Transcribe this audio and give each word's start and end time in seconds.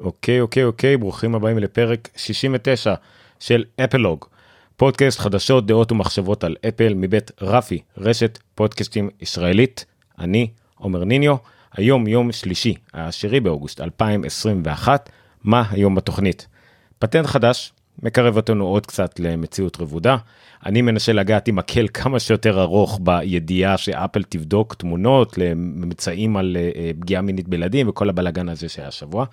אוקיי, 0.00 0.40
אוקיי, 0.40 0.64
אוקיי, 0.64 0.96
ברוכים 0.96 1.34
הבאים 1.34 1.58
לפרק 1.58 2.08
69 2.16 2.94
של 3.40 3.64
אפלוג, 3.84 4.24
פודקאסט 4.76 5.18
חדשות, 5.18 5.66
דעות 5.66 5.92
ומחשבות 5.92 6.44
על 6.44 6.56
אפל 6.68 6.94
מבית 6.94 7.30
רפי, 7.40 7.82
רשת 7.96 8.38
פודקאסטים 8.54 9.10
ישראלית. 9.20 9.84
אני 10.18 10.50
עומר 10.74 11.04
ניניו, 11.04 11.36
היום 11.72 12.06
יום 12.06 12.32
שלישי, 12.32 12.74
העשירי 12.94 13.40
באוגוסט 13.40 13.80
2021, 13.80 15.10
מה 15.44 15.62
היום 15.70 15.94
בתוכנית? 15.94 16.46
פטנט 16.98 17.26
חדש, 17.26 17.72
מקרב 18.02 18.36
אותנו 18.36 18.66
עוד 18.66 18.86
קצת 18.86 19.20
למציאות 19.20 19.80
רבודה. 19.80 20.16
אני 20.66 20.82
מנסה 20.82 21.12
לגעת 21.12 21.48
עם 21.48 21.56
מקל 21.56 21.86
כמה 21.94 22.20
שיותר 22.20 22.62
ארוך 22.62 23.00
בידיעה 23.02 23.76
שאפל 23.76 24.22
תבדוק 24.22 24.74
תמונות 24.74 25.38
לממצאים 25.38 26.36
על 26.36 26.56
uh, 26.56 27.00
פגיעה 27.00 27.22
מינית 27.22 27.48
בילדים 27.48 27.88
וכל 27.88 28.08
הבלאגן 28.08 28.48
הזה 28.48 28.68
שהיה 28.68 28.88
השבוע. 28.88 29.26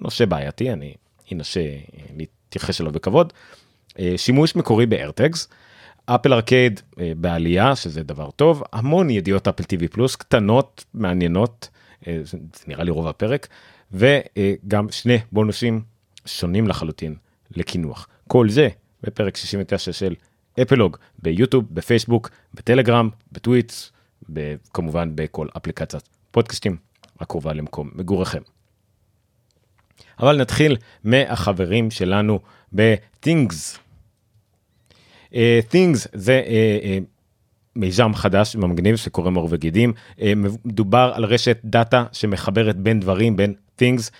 נושא 0.00 0.24
בעייתי, 0.24 0.72
אני 0.72 0.94
אנסה 1.32 1.60
להתייחס 2.16 2.80
אליו 2.80 2.92
בכבוד. 2.92 3.32
Uh, 3.88 3.98
שימוש 4.16 4.56
מקורי 4.56 4.86
בארטגס. 4.86 5.48
אפל 6.06 6.32
ארקייד 6.32 6.80
בעלייה, 7.16 7.76
שזה 7.76 8.02
דבר 8.02 8.30
טוב, 8.30 8.62
המון 8.72 9.10
ידיעות 9.10 9.48
אפל 9.48 9.62
TV 9.62 9.88
פלוס, 9.90 10.16
קטנות, 10.16 10.84
מעניינות, 10.94 11.68
uh, 12.02 12.06
זה 12.22 12.38
נראה 12.66 12.84
לי 12.84 12.90
רוב 12.90 13.06
הפרק, 13.06 13.48
וגם 13.92 14.86
uh, 14.88 14.92
שני 14.92 15.18
בונוסים 15.32 15.82
שונים 16.26 16.68
לחלוטין 16.68 17.14
לקינוח. 17.50 18.08
כל 18.28 18.48
זה 18.48 18.68
בפרק 19.02 19.36
69 19.36 19.92
של 19.92 20.14
אפלוג 20.62 20.96
ביוטיוב, 21.18 21.64
בפייסבוק, 21.70 22.30
בטלגרם, 22.54 23.08
בטוויטס, 23.32 23.92
כמובן 24.74 25.10
בכל 25.14 25.48
אפליקציית 25.56 26.08
פודקאסטים 26.30 26.76
הקרובה 27.20 27.52
למקום 27.52 27.90
מגוריכם. 27.94 28.42
אבל 30.20 30.40
נתחיל 30.40 30.76
מהחברים 31.04 31.90
שלנו 31.90 32.40
ב-Thinkz. 32.74 33.78
Uh, 35.32 35.34
Thinkz 35.72 36.08
זה 36.12 36.42
uh, 36.44 36.84
uh, 36.84 37.04
מיזם 37.76 38.14
חדש 38.14 38.56
ומגניב 38.56 38.96
שקוראים 38.96 39.34
עור 39.34 39.48
וגידים. 39.50 39.92
Uh, 40.16 40.22
מדובר 40.64 41.12
על 41.14 41.24
רשת 41.24 41.58
data 41.64 42.04
שמחברת 42.12 42.76
בין 42.76 43.00
דברים, 43.00 43.36
בין 43.36 43.54
Things, 43.80 44.10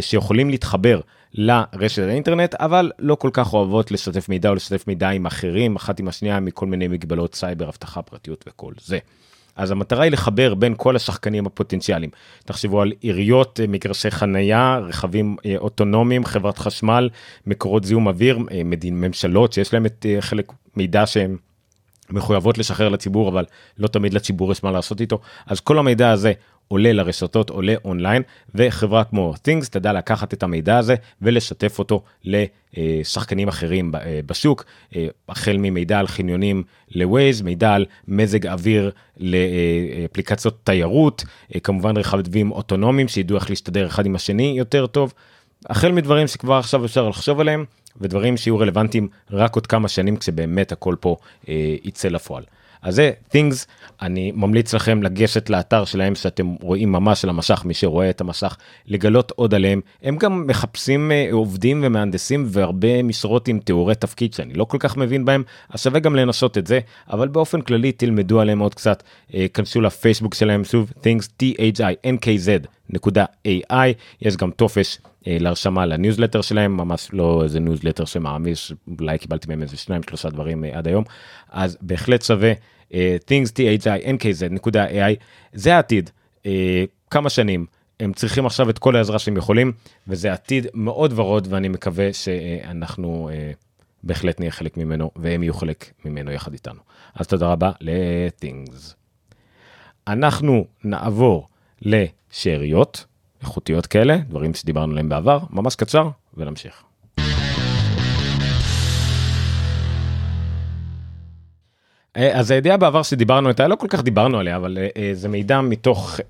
שיכולים 0.00 0.50
להתחבר 0.50 1.00
לרשת 1.32 2.02
האינטרנט, 2.02 2.54
אבל 2.54 2.90
לא 2.98 3.14
כל 3.14 3.30
כך 3.32 3.52
אוהבות 3.52 3.90
לשתף 3.90 4.28
מידע 4.28 4.48
או 4.48 4.54
לשתף 4.54 4.86
מידע 4.86 5.08
עם 5.08 5.26
אחרים, 5.26 5.76
אחת 5.76 6.00
עם 6.00 6.08
השנייה 6.08 6.40
מכל 6.40 6.66
מיני 6.66 6.88
מגבלות 6.88 7.34
סייבר, 7.34 7.68
אבטחה, 7.68 8.02
פרטיות 8.02 8.44
וכל 8.48 8.72
זה. 8.80 8.98
אז 9.56 9.70
המטרה 9.70 10.04
היא 10.04 10.12
לחבר 10.12 10.54
בין 10.54 10.74
כל 10.76 10.96
השחקנים 10.96 11.46
הפוטנציאליים. 11.46 12.10
תחשבו 12.44 12.82
על 12.82 12.92
עיריות, 13.00 13.60
אה, 13.60 13.66
מגרשי 13.66 14.10
חנייה, 14.10 14.78
רכבים 14.78 15.36
אה, 15.46 15.54
אוטונומיים, 15.56 16.24
חברת 16.24 16.58
חשמל, 16.58 17.08
מקורות 17.46 17.84
זיהום 17.84 18.06
אוויר, 18.06 18.38
אה, 18.50 18.62
ממשלות 18.92 19.52
שיש 19.52 19.74
להם 19.74 19.86
את 19.86 20.06
חלק 20.20 20.52
מידע 20.76 21.06
שהם 21.06 21.36
מחויבות 22.10 22.58
לשחרר 22.58 22.88
לציבור, 22.88 23.28
אבל 23.28 23.44
לא 23.78 23.88
תמיד 23.88 24.14
לציבור 24.14 24.52
יש 24.52 24.64
מה 24.64 24.70
לעשות 24.70 25.00
איתו. 25.00 25.18
אז 25.46 25.60
כל 25.60 25.78
המידע 25.78 26.10
הזה 26.10 26.32
עולה 26.68 26.92
לרשתות, 26.92 27.50
עולה 27.50 27.74
אונליין, 27.84 28.22
וחברה 28.54 29.04
כמו 29.04 29.34
Things 29.34 29.68
תדע 29.70 29.92
לקחת 29.92 30.34
את 30.34 30.42
המידע 30.42 30.78
הזה 30.78 30.94
ולשתף 31.22 31.78
אותו 31.78 32.02
לשחקנים 32.24 33.48
אחרים 33.48 33.92
אה, 33.94 34.20
בשוק, 34.26 34.64
אה, 34.96 35.06
החל 35.28 35.56
ממידע 35.58 35.98
על 35.98 36.06
חניונים 36.06 36.62
ל-Waze, 36.90 37.44
מידע 37.44 37.74
על 37.74 37.84
מזג 38.08 38.46
אוויר 38.46 38.90
לאפליקציות 39.16 40.58
תיירות, 40.64 41.24
אה, 41.54 41.60
כמובן 41.60 41.96
רכבים 41.96 42.52
אוטונומיים 42.52 43.08
שידעו 43.08 43.36
איך 43.38 43.50
להסתדר 43.50 43.86
אחד 43.86 44.06
עם 44.06 44.14
השני 44.14 44.54
יותר 44.56 44.86
טוב, 44.86 45.12
החל 45.66 45.92
מדברים 45.92 46.26
שכבר 46.26 46.54
עכשיו 46.54 46.84
אפשר 46.84 47.08
לחשוב 47.08 47.40
עליהם, 47.40 47.64
ודברים 48.00 48.36
שיהיו 48.36 48.58
רלוונטיים 48.58 49.08
רק 49.30 49.54
עוד 49.54 49.66
כמה 49.66 49.88
שנים 49.88 50.16
כשבאמת 50.16 50.72
הכל 50.72 50.94
פה 51.00 51.16
יצא 51.84 52.08
לפועל. 52.08 52.44
אז 52.82 52.94
זה 52.94 53.12
things 53.32 53.66
אני 54.02 54.32
ממליץ 54.34 54.74
לכם 54.74 55.02
לגשת 55.02 55.50
לאתר 55.50 55.84
שלהם 55.84 56.14
שאתם 56.14 56.46
רואים 56.60 56.92
ממש 56.92 57.24
על 57.24 57.30
המשך 57.30 57.64
מי 57.64 57.74
שרואה 57.74 58.10
את 58.10 58.20
המשך 58.20 58.56
לגלות 58.86 59.30
עוד 59.30 59.54
עליהם 59.54 59.80
הם 60.02 60.16
גם 60.16 60.46
מחפשים 60.46 61.12
אה, 61.12 61.28
עובדים 61.32 61.80
ומהנדסים 61.84 62.46
והרבה 62.48 63.02
משרות 63.02 63.48
עם 63.48 63.58
תיאורי 63.58 63.94
תפקיד 63.94 64.34
שאני 64.34 64.54
לא 64.54 64.64
כל 64.64 64.78
כך 64.80 64.96
מבין 64.96 65.24
בהם 65.24 65.42
אז 65.70 65.82
שווה 65.82 66.00
גם 66.00 66.16
לנסות 66.16 66.58
את 66.58 66.66
זה 66.66 66.80
אבל 67.10 67.28
באופן 67.28 67.60
כללי 67.60 67.92
תלמדו 67.92 68.40
עליהם 68.40 68.58
עוד 68.58 68.74
קצת 68.74 69.02
אה, 69.34 69.46
כנסו 69.54 69.80
לפייסבוק 69.80 70.34
שלהם 70.34 70.64
שוב 70.64 70.92
things 71.02 71.24
t 71.42 71.44
h 71.58 71.80
i 71.80 72.06
n 72.06 72.16
k 72.24 72.26
z 72.46 72.66
ai 73.72 73.92
יש 74.22 74.36
גם 74.36 74.50
טופס 74.50 74.98
אה, 75.04 75.10
להרשמה 75.26 75.86
לניוזלטר 75.86 76.40
שלהם 76.40 76.76
ממש 76.76 77.08
לא 77.12 77.44
איזה 77.44 77.60
ניוזלטר 77.60 78.04
שמעמיס 78.04 78.72
אולי 79.00 79.18
קיבלתי 79.18 79.48
מהם 79.48 79.62
איזה 79.62 79.76
שניים 79.76 80.02
שלושה 80.02 80.30
דברים 80.30 80.64
עד 80.72 80.86
היום. 80.86 81.04
אז 81.50 81.78
בהחלט 81.80 82.22
שווה. 82.22 82.52
אה, 82.94 83.16
things 83.28 83.48
thingz.nkz.ai 83.48 85.14
זה 85.52 85.74
העתיד. 85.76 86.10
uh, 86.46 86.48
כמה 87.10 87.30
שנים. 87.30 87.66
הם 88.00 88.12
צריכים 88.12 88.46
עכשיו 88.46 88.70
את 88.70 88.78
כל 88.78 88.96
העזרה 88.96 89.18
שהם 89.18 89.36
יכולים 89.36 89.72
וזה 90.08 90.32
עתיד 90.32 90.66
מאוד 90.74 91.12
ורוד 91.18 91.48
ואני 91.50 91.68
מקווה 91.68 92.12
שאנחנו 92.12 93.30
uh, 93.30 93.56
בהחלט 94.02 94.40
נהיה 94.40 94.50
חלק 94.50 94.76
ממנו 94.76 95.10
והם 95.16 95.42
יהיו 95.42 95.54
חלק 95.54 95.92
ממנו 96.04 96.32
יחד 96.32 96.52
איתנו. 96.52 96.80
אז 97.14 97.26
תודה 97.26 97.46
רבה 97.46 97.70
ל-things. 97.80 98.94
אנחנו 100.08 100.66
נעבור 100.84 101.48
לשאריות 101.82 103.04
איכותיות 103.40 103.86
כאלה 103.86 104.16
דברים 104.16 104.54
שדיברנו 104.54 104.92
עליהם 104.92 105.08
בעבר 105.08 105.38
ממש 105.50 105.74
קצר 105.74 106.08
ונמשיך. 106.34 106.84
אה, 112.16 112.38
אז 112.38 112.50
הידיעה 112.50 112.76
בעבר 112.76 113.02
שדיברנו 113.02 113.48
איתה 113.48 113.68
לא 113.68 113.76
כל 113.76 113.86
כך 113.90 114.02
דיברנו 114.02 114.38
עליה 114.38 114.56
אבל 114.56 114.78
אה, 114.78 114.88
אה, 114.96 115.10
זה 115.14 115.28
מידע 115.28 115.60
מתוך 115.60 116.20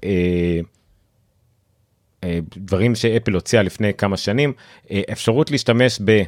דברים 2.56 2.94
שאפל 2.94 3.34
הוציאה 3.34 3.62
לפני 3.62 3.94
כמה 3.94 4.16
שנים 4.16 4.52
אפשרות 5.12 5.50
להשתמש 5.50 6.00
ב... 6.04 6.22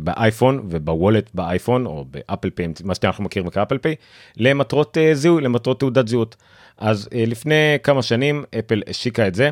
באייפון 0.00 0.66
וב 0.70 0.85
Wallet 0.85 1.30
באייפון 1.34 1.86
או 1.86 2.04
ב 2.10 2.17
Apple 2.17 2.50
Pay 2.50 2.66
מה 2.84 2.94
שאנחנו 2.94 3.24
מכירים 3.24 3.50
כ 3.50 3.58
Apple 3.58 3.78
Pay 3.78 3.94
למטרות 4.36 4.96
זיהוי 5.12 5.42
למטרות 5.42 5.80
תעודת 5.80 6.08
זהות 6.08 6.36
אז 6.78 7.08
לפני 7.12 7.76
כמה 7.82 8.02
שנים 8.02 8.44
אפל 8.58 8.82
השיקה 8.88 9.28
את 9.28 9.34
זה 9.34 9.50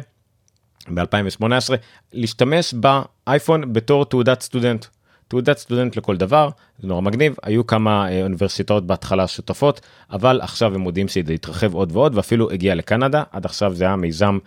ב2018 0.89 1.43
להשתמש 2.13 2.75
באייפון 2.75 3.73
בתור 3.73 4.05
תעודת 4.05 4.41
סטודנט. 4.41 4.87
תעודת 5.29 5.59
סטודנט 5.59 5.97
לכל 5.97 6.17
דבר, 6.17 6.49
זה 6.79 6.89
נורא 6.89 7.01
מגניב, 7.01 7.35
היו 7.43 7.67
כמה 7.67 8.11
אה, 8.11 8.23
אוניברסיטאות 8.23 8.87
בהתחלה 8.87 9.29
שותפות, 9.29 9.81
אבל 10.11 10.41
עכשיו 10.41 10.75
הם 10.75 10.81
מודיעים 10.81 11.09
שזה 11.09 11.35
יתרחב 11.35 11.75
עוד 11.75 11.93
ועוד 11.93 12.17
ואפילו 12.17 12.51
הגיע 12.51 12.75
לקנדה, 12.75 13.23
עד 13.33 13.45
עכשיו 13.45 13.75
זה 13.75 13.85
היה 13.85 13.97
מיזם 13.97 14.39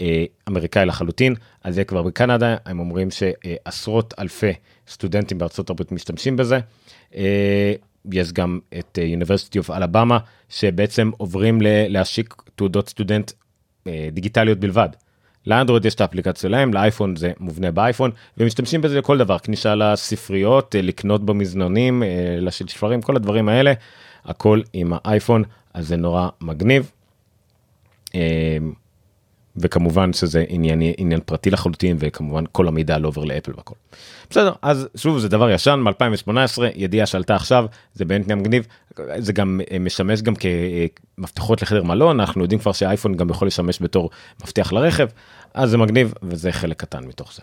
אה, 0.00 0.24
אמריקאי 0.48 0.86
לחלוטין, 0.86 1.34
אז 1.64 1.74
זה 1.74 1.84
כבר 1.84 2.02
בקנדה, 2.02 2.56
הם 2.66 2.78
אומרים 2.78 3.08
שעשרות 3.10 4.14
אלפי 4.18 4.52
סטודנטים 4.88 5.38
בארצות 5.38 5.70
הברית 5.70 5.92
משתמשים 5.92 6.36
בזה. 6.36 6.58
אה, 7.14 7.72
יש 8.12 8.32
גם 8.32 8.58
את 8.78 8.98
University 9.18 9.66
of 9.66 9.70
Alabama 9.70 10.14
שבעצם 10.48 11.10
עוברים 11.16 11.58
להשיק 11.62 12.34
תעודות 12.54 12.88
סטודנט 12.88 13.32
אה, 13.86 14.08
דיגיטליות 14.12 14.58
בלבד. 14.58 14.88
לאנדרואיד 15.46 15.84
יש 15.84 15.94
את 15.94 16.00
האפליקציה 16.00 16.48
שלהם, 16.48 16.74
לאייפון 16.74 17.16
זה 17.16 17.32
מובנה 17.40 17.70
באייפון, 17.70 18.10
ומשתמשים 18.38 18.82
בזה 18.82 18.98
לכל 18.98 19.18
דבר, 19.18 19.38
כניסה 19.38 19.74
לספריות, 19.74 20.76
אה, 20.76 20.82
לקנות 20.82 21.26
במזנונים, 21.26 22.02
אה, 22.02 22.08
לשל 22.40 22.68
ספרים, 22.68 23.02
כל 23.02 23.16
הדברים 23.16 23.48
האלה, 23.48 23.72
הכל 24.24 24.60
עם 24.72 24.92
האייפון, 24.92 25.44
אז 25.74 25.88
זה 25.88 25.96
נורא 25.96 26.28
מגניב. 26.40 26.90
אה, 29.56 29.62
וכמובן 29.62 30.12
שזה 30.12 30.44
עניין 30.48 30.82
עניין 30.96 31.20
פרטי 31.20 31.50
לחלוטין 31.50 31.96
וכמובן 32.00 32.44
כל 32.52 32.68
המידע 32.68 32.98
לא 32.98 33.08
עובר 33.08 33.24
לאפל 33.24 33.52
והכל. 33.56 33.74
בסדר 34.30 34.52
אז 34.62 34.88
שוב 34.96 35.18
זה 35.18 35.28
דבר 35.28 35.50
ישן 35.50 35.84
מ2018 35.86 36.30
ידיעה 36.74 37.06
שעלתה 37.06 37.34
עכשיו 37.34 37.66
זה 37.94 38.04
באמת 38.04 38.28
מגניב 38.28 38.66
זה 39.18 39.32
גם 39.32 39.60
אה, 39.70 39.78
משמש 39.78 40.22
גם 40.22 40.34
כמפתחות 40.36 41.62
לחדר 41.62 41.82
מלון 41.82 42.20
אנחנו 42.20 42.42
יודעים 42.42 42.60
כבר 42.60 42.72
שהאייפון 42.72 43.14
גם 43.14 43.30
יכול 43.30 43.48
לשמש 43.48 43.82
בתור 43.82 44.10
מפתח 44.42 44.72
לרכב 44.72 45.08
אז 45.54 45.70
זה 45.70 45.78
מגניב 45.78 46.14
וזה 46.22 46.52
חלק 46.52 46.80
קטן 46.80 47.04
מתוך 47.04 47.34
זה. 47.34 47.42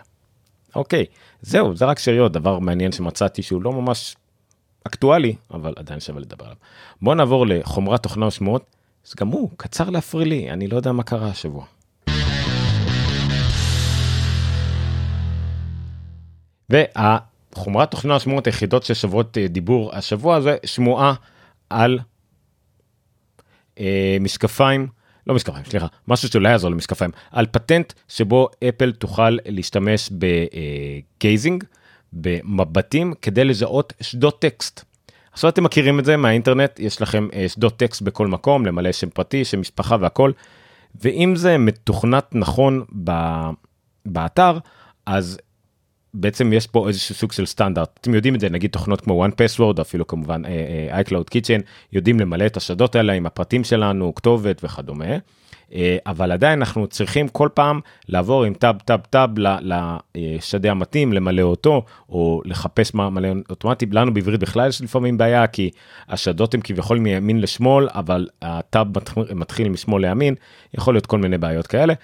אוקיי 0.74 1.04
זהו 1.42 1.76
זה 1.76 1.84
רק 1.84 1.98
שאריות 1.98 2.32
דבר 2.32 2.58
מעניין 2.58 2.92
שמצאתי 2.92 3.42
שהוא 3.42 3.62
לא 3.62 3.72
ממש 3.72 4.16
אקטואלי 4.86 5.34
אבל 5.50 5.72
עדיין 5.76 6.00
שווה 6.00 6.20
לדבר 6.20 6.44
עליו. 6.44 6.56
בוא 7.02 7.14
נעבור 7.14 7.46
לחומרת 7.46 8.02
תוכנה 8.02 8.26
ושמועות. 8.26 8.64
אז 9.06 9.14
גם 9.20 9.28
הוא 9.28 9.50
קצר 9.56 9.90
להפריע 9.90 10.26
לי 10.26 10.50
אני 10.50 10.66
לא 10.66 10.76
יודע 10.76 10.92
מה 10.92 11.02
קרה 11.02 11.28
השבוע. 11.28 11.64
והחומרת 16.74 17.90
תוכנה 17.90 18.16
השמועות 18.16 18.46
היחידות 18.46 18.82
ששוברות 18.82 19.38
אה, 19.38 19.48
דיבור 19.48 19.94
השבוע 19.94 20.40
זה 20.40 20.56
שמועה 20.64 21.14
על 21.70 21.98
אה, 23.80 24.16
משקפיים 24.20 24.88
לא 25.26 25.34
משקפיים, 25.34 25.64
סליחה, 25.64 25.86
משהו 26.08 26.28
שאולי 26.28 26.50
יעזור 26.50 26.70
למשקפיים, 26.70 27.10
על 27.30 27.46
פטנט 27.46 27.92
שבו 28.08 28.48
אפל 28.68 28.92
תוכל 28.92 29.36
להשתמש 29.46 30.10
ב-gazing, 30.12 31.64
במבטים, 32.12 33.14
כדי 33.22 33.44
לזהות 33.44 33.92
שדות 34.00 34.40
טקסט. 34.40 34.84
עכשיו 35.32 35.50
אתם 35.50 35.64
מכירים 35.64 35.98
את 35.98 36.04
זה 36.04 36.16
מהאינטרנט, 36.16 36.80
יש 36.80 37.02
לכם 37.02 37.28
אה, 37.34 37.48
שדות 37.48 37.76
טקסט 37.76 38.02
בכל 38.02 38.26
מקום, 38.26 38.66
למלא 38.66 38.92
שם 38.92 39.10
פרטי, 39.10 39.44
שם 39.44 39.60
משפחה 39.60 39.96
והכל, 40.00 40.32
ואם 41.00 41.36
זה 41.36 41.58
מתוכנת 41.58 42.34
נכון. 42.34 42.84
באתר, 44.06 44.58
אז 45.06 45.38
בעצם 46.14 46.52
יש 46.52 46.66
פה 46.66 46.88
איזשהו 46.88 47.14
סוג 47.14 47.32
של 47.32 47.46
סטנדרט 47.46 47.98
אתם 48.00 48.14
יודעים 48.14 48.34
את 48.34 48.40
זה 48.40 48.48
נגיד 48.48 48.70
תוכנות 48.70 49.00
כמו 49.00 49.26
one 49.26 49.30
password 49.30 49.80
אפילו 49.80 50.06
כמובן 50.06 50.44
uh, 50.44 50.48
uh, 50.48 51.08
iCloud 51.08 51.34
kitchen 51.34 51.62
יודעים 51.92 52.20
למלא 52.20 52.46
את 52.46 52.56
השדות 52.56 52.96
האלה 52.96 53.12
עם 53.12 53.26
הפרטים 53.26 53.64
שלנו 53.64 54.14
כתובת 54.14 54.60
וכדומה. 54.64 55.16
Uh, 55.70 55.74
אבל 56.06 56.32
עדיין 56.32 56.58
אנחנו 56.58 56.86
צריכים 56.86 57.28
כל 57.28 57.48
פעם 57.54 57.80
לעבור 58.08 58.44
עם 58.44 58.54
טאב 58.54 58.78
טאב 58.84 59.00
טאב 59.10 59.30
לשדה 60.14 60.70
המתאים 60.70 61.12
למלא 61.12 61.42
אותו 61.42 61.82
או 62.08 62.42
לחפש 62.44 62.94
מה 62.94 63.10
מלא 63.10 63.28
אוטומטי 63.50 63.86
לנו 63.92 64.14
בעברית 64.14 64.40
בכלל 64.40 64.68
יש 64.68 64.82
לפעמים 64.82 65.18
בעיה 65.18 65.46
כי 65.46 65.70
השדות 66.08 66.54
הם 66.54 66.60
כביכול 66.60 66.98
מימין 66.98 67.40
לשמאל 67.40 67.88
אבל 67.94 68.28
הטאב 68.42 68.86
מתחיל 69.34 69.68
משמאל 69.68 70.06
לימין 70.06 70.34
יכול 70.74 70.94
להיות 70.94 71.06
כל 71.06 71.18
מיני 71.18 71.38
בעיות 71.38 71.66
כאלה. 71.66 71.94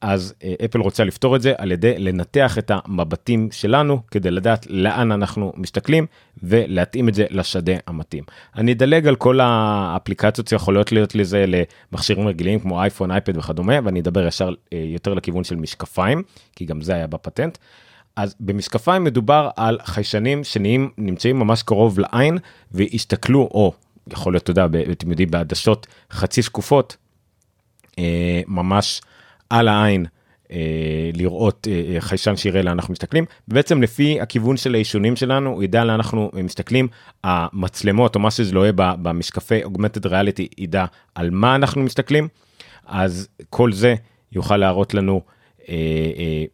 אז 0.00 0.34
אה, 0.44 0.54
אפל 0.64 0.80
רוצה 0.80 1.04
לפתור 1.04 1.36
את 1.36 1.42
זה 1.42 1.52
על 1.58 1.72
ידי 1.72 1.98
לנתח 1.98 2.58
את 2.58 2.70
המבטים 2.74 3.48
שלנו 3.52 4.00
כדי 4.10 4.30
לדעת 4.30 4.66
לאן 4.70 5.12
אנחנו 5.12 5.52
מסתכלים 5.56 6.06
ולהתאים 6.42 7.08
את 7.08 7.14
זה 7.14 7.26
לשדה 7.30 7.72
המתאים. 7.86 8.24
אני 8.56 8.72
אדלג 8.72 9.06
על 9.06 9.16
כל 9.16 9.40
האפליקציות 9.42 10.48
שיכולות 10.48 10.92
להיות 10.92 11.14
לזה 11.14 11.44
למכשירים 11.48 12.28
רגילים 12.28 12.60
כמו 12.60 12.82
אייפון, 12.82 13.10
אייפד 13.10 13.36
וכדומה 13.36 13.74
ואני 13.84 14.00
אדבר 14.00 14.26
ישר 14.26 14.48
אה, 14.72 14.78
יותר 14.78 15.14
לכיוון 15.14 15.44
של 15.44 15.56
משקפיים 15.56 16.22
כי 16.56 16.64
גם 16.64 16.80
זה 16.80 16.94
היה 16.94 17.06
בפטנט. 17.06 17.58
אז 18.16 18.34
במשקפיים 18.40 19.04
מדובר 19.04 19.50
על 19.56 19.78
חיישנים 19.84 20.44
שנהיים 20.44 20.90
נמצאים 20.98 21.38
ממש 21.38 21.62
קרוב 21.62 21.98
לעין 21.98 22.38
והסתכלו 22.72 23.40
או 23.40 23.72
יכול 24.10 24.32
להיות 24.32 24.42
אתה 24.42 24.50
יודע 24.50 24.66
אתם 24.92 25.10
יודעים 25.10 25.30
בעדשות 25.30 25.86
חצי 26.10 26.42
שקופות 26.42 26.96
אה, 27.98 28.40
ממש. 28.46 29.00
על 29.50 29.68
העין 29.68 30.06
אה, 30.52 31.10
לראות 31.14 31.68
אה, 31.70 31.94
אה, 31.94 32.00
חיישן 32.00 32.36
שיראה 32.36 32.62
לאן 32.62 32.72
אנחנו 32.72 32.92
מסתכלים 32.92 33.24
בעצם 33.48 33.82
לפי 33.82 34.20
הכיוון 34.20 34.56
של 34.56 34.74
האישונים 34.74 35.16
שלנו 35.16 35.50
הוא 35.50 35.62
ידע 35.62 35.84
לאן 35.84 35.94
אנחנו 35.94 36.30
מסתכלים 36.34 36.88
המצלמות 37.24 38.14
או 38.14 38.20
מה 38.20 38.30
שזה 38.30 38.52
לא 38.52 38.60
יהיה 38.60 38.72
במשקפי 38.76 39.64
אוגמנטד 39.64 40.06
ריאליטי 40.06 40.48
ידע 40.58 40.84
על 41.14 41.30
מה 41.30 41.54
אנחנו 41.54 41.82
מסתכלים 41.82 42.28
אז 42.86 43.28
כל 43.50 43.72
זה 43.72 43.94
יוכל 44.32 44.56
להראות 44.56 44.94
לנו. 44.94 45.20
אה, 45.68 45.74
אה, 46.18 46.44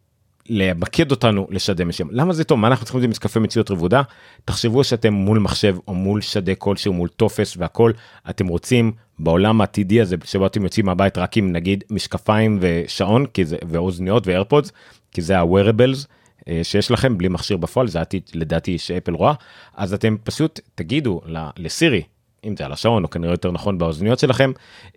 למקד 0.48 1.10
אותנו 1.10 1.46
לשדה 1.50 1.84
משם 1.84 2.06
למה 2.10 2.32
זה 2.32 2.44
טוב? 2.44 2.58
מה 2.58 2.68
אנחנו 2.68 2.84
צריכים 2.84 2.98
את 2.98 3.02
זה 3.02 3.08
משקפי 3.08 3.38
מציאות 3.38 3.70
רבודה? 3.70 4.02
תחשבו 4.44 4.84
שאתם 4.84 5.12
מול 5.12 5.38
מחשב 5.38 5.76
או 5.88 5.94
מול 5.94 6.20
שדה 6.20 6.54
כלשהו 6.54 6.92
מול 6.92 7.08
טופס 7.08 7.54
והכל. 7.58 7.92
אתם 8.30 8.46
רוצים 8.46 8.92
בעולם 9.18 9.60
העתידי 9.60 10.00
הזה 10.00 10.16
שבו 10.24 10.46
אתם 10.46 10.62
יוצאים 10.62 10.86
מהבית 10.86 11.18
רק 11.18 11.36
עם 11.36 11.52
נגיד 11.52 11.84
משקפיים 11.90 12.58
ושעון 12.60 13.26
זה 13.44 13.56
ואוזניות 13.68 14.26
ואיירפודס 14.26 14.72
כי 15.12 15.22
זה 15.22 15.38
ה-wearables 15.38 16.06
אה, 16.48 16.60
שיש 16.62 16.90
לכם 16.90 17.18
בלי 17.18 17.28
מכשיר 17.28 17.56
בפועל 17.56 17.88
זה 17.88 18.00
עתיד 18.00 18.22
לדעתי 18.34 18.78
שאפל 18.78 19.14
רואה. 19.14 19.34
אז 19.76 19.94
אתם 19.94 20.16
פשוט 20.24 20.60
תגידו 20.74 21.20
לסירי 21.56 22.02
אם 22.44 22.56
זה 22.56 22.64
על 22.64 22.72
השעון 22.72 23.04
או 23.04 23.10
כנראה 23.10 23.32
יותר 23.32 23.50
נכון 23.50 23.78
באוזניות 23.78 24.18
שלכם 24.18 24.52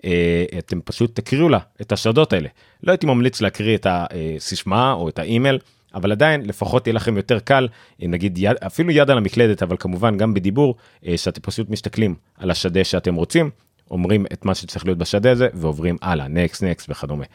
אה, 0.05 0.45
אתם 0.57 0.79
פשוט 0.81 1.15
תקריאו 1.15 1.49
לה 1.49 1.59
את 1.81 1.91
השדות 1.91 2.33
האלה 2.33 2.49
לא 2.83 2.91
הייתי 2.91 3.05
ממליץ 3.05 3.41
להקריא 3.41 3.77
את 3.77 3.87
הסיסמה 3.89 4.93
או 4.93 5.09
את 5.09 5.19
האימייל 5.19 5.59
אבל 5.95 6.11
עדיין 6.11 6.45
לפחות 6.45 6.87
יהיה 6.87 6.93
לכם 6.93 7.17
יותר 7.17 7.39
קל 7.39 7.67
אם 8.05 8.11
נגיד 8.11 8.37
יד, 8.37 8.55
אפילו 8.65 8.91
יד 8.91 9.09
על 9.09 9.17
המקלדת 9.17 9.63
אבל 9.63 9.75
כמובן 9.79 10.17
גם 10.17 10.33
בדיבור 10.33 10.75
אה, 11.07 11.17
שאתם 11.17 11.41
פשוט 11.41 11.69
מסתכלים 11.69 12.15
על 12.37 12.51
השדה 12.51 12.83
שאתם 12.83 13.15
רוצים 13.15 13.49
אומרים 13.91 14.25
את 14.33 14.45
מה 14.45 14.55
שצריך 14.55 14.85
להיות 14.85 14.97
בשדה 14.97 15.31
הזה 15.31 15.47
ועוברים 15.53 15.97
הלאה 16.01 16.27
נקסט 16.27 16.63
נקסט 16.63 16.89
וכדומה. 16.89 17.25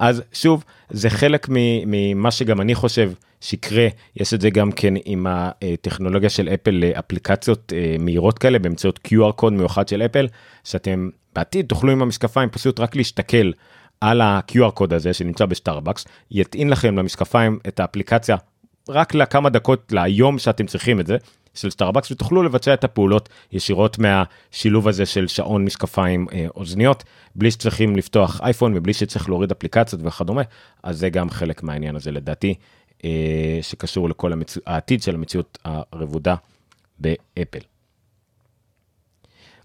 אז 0.00 0.22
שוב 0.32 0.64
זה 0.90 1.10
חלק 1.10 1.46
ממה 1.50 2.30
שגם 2.30 2.60
אני 2.60 2.74
חושב 2.74 3.12
שיקרה. 3.40 3.88
יש 4.16 4.34
את 4.34 4.40
זה 4.40 4.50
גם 4.50 4.72
כן 4.72 4.94
עם 5.04 5.26
הטכנולוגיה 5.28 6.30
של 6.30 6.48
אפל 6.48 6.70
לאפליקציות 6.70 7.72
אה, 7.76 7.96
מהירות 7.98 8.38
כאלה 8.38 8.58
באמצעות 8.58 9.00
QR 9.08 9.32
code 9.32 9.52
מיוחד 9.52 9.88
של 9.88 10.02
אפל 10.02 10.28
שאתם 10.64 11.08
בעתיד 11.34 11.66
תוכלו 11.66 11.92
עם 11.92 12.02
המשקפיים 12.02 12.48
פשוט 12.48 12.80
רק 12.80 12.96
להסתכל 12.96 13.50
על 14.00 14.20
ה-QR 14.20 14.70
code 14.70 14.92
הזה 14.92 15.12
שנמצא 15.12 15.46
בסטארבקס 15.46 16.04
יטעין 16.30 16.70
לכם 16.70 16.98
למשקפיים 16.98 17.58
את 17.68 17.80
האפליקציה 17.80 18.36
רק 18.88 19.14
לכמה 19.14 19.50
דקות 19.50 19.92
ליום 19.92 20.38
שאתם 20.38 20.66
צריכים 20.66 21.00
את 21.00 21.06
זה 21.06 21.16
של 21.54 21.70
סטארבקס 21.70 22.10
ותוכלו 22.10 22.42
לבצע 22.42 22.74
את 22.74 22.84
הפעולות 22.84 23.28
ישירות 23.52 23.98
מהשילוב 23.98 24.88
הזה 24.88 25.06
של 25.06 25.26
שעון 25.26 25.64
משקפיים 25.64 26.26
אה, 26.32 26.46
אוזניות 26.56 27.04
בלי 27.34 27.50
שצריכים 27.50 27.96
לפתוח 27.96 28.40
אייפון 28.42 28.76
ובלי 28.76 28.92
שצריך 28.92 29.28
להוריד 29.28 29.50
אפליקציות 29.50 30.02
וכדומה. 30.04 30.42
אז 30.82 30.98
זה 30.98 31.10
גם 31.10 31.30
חלק 31.30 31.62
מהעניין 31.62 31.96
הזה 31.96 32.10
לדעתי 32.10 32.54
אה, 33.04 33.58
שקשור 33.62 34.08
לכל 34.08 34.32
המצ... 34.32 34.58
העתיד 34.66 35.02
של 35.02 35.14
המציאות 35.14 35.58
הרבודה 35.64 36.34
באפל. 36.98 37.60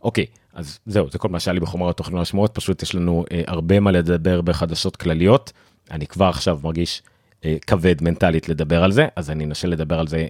אוקיי 0.01 0.25
אז 0.53 0.79
זהו 0.85 1.09
זה 1.09 1.17
כל 1.17 1.29
מה 1.29 1.39
שהיה 1.39 1.53
לי 1.53 1.59
בחומר 1.59 1.89
התוכניות 1.89 2.21
השמועות 2.21 2.55
פשוט 2.55 2.83
יש 2.83 2.95
לנו 2.95 3.25
אה, 3.31 3.41
הרבה 3.47 3.79
מה 3.79 3.91
לדבר 3.91 4.41
בחדשות 4.41 4.95
כלליות. 4.95 5.51
אני 5.91 6.07
כבר 6.07 6.25
עכשיו 6.25 6.59
מרגיש 6.63 7.01
אה, 7.45 7.57
כבד 7.67 8.03
מנטלית 8.03 8.49
לדבר 8.49 8.83
על 8.83 8.91
זה 8.91 9.07
אז 9.15 9.29
אני 9.29 9.45
אנסה 9.45 9.67
לדבר 9.67 9.99
על 9.99 10.07
זה 10.07 10.27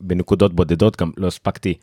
בנקודות 0.00 0.54
בודדות 0.54 1.00
גם 1.00 1.10
לא 1.16 1.26
הספקתי 1.26 1.74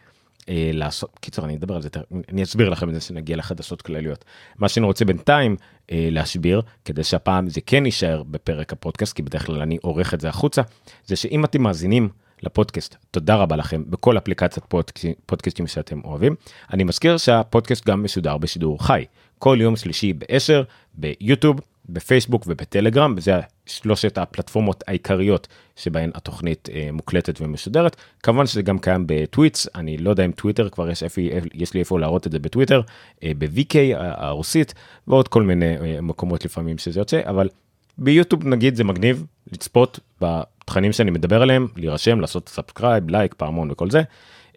אה, 0.50 0.72
לעשות 0.74 1.20
קיצר 1.20 1.46
אני 1.46 1.56
אדבר 1.56 1.76
על 1.76 1.82
זה 1.82 1.90
אני 2.30 2.44
אסביר 2.44 2.70
לכם 2.70 2.90
את 2.90 2.94
זה 2.94 3.02
שנגיע 3.02 3.38
לחדשות 3.38 3.82
כלליות. 3.82 4.26
מה 4.58 4.70
שאני 4.70 4.86
רוצה 4.86 5.06
בינתיים 5.06 5.56
אה, 5.92 6.08
להסביר 6.12 6.62
כדי 6.86 7.04
שהפעם 7.04 7.50
זה 7.50 7.62
כן 7.66 7.86
יישאר 7.86 8.24
בפרק 8.24 8.74
הפודקאסט 8.74 9.16
כי 9.16 9.22
בדרך 9.22 9.46
כלל 9.46 9.62
אני 9.62 9.78
עורך 9.82 10.14
את 10.14 10.22
זה 10.22 10.30
החוצה 10.30 10.62
זה 11.06 11.16
שאם 11.16 11.46
אתם 11.46 11.62
מאזינים 11.62 12.10
לפודקאסט 12.44 12.96
תודה 13.12 13.36
רבה 13.36 13.56
לכם 13.56 13.84
בכל 13.88 14.18
אפליקציית 14.18 14.66
פודקאסטים, 14.66 15.14
פודקאסטים 15.26 15.68
שאתם 15.68 16.02
אוהבים. 16.04 16.36
אני 16.74 16.84
מזכיר 16.84 17.18
שהפודקאסט 17.18 17.86
גם 17.86 18.04
משודר 18.04 18.38
בשידור 18.38 18.84
חי 18.86 19.06
כל 19.40 19.58
יום 19.62 19.76
שלישי 19.76 20.14
ב-10 20.14 20.64
ביוטיוב 20.94 21.60
בפייסבוק 21.94 22.44
ובטלגרם 22.48 23.14
וזה 23.18 23.40
שלושת 23.66 24.18
הפלטפורמות 24.18 24.84
העיקריות 24.88 25.48
שבהן 25.76 26.12
התוכנית 26.16 26.70
אה, 26.74 26.90
מוקלטת 26.94 27.42
ומשודרת 27.42 27.96
כמובן 28.24 28.48
שזה 28.48 28.62
גם 28.62 28.80
קיים 28.80 29.04
בטוויטס 29.08 29.68
אני 29.76 29.98
לא 29.98 30.10
יודע 30.10 30.26
אם 30.26 30.32
טוויטר 30.32 30.70
כבר 30.70 30.90
יש, 30.90 31.04
איפה, 31.04 31.22
יש 31.54 31.74
לי 31.74 31.80
איפה 31.80 32.00
להראות 32.00 32.28
את 32.28 32.32
זה 32.32 32.40
בטוויטר 32.40 32.82
אה, 33.24 33.32
ב-VK 33.38 33.76
הרוסית 33.98 34.74
ועוד 35.08 35.28
כל 35.28 35.44
מיני 35.44 35.78
אה, 35.78 36.02
מקומות 36.02 36.46
לפעמים 36.46 36.78
שזה 36.78 37.00
יוצא 37.00 37.22
אבל 37.26 37.50
ביוטיוב 37.98 38.48
נגיד 38.48 38.76
זה 38.76 38.84
מגניב 38.84 39.26
לצפות 39.52 40.00
בתכנים 40.22 40.92
שאני 40.92 41.12
מדבר 41.12 41.42
עליהם 41.42 41.68
להירשם 41.76 42.20
לעשות 42.20 42.50
subscribe 42.50 43.10
לייק 43.10 43.34
פעמון 43.34 43.72
וכל 43.72 43.90
זה 43.90 44.02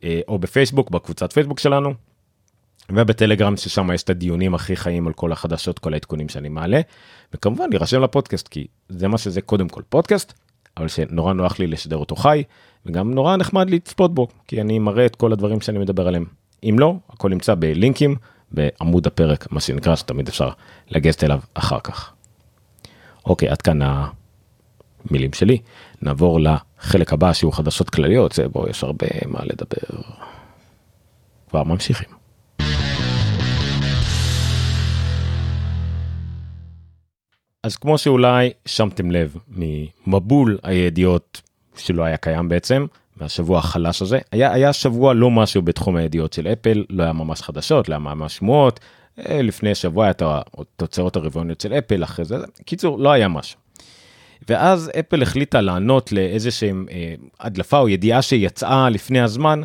אה, 0.04 0.20
או 0.28 0.38
בפייסבוק 0.38 0.90
בקבוצת 0.90 1.32
פייסבוק 1.32 1.58
שלנו 1.58 1.94
ובטלגרם 2.92 3.56
ששם 3.56 3.92
יש 3.92 4.02
את 4.02 4.10
הדיונים 4.10 4.54
הכי 4.54 4.76
חיים 4.76 5.06
על 5.06 5.12
כל 5.12 5.32
החדשות 5.32 5.78
כל 5.78 5.92
העדכונים 5.92 6.28
שאני 6.28 6.48
מעלה 6.48 6.80
וכמובן 7.34 7.70
להירשם 7.70 8.02
לפודקאסט 8.02 8.48
כי 8.48 8.66
זה 8.88 9.08
מה 9.08 9.18
שזה 9.18 9.40
קודם 9.40 9.68
כל 9.68 9.82
פודקאסט 9.88 10.32
אבל 10.76 10.88
שנורא 10.88 11.32
נוח 11.32 11.58
לי 11.58 11.66
לשדר 11.66 11.96
אותו 11.96 12.16
חי 12.16 12.42
וגם 12.86 13.14
נורא 13.14 13.36
נחמד 13.36 13.70
לצפות 13.70 14.14
בו 14.14 14.28
כי 14.48 14.60
אני 14.60 14.78
מראה 14.78 15.06
את 15.06 15.16
כל 15.16 15.32
הדברים 15.32 15.60
שאני 15.60 15.78
מדבר 15.78 16.08
עליהם 16.08 16.24
אם 16.62 16.76
לא 16.78 16.94
הכל 17.10 17.30
נמצא 17.30 17.54
בלינקים 17.54 18.16
בעמוד 18.50 19.06
הפרק 19.06 19.52
מה 19.52 19.60
שנקרא 19.60 19.96
שתמיד 19.96 20.28
אפשר 20.28 20.50
לגשת 20.90 21.24
אליו 21.24 21.40
אחר 21.54 21.80
כך. 21.80 22.12
אוקיי 23.26 23.48
עד 23.48 23.62
כאן 23.62 23.78
המילים 23.82 25.32
שלי 25.32 25.58
נעבור 26.02 26.40
לחלק 26.40 27.12
הבא 27.12 27.32
שהוא 27.32 27.52
חדשות 27.52 27.90
כלליות 27.90 28.32
זה 28.32 28.48
בו 28.48 28.68
יש 28.68 28.84
הרבה 28.84 29.06
מה 29.26 29.40
לדבר. 29.44 30.02
כבר 31.48 31.64
ממשיכים. 31.64 32.13
אז 37.64 37.76
כמו 37.76 37.98
שאולי 37.98 38.50
שמתם 38.66 39.10
לב 39.10 39.36
ממבול 39.48 40.58
הידיעות 40.62 41.42
שלא 41.76 42.02
היה 42.02 42.16
קיים 42.16 42.48
בעצם 42.48 42.86
מהשבוע 43.20 43.58
החלש 43.58 44.02
הזה 44.02 44.18
היה 44.32 44.52
היה 44.52 44.72
שבוע 44.72 45.14
לא 45.14 45.30
משהו 45.30 45.62
בתחום 45.62 45.96
הידיעות 45.96 46.32
של 46.32 46.46
אפל 46.46 46.84
לא 46.90 47.02
היה 47.02 47.12
ממש 47.12 47.42
חדשות 47.42 47.88
לא 47.88 47.94
היה 47.94 47.98
ממש 47.98 48.36
שמועות 48.36 48.80
אה, 49.18 49.42
לפני 49.42 49.74
שבוע 49.74 50.06
הייתה 50.06 50.40
תוצאות 50.76 51.16
הרבעוניות 51.16 51.60
של 51.60 51.72
אפל 51.72 52.04
אחרי 52.04 52.24
זה 52.24 52.36
קיצור 52.64 52.98
לא 52.98 53.12
היה 53.12 53.28
משהו. 53.28 53.58
ואז 54.48 54.90
אפל 55.00 55.22
החליטה 55.22 55.60
לענות 55.60 56.12
לאיזה 56.12 56.50
שהם 56.50 56.86
אה, 56.90 57.14
הדלפה 57.40 57.78
או 57.78 57.88
ידיעה 57.88 58.22
שיצאה 58.22 58.90
לפני 58.90 59.20
הזמן 59.20 59.60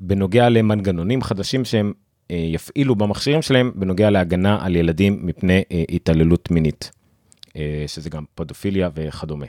בנוגע 0.00 0.48
למנגנונים 0.48 1.22
חדשים 1.22 1.64
שהם 1.64 1.92
יפעילו 2.30 2.94
במכשירים 2.94 3.42
שלהם 3.42 3.72
בנוגע 3.74 4.10
להגנה 4.10 4.58
על 4.60 4.76
ילדים 4.76 5.18
מפני 5.22 5.62
התעללות 5.90 6.50
מינית, 6.50 6.90
שזה 7.86 8.10
גם 8.10 8.24
פודופיליה 8.34 8.90
וכדומה. 8.94 9.46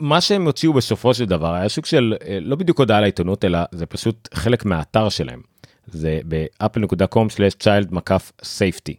מה 0.00 0.20
שהם 0.20 0.44
הוציאו 0.46 0.72
בסופו 0.72 1.14
של 1.14 1.24
דבר 1.24 1.54
היה 1.54 1.68
סוג 1.68 1.84
של 1.84 2.14
לא 2.40 2.56
בדיוק 2.56 2.78
הודעה 2.78 3.00
לעיתונות 3.00 3.44
אלא 3.44 3.58
זה 3.72 3.86
פשוט 3.86 4.28
חלק 4.34 4.64
מהאתר 4.64 5.08
שלהם. 5.08 5.42
זה 5.86 6.20
ב-apple.com/child 6.28 7.94
מקף 7.94 8.32
safety. 8.42 8.94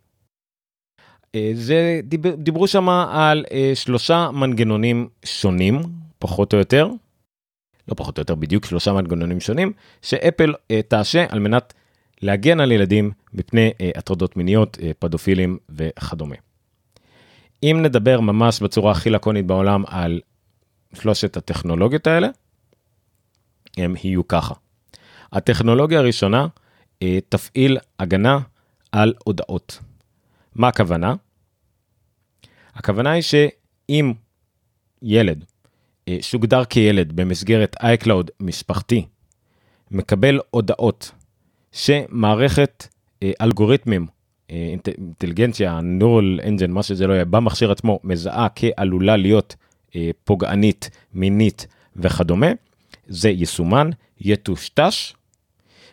זה 1.54 2.00
דיבר, 2.04 2.36
דיברו 2.36 2.68
שם 2.68 2.90
על 2.90 3.46
שלושה 3.74 4.32
מנגנונים 4.32 5.10
שונים 5.26 5.82
פחות 6.20 6.54
או 6.54 6.60
יותר 6.60 6.88
לא 7.88 7.94
פחות 7.94 8.18
או 8.18 8.22
יותר 8.22 8.36
בדיוק 8.36 8.66
שלושה 8.66 8.94
מנגנונים 8.94 9.40
שונים 9.40 9.74
שאפל 10.02 10.54
אה, 10.72 10.82
תעשה 10.82 11.26
על 11.30 11.40
מנת 11.40 11.74
להגן 12.22 12.60
על 12.60 12.72
ילדים 12.72 13.12
מפני 13.34 13.72
אה, 13.82 13.92
הטרדות 13.96 14.38
מיניות, 14.38 14.78
אה, 14.82 14.92
פדופילים 15.00 15.58
וכדומה. 15.70 16.36
אם 17.64 17.80
נדבר 17.82 18.20
ממש 18.20 18.62
בצורה 18.62 18.92
הכי 18.92 19.10
לקונית 19.10 19.46
בעולם 19.46 19.84
על 19.88 20.22
שלושת 20.94 21.38
הטכנולוגיות 21.38 22.08
האלה, 22.08 22.28
הם 23.78 23.94
יהיו 24.04 24.28
ככה. 24.28 24.54
הטכנולוגיה 25.32 26.00
הראשונה 26.00 26.48
אה, 27.02 27.18
תפעיל 27.30 27.78
הגנה 28.00 28.40
על 28.92 29.14
הודעות. 29.24 29.80
מה 30.56 30.68
הכוונה? 30.68 31.16
הכוונה 32.76 33.12
היא 33.12 33.22
שאם 33.22 34.14
ילד 35.02 35.46
אה, 36.08 36.18
שהוגדר 36.22 36.66
כילד 36.66 37.16
במסגרת 37.16 37.76
iCloud 37.76 38.32
משפחתי, 38.40 39.06
מקבל 39.92 40.40
הודעות 40.50 41.12
שמערכת 41.72 42.88
אה, 43.24 43.32
אלגוריתמים, 43.42 44.08
אה, 44.52 44.74
אינטליגנציה, 44.98 45.80
נורל 45.82 46.40
אנג'ן, 46.48 46.72
מה 46.72 46.84
שזה 46.84 47.08
לא 47.08 47.14
יהיה, 47.14 47.26
במכשיר 47.26 47.72
עצמו 47.72 48.00
מזהה 48.04 48.48
כעלולה 48.56 49.18
להיות 49.18 49.56
פוגענית, 50.24 50.90
מינית 51.14 51.68
וכדומה, 51.96 52.48
זה 53.08 53.30
יסומן, 53.30 53.90
יטושטש, 54.22 55.14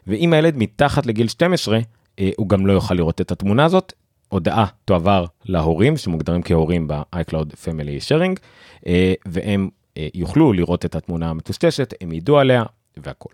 ואם 0.07 0.33
הילד 0.33 0.57
מתחת 0.57 1.07
לגיל 1.07 1.29
12, 1.29 1.79
הוא 2.37 2.49
גם 2.49 2.67
לא 2.67 2.73
יוכל 2.73 2.95
לראות 2.95 3.21
את 3.21 3.33
התמונה 3.33 3.65
הזאת. 3.65 3.93
הודעה 4.29 4.67
תועבר 4.85 5.25
להורים 5.45 5.97
שמוגדרים 5.97 6.43
כהורים 6.43 6.89
ב-iCloud 6.89 7.53
Family 7.65 8.09
Sharing, 8.09 8.41
והם 9.27 9.69
אה, 9.97 10.09
יוכלו 10.15 10.53
לראות 10.53 10.85
את 10.85 10.95
התמונה 10.95 11.31
המטושטשת, 11.31 11.95
הם 12.01 12.13
ידעו 12.13 12.39
עליה 12.39 12.65
והכל. 12.97 13.31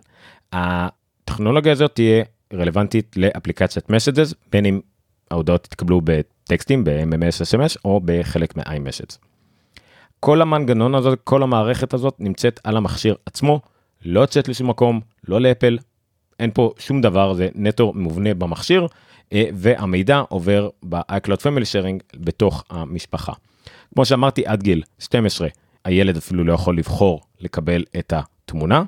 הטכנולוגיה 0.53 1.73
הזאת 1.73 1.95
תהיה 1.95 2.25
רלוונטית 2.53 3.17
לאפליקציית 3.17 3.91
מסג'ז, 3.91 4.35
בין 4.53 4.67
אם 4.67 4.81
ההודעות 5.31 5.67
יתקבלו 5.67 6.01
בטקסטים, 6.05 6.85
ב-MMS, 6.85 7.43
SMS 7.53 7.79
או 7.85 8.01
בחלק 8.05 8.57
מ-iMessage. 8.57 9.17
כל 10.21 10.43
המנגנון 10.43 10.95
הזאת, 10.95 11.19
כל 11.25 11.43
המערכת 11.43 11.95
הזאת 11.95 12.15
נמצאת 12.19 12.61
על 12.65 12.77
המכשיר 12.77 13.17
עצמו, 13.27 13.61
לא 14.05 14.21
יוצאת 14.21 14.49
לשום 14.49 14.71
מקום, 14.71 15.01
לא 15.29 15.41
לאפל, 15.41 15.79
אין 16.41 16.51
פה 16.55 16.73
שום 16.79 17.01
דבר, 17.01 17.35
זה 17.35 17.49
נטו 17.55 17.93
מובנה 17.95 18.35
במכשיר, 18.35 18.87
אה, 19.33 19.45
והמידע 19.55 20.23
עובר 20.29 20.69
ב-iCloud 20.83 21.41
Family 21.41 21.65
Sharing 21.73 22.17
בתוך 22.17 22.65
המשפחה. 22.71 23.33
כמו 23.95 24.05
שאמרתי, 24.05 24.47
עד 24.47 24.63
גיל 24.63 24.83
12 24.99 25.49
הילד 25.85 26.17
אפילו 26.17 26.45
לא 26.45 26.53
יכול 26.53 26.79
לבחור 26.79 27.21
לקבל 27.41 27.85
את 27.99 28.13
התמונה. 28.17 28.83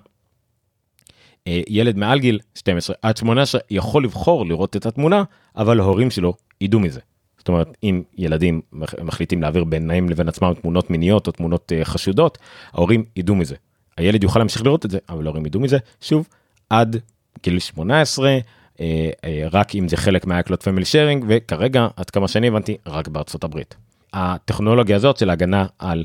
אה, 1.46 1.60
ילד 1.68 1.96
מעל 1.96 2.18
גיל 2.18 2.38
12 2.54 2.96
עד 3.02 3.16
18 3.16 3.60
יכול 3.70 4.04
לבחור 4.04 4.46
לראות 4.46 4.76
את 4.76 4.86
התמונה, 4.86 5.24
אבל 5.56 5.80
ההורים 5.80 6.10
שלו 6.10 6.34
ידעו 6.60 6.80
מזה. 6.80 7.00
זאת 7.38 7.48
אומרת, 7.48 7.76
אם 7.82 8.02
ילדים 8.18 8.60
מחליטים 9.02 9.42
להעביר 9.42 9.64
בינם 9.64 10.08
לבין 10.08 10.28
עצמם 10.28 10.52
תמונות 10.60 10.90
מיניות 10.90 11.26
או 11.26 11.32
תמונות 11.32 11.72
אה, 11.72 11.84
חשודות, 11.84 12.38
ההורים 12.72 13.04
ידעו 13.16 13.34
מזה. 13.34 13.56
הילד 13.96 14.22
יוכל 14.22 14.38
להמשיך 14.38 14.64
לראות 14.64 14.86
את 14.86 14.90
זה, 14.90 14.98
אבל 15.08 15.26
ההורים 15.26 15.46
ידעו 15.46 15.60
מזה, 15.60 15.78
שוב, 16.00 16.28
עד 16.70 16.96
גיל 17.42 17.58
18, 17.58 18.38
אה, 18.80 19.10
רק 19.52 19.74
אם 19.74 19.88
זה 19.88 19.96
חלק 19.96 20.26
מהאקלוט 20.26 20.62
פמילי 20.62 20.84
שיירינג, 20.84 21.24
וכרגע, 21.28 21.88
עד 21.96 22.10
כמה 22.10 22.28
שאני 22.28 22.48
הבנתי, 22.48 22.76
רק 22.86 23.08
בארצות 23.08 23.44
הברית. 23.44 23.74
הטכנולוגיה 24.12 24.96
הזאת 24.96 25.16
של 25.16 25.30
הגנה 25.30 25.66
על 25.78 26.04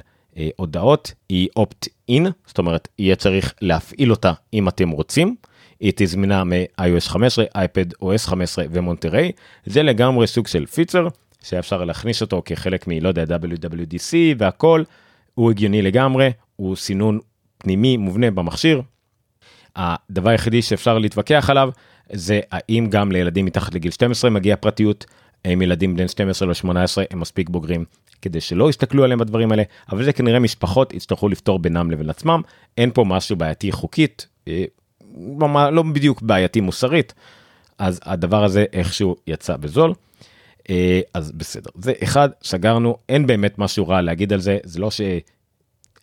הודעות 0.56 1.14
היא 1.30 1.48
opt-in, 1.60 2.22
זאת 2.48 2.58
אומרת 2.58 2.88
יהיה 3.00 3.16
צריך 3.16 3.54
להפעיל 3.62 4.12
אותה 4.12 4.34
אם 4.54 4.68
אתם 4.68 4.90
רוצים. 4.90 5.36
היא 5.80 5.94
תזמינה 5.96 6.44
מ-iOS 6.44 7.10
15, 7.10 7.46
iPad 7.46 8.04
OS 8.04 8.28
15 8.28 8.66
ומונטריי, 8.72 9.32
זה 9.66 9.84
לגמרי 9.84 10.28
סוג 10.28 10.48
של 10.48 10.66
פיצר 10.66 11.08
שאפשר 11.44 11.84
להכניס 11.84 12.22
אותו 12.22 12.42
כחלק 12.46 12.88
מלא 12.88 13.08
יודע 13.08 13.38
WWDC 13.38 14.14
והכל, 14.38 14.84
הוא 15.34 15.52
הגיוני 15.52 15.82
לגמרי, 15.82 16.30
הוא 16.56 16.76
סינון 16.76 17.20
פנימי 17.58 17.98
מובנה 17.98 18.32
במכשיר. 18.32 18.82
הדבר 19.76 20.30
היחידי 20.30 20.62
שאפשר 20.62 20.98
להתווכח 20.98 21.50
עליו 21.50 21.70
זה 22.12 22.40
האם 22.52 22.88
גם 22.90 23.12
לילדים 23.12 23.46
מתחת 23.46 23.74
לגיל 23.74 23.92
12 23.92 24.30
מגיע 24.30 24.56
פרטיות, 24.56 25.06
האם 25.46 25.62
ילדים 25.62 25.96
בין 25.96 26.08
12 26.08 26.48
ל-18 26.48 27.06
הם 27.12 27.20
מספיק 27.20 27.50
בוגרים 27.50 27.86
כדי 28.22 28.42
שלא 28.42 28.70
יסתכלו 28.70 29.04
עליהם 29.04 29.20
בדברים 29.20 29.52
האלה, 29.52 29.64
אבל 29.92 30.04
זה 30.04 30.14
כנראה 30.14 30.40
משפחות 30.40 30.94
יצטרכו 30.94 31.30
לפתור 31.30 31.60
בינם 31.60 31.92
לבין 31.92 32.10
עצמם, 32.10 32.42
אין 32.78 32.92
פה 32.94 33.04
משהו 33.04 33.36
בעייתי 33.36 33.72
חוקית, 33.72 34.28
אה, 34.48 34.64
לא 35.72 35.84
בדיוק 35.94 36.22
בעייתי 36.22 36.62
מוסרית, 36.62 37.14
אז 37.78 38.00
הדבר 38.04 38.44
הזה 38.44 38.66
איכשהו 38.74 39.16
יצא 39.28 39.58
בזול. 39.58 39.94
אה, 40.70 41.02
אז 41.14 41.32
בסדר, 41.32 41.70
זה 41.76 41.94
אחד, 42.04 42.30
סגרנו, 42.44 42.98
אין 43.10 43.28
באמת 43.28 43.60
משהו 43.60 43.88
רע 43.88 44.02
להגיד 44.02 44.34
על 44.34 44.40
זה, 44.40 44.58
זה 44.64 44.80
לא 44.80 44.92
ש... 44.92 45.02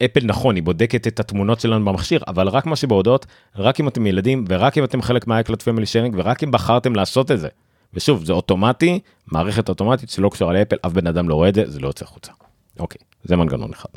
אפל 0.04 0.20
נכון, 0.24 0.54
היא 0.54 0.62
בודקת 0.62 1.06
את 1.06 1.20
התמונות 1.20 1.60
שלנו 1.60 1.84
במכשיר, 1.84 2.22
אבל 2.28 2.48
רק 2.48 2.66
מה 2.66 2.76
שבהודעות, 2.76 3.26
רק 3.56 3.80
אם 3.80 3.88
אתם 3.88 4.06
ילדים 4.06 4.44
ורק 4.48 4.78
אם 4.78 4.84
אתם 4.84 5.02
חלק 5.02 5.26
מהאקלט 5.26 5.62
פמילי 5.62 5.86
שיירינג 5.86 6.14
ורק 6.18 6.42
אם 6.42 6.50
בחרתם 6.50 6.94
לעשות 6.94 7.30
את 7.30 7.40
זה. 7.40 7.48
ושוב 7.94 8.24
זה 8.24 8.32
אוטומטי 8.32 9.00
מערכת 9.26 9.68
אוטומטית 9.68 10.10
שלא 10.10 10.28
קשורה 10.28 10.52
לאפל 10.52 10.76
אף 10.86 10.92
בן 10.92 11.06
אדם 11.06 11.28
לא 11.28 11.34
רואה 11.34 11.48
את 11.48 11.54
זה 11.54 11.70
זה 11.70 11.80
לא 11.80 11.86
יוצא 11.86 12.04
החוצה. 12.04 12.32
אוקיי 12.78 13.00
זה 13.24 13.36
מנגנון 13.36 13.72
אחד. 13.72 13.88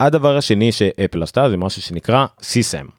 הדבר 0.00 0.36
השני 0.36 0.72
שאפל 0.72 1.22
עשתה 1.22 1.50
זה 1.50 1.56
משהו 1.56 1.82
שנקרא 1.82 2.26
CSAM. 2.40 2.90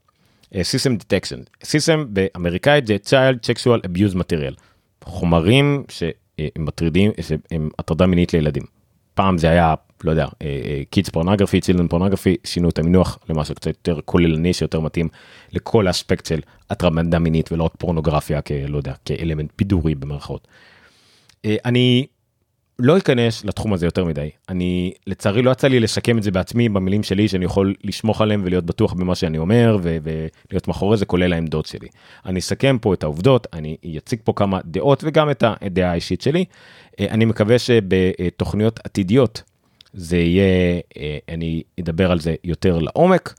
אה, 0.55 0.61
System 0.61 1.01
Detection. 1.01 1.65
CSAM 1.65 2.03
באמריקאית 2.09 2.87
זה 2.87 2.97
Child 3.05 3.35
Sexual 3.45 3.87
Abuse 3.87 4.15
Material. 4.15 4.55
חומרים 5.03 5.83
שהם 5.89 6.65
מטרידים, 6.65 7.11
שהם 7.21 7.69
הטרדה 7.79 8.05
מינית 8.05 8.33
לילדים. 8.33 8.76
פעם 9.17 9.37
זה 9.37 9.49
היה 9.49 9.73
לא 10.03 10.11
יודע, 10.11 10.27
קידס 10.89 11.09
פורנוגרפי, 11.09 11.61
צילדן 11.61 11.87
פורנוגרפי, 11.87 12.35
שינו 12.43 12.69
את 12.69 12.79
המינוח 12.79 13.19
למשהו 13.29 13.55
קצת 13.55 13.67
יותר 13.67 13.99
כוללני 14.05 14.53
שיותר 14.53 14.79
מתאים 14.79 15.09
לכל 15.53 15.87
האספקט 15.87 16.25
של 16.25 16.39
הטרמנדה 16.69 17.19
מינית 17.19 17.51
ולא 17.51 17.63
רק 17.63 17.71
פורנוגרפיה 17.77 18.41
כלא 18.41 18.77
יודע, 18.77 18.93
כאלמנט 19.05 19.51
בידורי 19.57 19.95
במרכאות. 19.95 20.47
אה, 21.45 21.55
אני 21.65 22.07
לא 22.79 22.97
אכנס 22.97 23.45
לתחום 23.45 23.73
הזה 23.73 23.85
יותר 23.85 24.05
מדי, 24.05 24.29
אני 24.49 24.93
לצערי 25.07 25.41
לא 25.41 25.51
יצא 25.51 25.67
לי 25.67 25.79
לשקם 25.79 26.17
את 26.17 26.23
זה 26.23 26.31
בעצמי 26.31 26.69
במילים 26.69 27.03
שלי 27.03 27.27
שאני 27.27 27.45
יכול 27.45 27.73
לשמוך 27.83 28.21
עליהם 28.21 28.41
ולהיות 28.45 28.65
בטוח 28.65 28.93
במה 28.93 29.15
שאני 29.15 29.37
אומר 29.37 29.77
ו- 29.83 29.97
ולהיות 30.03 30.67
מאחורי 30.67 30.97
זה 30.97 31.05
כולל 31.05 31.33
העמדות 31.33 31.65
שלי. 31.65 31.87
אני 32.25 32.39
אסכם 32.39 32.77
פה 32.81 32.93
את 32.93 33.03
העובדות, 33.03 33.47
אני 33.53 33.77
אציג 33.97 34.19
פה 34.23 34.33
כמה 34.35 34.59
דעות 34.65 35.03
וגם 35.03 35.31
את 35.31 35.43
הדעה 35.61 35.91
האישית 35.91 36.21
שלי. 36.21 36.45
אה, 36.99 37.05
אני 37.09 37.25
מקווה 37.25 37.59
שבתוכניות 37.59 38.79
עתידיות 38.83 39.43
זה 39.93 40.17
יהיה, 40.17 40.79
אה, 40.97 41.17
אני 41.29 41.63
אדבר 41.79 42.11
על 42.11 42.19
זה 42.19 42.35
יותר 42.43 42.79
לעומק, 42.79 43.33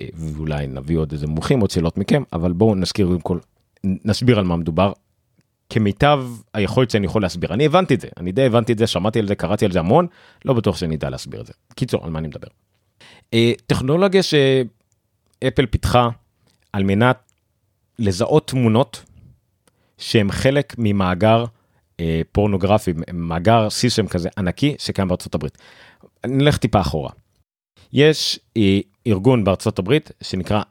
אה, 0.00 0.06
ואולי 0.14 0.66
נביא 0.66 0.98
עוד 0.98 1.12
איזה 1.12 1.26
מומחים, 1.26 1.60
עוד 1.60 1.70
שאלות 1.70 1.98
מכם, 1.98 2.22
אבל 2.32 2.52
בואו 2.52 2.74
נזכיר 2.74 3.06
קודם 3.06 3.20
כל, 3.20 3.38
נסביר 3.84 4.38
על 4.38 4.44
מה 4.44 4.56
מדובר. 4.56 4.92
כמיטב 5.70 6.24
היכולת 6.54 6.90
שאני 6.90 7.06
יכול 7.06 7.22
להסביר, 7.22 7.54
אני 7.54 7.66
הבנתי 7.66 7.94
את 7.94 8.00
זה, 8.00 8.08
אני 8.16 8.32
די 8.32 8.46
הבנתי 8.46 8.72
את 8.72 8.78
זה, 8.78 8.86
שמעתי 8.86 9.18
על 9.18 9.28
זה, 9.28 9.34
קראתי 9.34 9.64
על 9.64 9.72
זה 9.72 9.78
המון, 9.78 10.06
לא 10.44 10.54
בטוח 10.54 10.76
שאני 10.76 10.94
אדע 10.94 11.10
להסביר 11.10 11.40
את 11.40 11.46
זה. 11.46 11.52
קיצור, 11.74 12.04
על 12.04 12.10
מה 12.10 12.18
אני 12.18 12.28
מדבר. 12.28 12.48
אה, 13.34 13.52
טכנולוגיה 13.66 14.22
שאפל 14.22 15.66
פיתחה 15.66 16.08
על 16.72 16.82
מנת 16.82 17.32
לזהות 17.98 18.48
תמונות 18.48 19.04
שהן 19.98 20.32
חלק 20.32 20.74
ממאגר 20.78 21.44
אה, 22.00 22.22
פורנוגרפי, 22.32 22.92
מאגר 23.12 23.70
סיסטם 23.70 24.06
כזה 24.06 24.28
ענקי 24.38 24.74
שקיים 24.78 25.08
בארצות 25.08 25.34
הברית. 25.34 25.58
נלך 26.26 26.56
טיפה 26.56 26.80
אחורה. 26.80 27.10
יש 27.92 28.40
אה, 28.56 28.78
ארגון 29.06 29.44
בארצות 29.44 29.78
הברית 29.78 30.10
שנקרא 30.22 30.62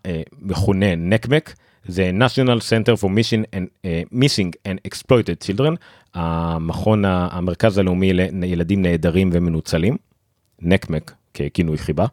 מכונה 0.41 0.95
נקמק 0.95 1.53
זה 1.85 2.11
national 2.19 2.59
center 2.59 2.95
for 3.01 3.07
missing 3.07 3.55
and, 3.55 3.65
uh, 3.85 4.15
missing 4.15 4.51
and 4.67 4.91
exploited 4.91 5.47
children 5.47 5.75
המכון 6.13 7.05
המרכז 7.05 7.77
הלאומי 7.77 8.13
לילדים 8.13 8.81
נעדרים 8.81 9.29
ומנוצלים 9.33 9.97
נקמק 10.61 11.13
ככינוי 11.33 11.77
חיבה. 11.77 12.05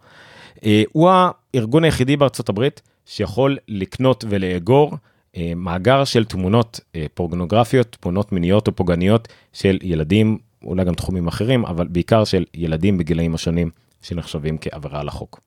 Uh, 0.57 0.63
הוא 0.93 1.11
הארגון 1.11 1.85
היחידי 1.85 2.17
בארצות 2.17 2.49
הברית 2.49 2.83
שיכול 3.07 3.57
לקנות 3.69 4.25
ולאגור 4.29 4.97
אה, 5.37 5.53
מאגר 5.57 6.05
של 6.05 6.25
תמונות 6.25 6.81
אה, 6.97 7.07
פורנוגרפיות, 7.15 7.97
תמונות 8.01 8.33
מיניות 8.33 8.67
או 8.67 8.77
פוגעניות 8.77 9.29
של 9.53 9.79
ילדים, 9.83 10.39
אולי 10.63 10.85
גם 10.85 10.95
תחומים 10.95 11.29
אחרים, 11.29 11.65
אבל 11.65 11.89
בעיקר 11.89 12.25
של 12.25 12.45
ילדים 12.55 12.99
בגילאים 12.99 13.35
השונים 13.35 13.71
שנחשבים 14.03 14.59
כעבירה 14.61 15.01
על 15.01 15.09
החוק. 15.09 15.41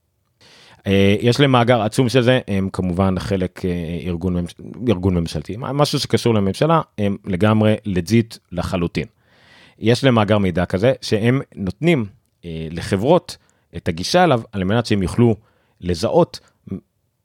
אה, 0.87 1.15
יש 1.19 1.39
להם 1.39 1.51
מאגר 1.51 1.81
עצום 1.81 2.09
של 2.09 2.21
זה, 2.21 2.39
הם 2.47 2.69
כמובן 2.73 3.19
חלק 3.19 3.61
ארגון, 4.05 4.45
ארגון 4.89 5.15
ממשלתי, 5.15 5.55
משהו 5.57 5.99
שקשור 5.99 6.33
לממשלה, 6.33 6.81
הם 6.97 7.17
לגמרי 7.25 7.75
legit 7.85 8.37
לחלוטין. 8.51 9.05
יש 9.79 10.03
להם 10.03 10.15
מאגר 10.15 10.37
מידע 10.37 10.65
כזה 10.65 10.93
שהם 11.01 11.41
נותנים 11.55 12.05
לחברות 12.45 13.37
את 13.77 13.87
הגישה 13.87 14.23
אליו 14.23 14.41
על 14.51 14.63
מנת 14.63 14.85
שהם 14.85 15.03
יוכלו 15.03 15.35
לזהות 15.81 16.39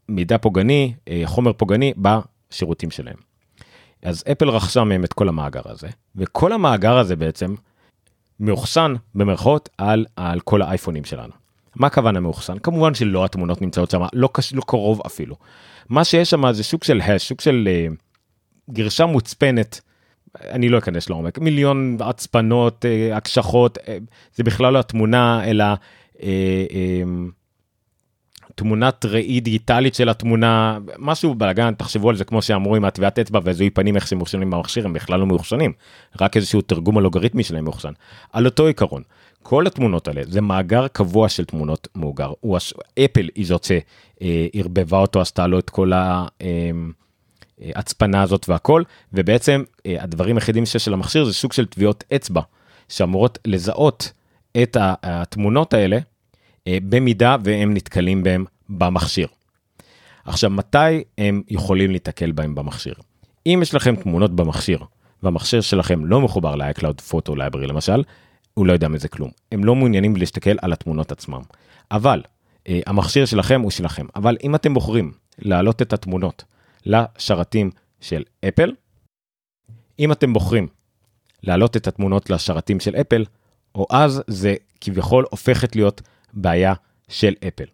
מידע 0.08 0.38
פוגעני, 0.38 0.94
חומר 1.24 1.52
פוגעני 1.52 1.92
השירותים 2.04 2.90
שלהם. 2.90 3.16
אז 4.02 4.24
אפל 4.32 4.48
רכשה 4.48 4.84
מהם 4.84 5.04
את 5.04 5.12
כל 5.12 5.28
המאגר 5.28 5.62
הזה, 5.64 5.88
וכל 6.16 6.52
המאגר 6.52 6.98
הזה 6.98 7.16
בעצם 7.16 7.54
מאוחסן 8.40 8.94
במרכאות 9.14 9.68
על, 9.78 10.06
על 10.16 10.40
כל 10.40 10.62
האייפונים 10.62 11.04
שלנו. 11.04 11.32
מה 11.76 11.86
הכוונה 11.86 12.20
מאוחסן? 12.20 12.58
כמובן 12.58 12.94
שלא 12.94 13.24
התמונות 13.24 13.62
נמצאות 13.62 13.90
שם, 13.90 14.02
לא, 14.12 14.28
קש, 14.32 14.52
לא 14.52 14.62
קרוב 14.66 15.02
אפילו. 15.06 15.36
מה 15.88 16.04
שיש 16.04 16.30
שם 16.30 16.52
זה 16.52 16.62
שוק 16.62 16.84
של 16.84 17.00
הש, 17.00 17.28
שוק 17.28 17.40
של 17.40 17.68
uh, 17.68 17.94
גרשה 18.70 19.06
מוצפנת, 19.06 19.80
אני 20.42 20.68
לא 20.68 20.78
אכנס 20.78 21.10
לעומק, 21.10 21.38
מיליון 21.38 21.96
הצפנות, 22.00 22.84
uh, 22.84 23.16
הקשחות, 23.16 23.78
uh, 23.78 23.80
זה 24.34 24.44
בכלל 24.44 24.72
לא 24.72 24.78
התמונה, 24.78 25.44
אלא 25.44 25.64
uh, 26.14 26.18
uh, 26.18 26.22
תמונת 28.58 29.04
ראי 29.04 29.40
דיגיטלית 29.40 29.94
של 29.94 30.08
התמונה, 30.08 30.78
משהו 30.98 31.34
בלאגן, 31.34 31.74
תחשבו 31.74 32.10
על 32.10 32.16
זה 32.16 32.24
כמו 32.24 32.42
שאמרו 32.42 32.76
עם 32.76 32.84
הטביעת 32.84 33.18
אצבע 33.18 33.40
וזיהוי 33.44 33.70
פנים 33.70 33.96
איך 33.96 34.06
שהם 34.06 34.18
מאוחשנים 34.18 34.50
במכשיר, 34.50 34.84
הם 34.84 34.92
בכלל 34.92 35.20
לא 35.20 35.26
מאוחשנים, 35.26 35.72
רק 36.20 36.36
איזשהו 36.36 36.60
תרגום 36.60 36.98
אלוגריתמי 36.98 37.44
שלהם 37.44 37.64
מאוחשן. 37.64 37.92
על 38.32 38.44
אותו 38.44 38.66
עיקרון, 38.66 39.02
כל 39.48 39.66
התמונות 39.66 40.08
האלה 40.08 40.22
זה 40.26 40.40
מאגר 40.40 40.88
קבוע 40.88 41.28
של 41.28 41.44
תמונות 41.44 41.88
מאוגר, 41.94 42.32
אפל 43.04 43.28
היא 43.34 43.46
זאת 43.46 43.64
שערבבה 43.64 44.98
אותו, 44.98 45.20
עשתה 45.20 45.46
לו 45.46 45.58
את 45.58 45.70
כל 45.70 45.92
ההצפנה 47.60 48.22
הזאת 48.22 48.48
והכל, 48.48 48.82
ובעצם 49.12 49.62
הדברים 49.84 50.36
היחידים 50.36 50.66
שיש 50.66 50.84
של 50.84 50.92
המכשיר 50.92 51.24
זה 51.24 51.34
סוג 51.34 51.52
של 51.52 51.66
טביעות 51.66 52.04
אצבע, 52.16 52.40
שאמורות 52.88 53.38
לזהות 53.44 54.12
את 54.62 54.76
התמונות 54.80 55.74
האלה. 55.74 55.98
אה, 56.66 56.78
במידה 56.88 57.36
והם 57.44 57.74
נתקלים 57.74 58.22
בהם 58.22 58.44
במכשיר. 58.68 59.28
עכשיו, 60.24 60.50
מתי 60.50 61.02
הם 61.18 61.42
יכולים 61.48 61.90
להתקל 61.90 62.32
בהם 62.32 62.54
במכשיר? 62.54 62.94
אם 63.46 63.58
יש 63.62 63.74
לכם 63.74 63.96
תמונות 63.96 64.36
במכשיר, 64.36 64.84
והמכשיר 65.22 65.60
שלכם 65.60 66.06
לא 66.06 66.20
מחובר 66.20 66.54
ל-iCloud 66.54 67.12
Photo 67.12 67.30
Library 67.30 67.66
למשל, 67.66 68.02
הוא 68.58 68.66
לא 68.66 68.72
יודע 68.72 68.88
מזה 68.88 69.08
כלום. 69.08 69.30
הם 69.52 69.64
לא 69.64 69.74
מעוניינים 69.74 70.16
להסתכל 70.16 70.56
על 70.62 70.72
התמונות 70.72 71.12
עצמם. 71.12 71.40
אבל, 71.90 72.22
אה, 72.68 72.80
המכשיר 72.86 73.26
שלכם 73.26 73.60
הוא 73.60 73.70
שלכם. 73.70 74.06
אבל 74.16 74.36
אם 74.44 74.54
אתם 74.54 74.74
בוחרים 74.74 75.12
להעלות 75.38 75.82
את 75.82 75.92
התמונות 75.92 76.44
לשרתים 76.86 77.70
של 78.00 78.22
אפל, 78.48 78.72
אם 79.98 80.12
אתם 80.12 80.32
בוחרים 80.32 80.68
להעלות 81.42 81.76
את 81.76 81.86
התמונות 81.86 82.30
לשרתים 82.30 82.80
של 82.80 82.96
אפל, 82.96 83.24
או 83.74 83.86
אז 83.90 84.22
זה 84.26 84.54
כביכול 84.80 85.24
הופכת 85.30 85.76
להיות 85.76 86.02
בעיה 86.32 86.74
של 87.08 87.34
אפל. 87.48 87.64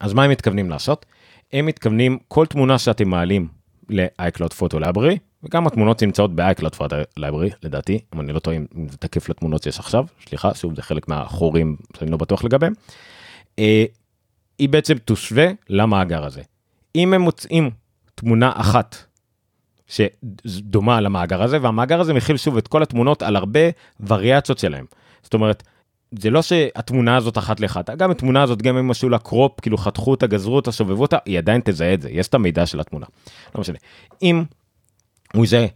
אז 0.00 0.12
מה 0.12 0.24
הם 0.24 0.30
מתכוונים 0.30 0.70
לעשות? 0.70 1.06
הם 1.52 1.66
מתכוונים 1.66 2.18
כל 2.28 2.46
תמונה 2.46 2.78
שאתם 2.78 3.08
מעלים 3.08 3.48
ל-iCloud 3.88 4.52
Photo 4.60 4.76
Library, 4.80 5.16
וגם 5.44 5.66
התמונות 5.66 6.02
נמצאות 6.02 6.36
ב-iCloud 6.36 6.74
Photo 6.78 7.18
Library, 7.18 7.54
לדעתי, 7.62 7.98
אם 8.14 8.20
אני 8.20 8.32
לא 8.32 8.38
טועה 8.38 8.56
אם 8.56 8.88
זה 8.88 8.96
תקף 8.96 9.28
לתמונות 9.28 9.62
שיש 9.62 9.78
עכשיו, 9.78 10.04
סליחה, 10.28 10.54
שוב 10.54 10.74
זה 10.76 10.82
חלק 10.82 11.08
מהחורים 11.08 11.76
שאני 11.96 12.10
לא 12.10 12.16
בטוח 12.16 12.44
לגביהם, 12.44 12.72
אה, 13.58 13.84
היא 14.58 14.68
בעצם 14.68 14.98
תושווה 14.98 15.46
למאגר 15.68 16.24
הזה. 16.24 16.42
אם 16.94 17.14
הם 17.14 17.20
מוצאים 17.20 17.70
תמונה 18.14 18.52
אחת 18.54 18.96
שדומה 19.86 21.00
למאגר 21.00 21.42
הזה, 21.42 21.58
והמאגר 21.62 22.00
הזה 22.00 22.14
מכיל 22.14 22.36
שוב 22.36 22.56
את 22.56 22.68
כל 22.68 22.82
התמונות 22.82 23.22
על 23.22 23.36
הרבה 23.36 23.60
וריאציות 24.00 24.58
שלהם. 24.58 24.84
זאת 25.22 25.34
אומרת, 25.34 25.62
זה 26.18 26.30
לא 26.30 26.42
שהתמונה 26.42 27.16
הזאת 27.16 27.38
אחת 27.38 27.60
לאחת, 27.60 27.90
גם 27.90 28.10
התמונה 28.10 28.42
הזאת, 28.42 28.62
גם 28.62 28.76
אם 28.76 28.88
משהו 28.88 29.08
לה 29.08 29.18
קרופ, 29.18 29.60
כאילו 29.60 29.78
חתכו 29.78 30.10
אותה, 30.10 30.26
גזרו 30.26 30.56
אותה, 30.56 30.72
שובבו 30.72 31.02
אותה, 31.02 31.18
היא 31.26 31.38
עדיין 31.38 31.60
תזהה 31.64 31.94
את 31.94 32.02
זה, 32.02 32.10
יש 32.10 32.28
את 32.28 32.34
המידע 32.34 32.66
של 32.66 32.80
התמונה. 32.80 33.06
לא 33.54 33.60
משנה. 33.60 33.78
אם 34.22 34.44
הוא 35.34 35.44
יזהה 35.44 35.66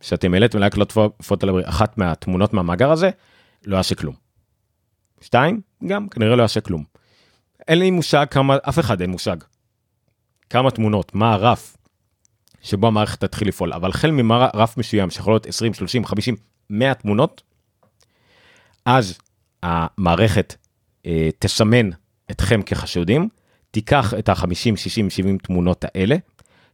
שאתם 0.00 0.34
העליתם 0.34 0.58
להקלט 0.58 0.92
פוטולברי 1.26 1.62
אחת 1.66 1.98
מהתמונות 1.98 2.52
מהמאגר 2.52 2.90
הזה, 2.90 3.10
לא 3.66 3.76
יעשה 3.76 3.94
כלום. 3.94 4.14
שתיים, 5.20 5.60
גם 5.86 6.08
כנראה 6.08 6.36
לא 6.36 6.42
יעשה 6.42 6.60
כלום. 6.60 6.84
אין 7.68 7.78
לי 7.78 7.90
מושג 7.90 8.26
כמה, 8.30 8.56
אף 8.68 8.78
אחד 8.78 9.00
אין 9.00 9.10
מושג. 9.10 9.36
כמה 10.50 10.70
תמונות, 10.70 11.14
מה 11.14 11.32
הרף 11.32 11.76
שבו 12.62 12.86
המערכת 12.86 13.20
תתחיל 13.20 13.48
לפעול, 13.48 13.72
אבל 13.72 13.90
החל 13.90 14.10
מרף 14.10 14.76
מסוים 14.76 15.10
שיכול 15.10 15.32
להיות 15.32 15.46
20, 15.46 15.74
30, 15.74 16.04
50, 16.04 16.36
100 16.70 16.94
תמונות, 16.94 17.42
אז 18.84 19.18
המערכת 19.62 20.54
אה, 21.06 21.28
תסמן 21.38 21.90
אתכם 22.30 22.62
כחשודים, 22.62 23.28
תיקח 23.70 24.14
את 24.18 24.28
ה-50, 24.28 24.76
60, 24.76 25.10
70 25.10 25.38
תמונות 25.38 25.84
האלה, 25.84 26.16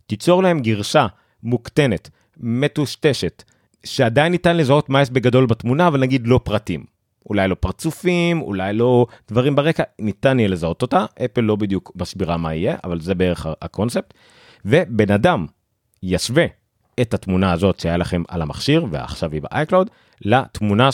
תיצור 0.07 0.43
להם 0.43 0.61
גרשה 0.61 1.07
מוקטנת, 1.43 2.11
מטושטשת, 2.41 3.43
שעדיין 3.85 4.33
ניתן 4.33 4.57
לזהות 4.57 4.89
מה 4.89 5.03
יש 5.03 5.11
בגדול 5.11 5.47
בתמונה, 5.47 5.89
אבל 5.89 6.01
נגיד 6.01 6.27
לא 6.27 6.41
פרטים. 6.45 6.85
אולי 7.29 7.49
לא 7.49 7.55
פרצופים, 7.55 8.41
אולי 8.41 8.73
לא 8.73 9.07
דברים 9.29 9.57
ברקע, 9.57 9.83
ניתן 9.99 10.39
יהיה 10.39 10.49
לזהות 10.49 10.83
אותה, 10.83 11.05
אפל 11.25 11.41
לא 11.41 11.57
בדיוק 11.57 11.93
מסבירה 11.95 12.37
מה 12.37 12.55
יהיה, 12.55 12.77
אבל 12.85 13.01
זה 13.01 13.15
בערך 13.15 13.47
הקונספט. 13.63 14.15
ובן 14.65 15.11
אדם 15.11 15.47
ישווה 16.03 16.47
את 17.01 17.15
התמונה 17.15 17.53
הזאת 17.53 17.81
שהיה 17.81 17.97
לכם 17.97 18.23
על 18.29 18.43
המכשיר, 18.43 18.87
ועכשיו 18.91 19.33
היא 19.33 19.43
ב-iCloud, 19.43 19.89
לתמונה 20.21 20.89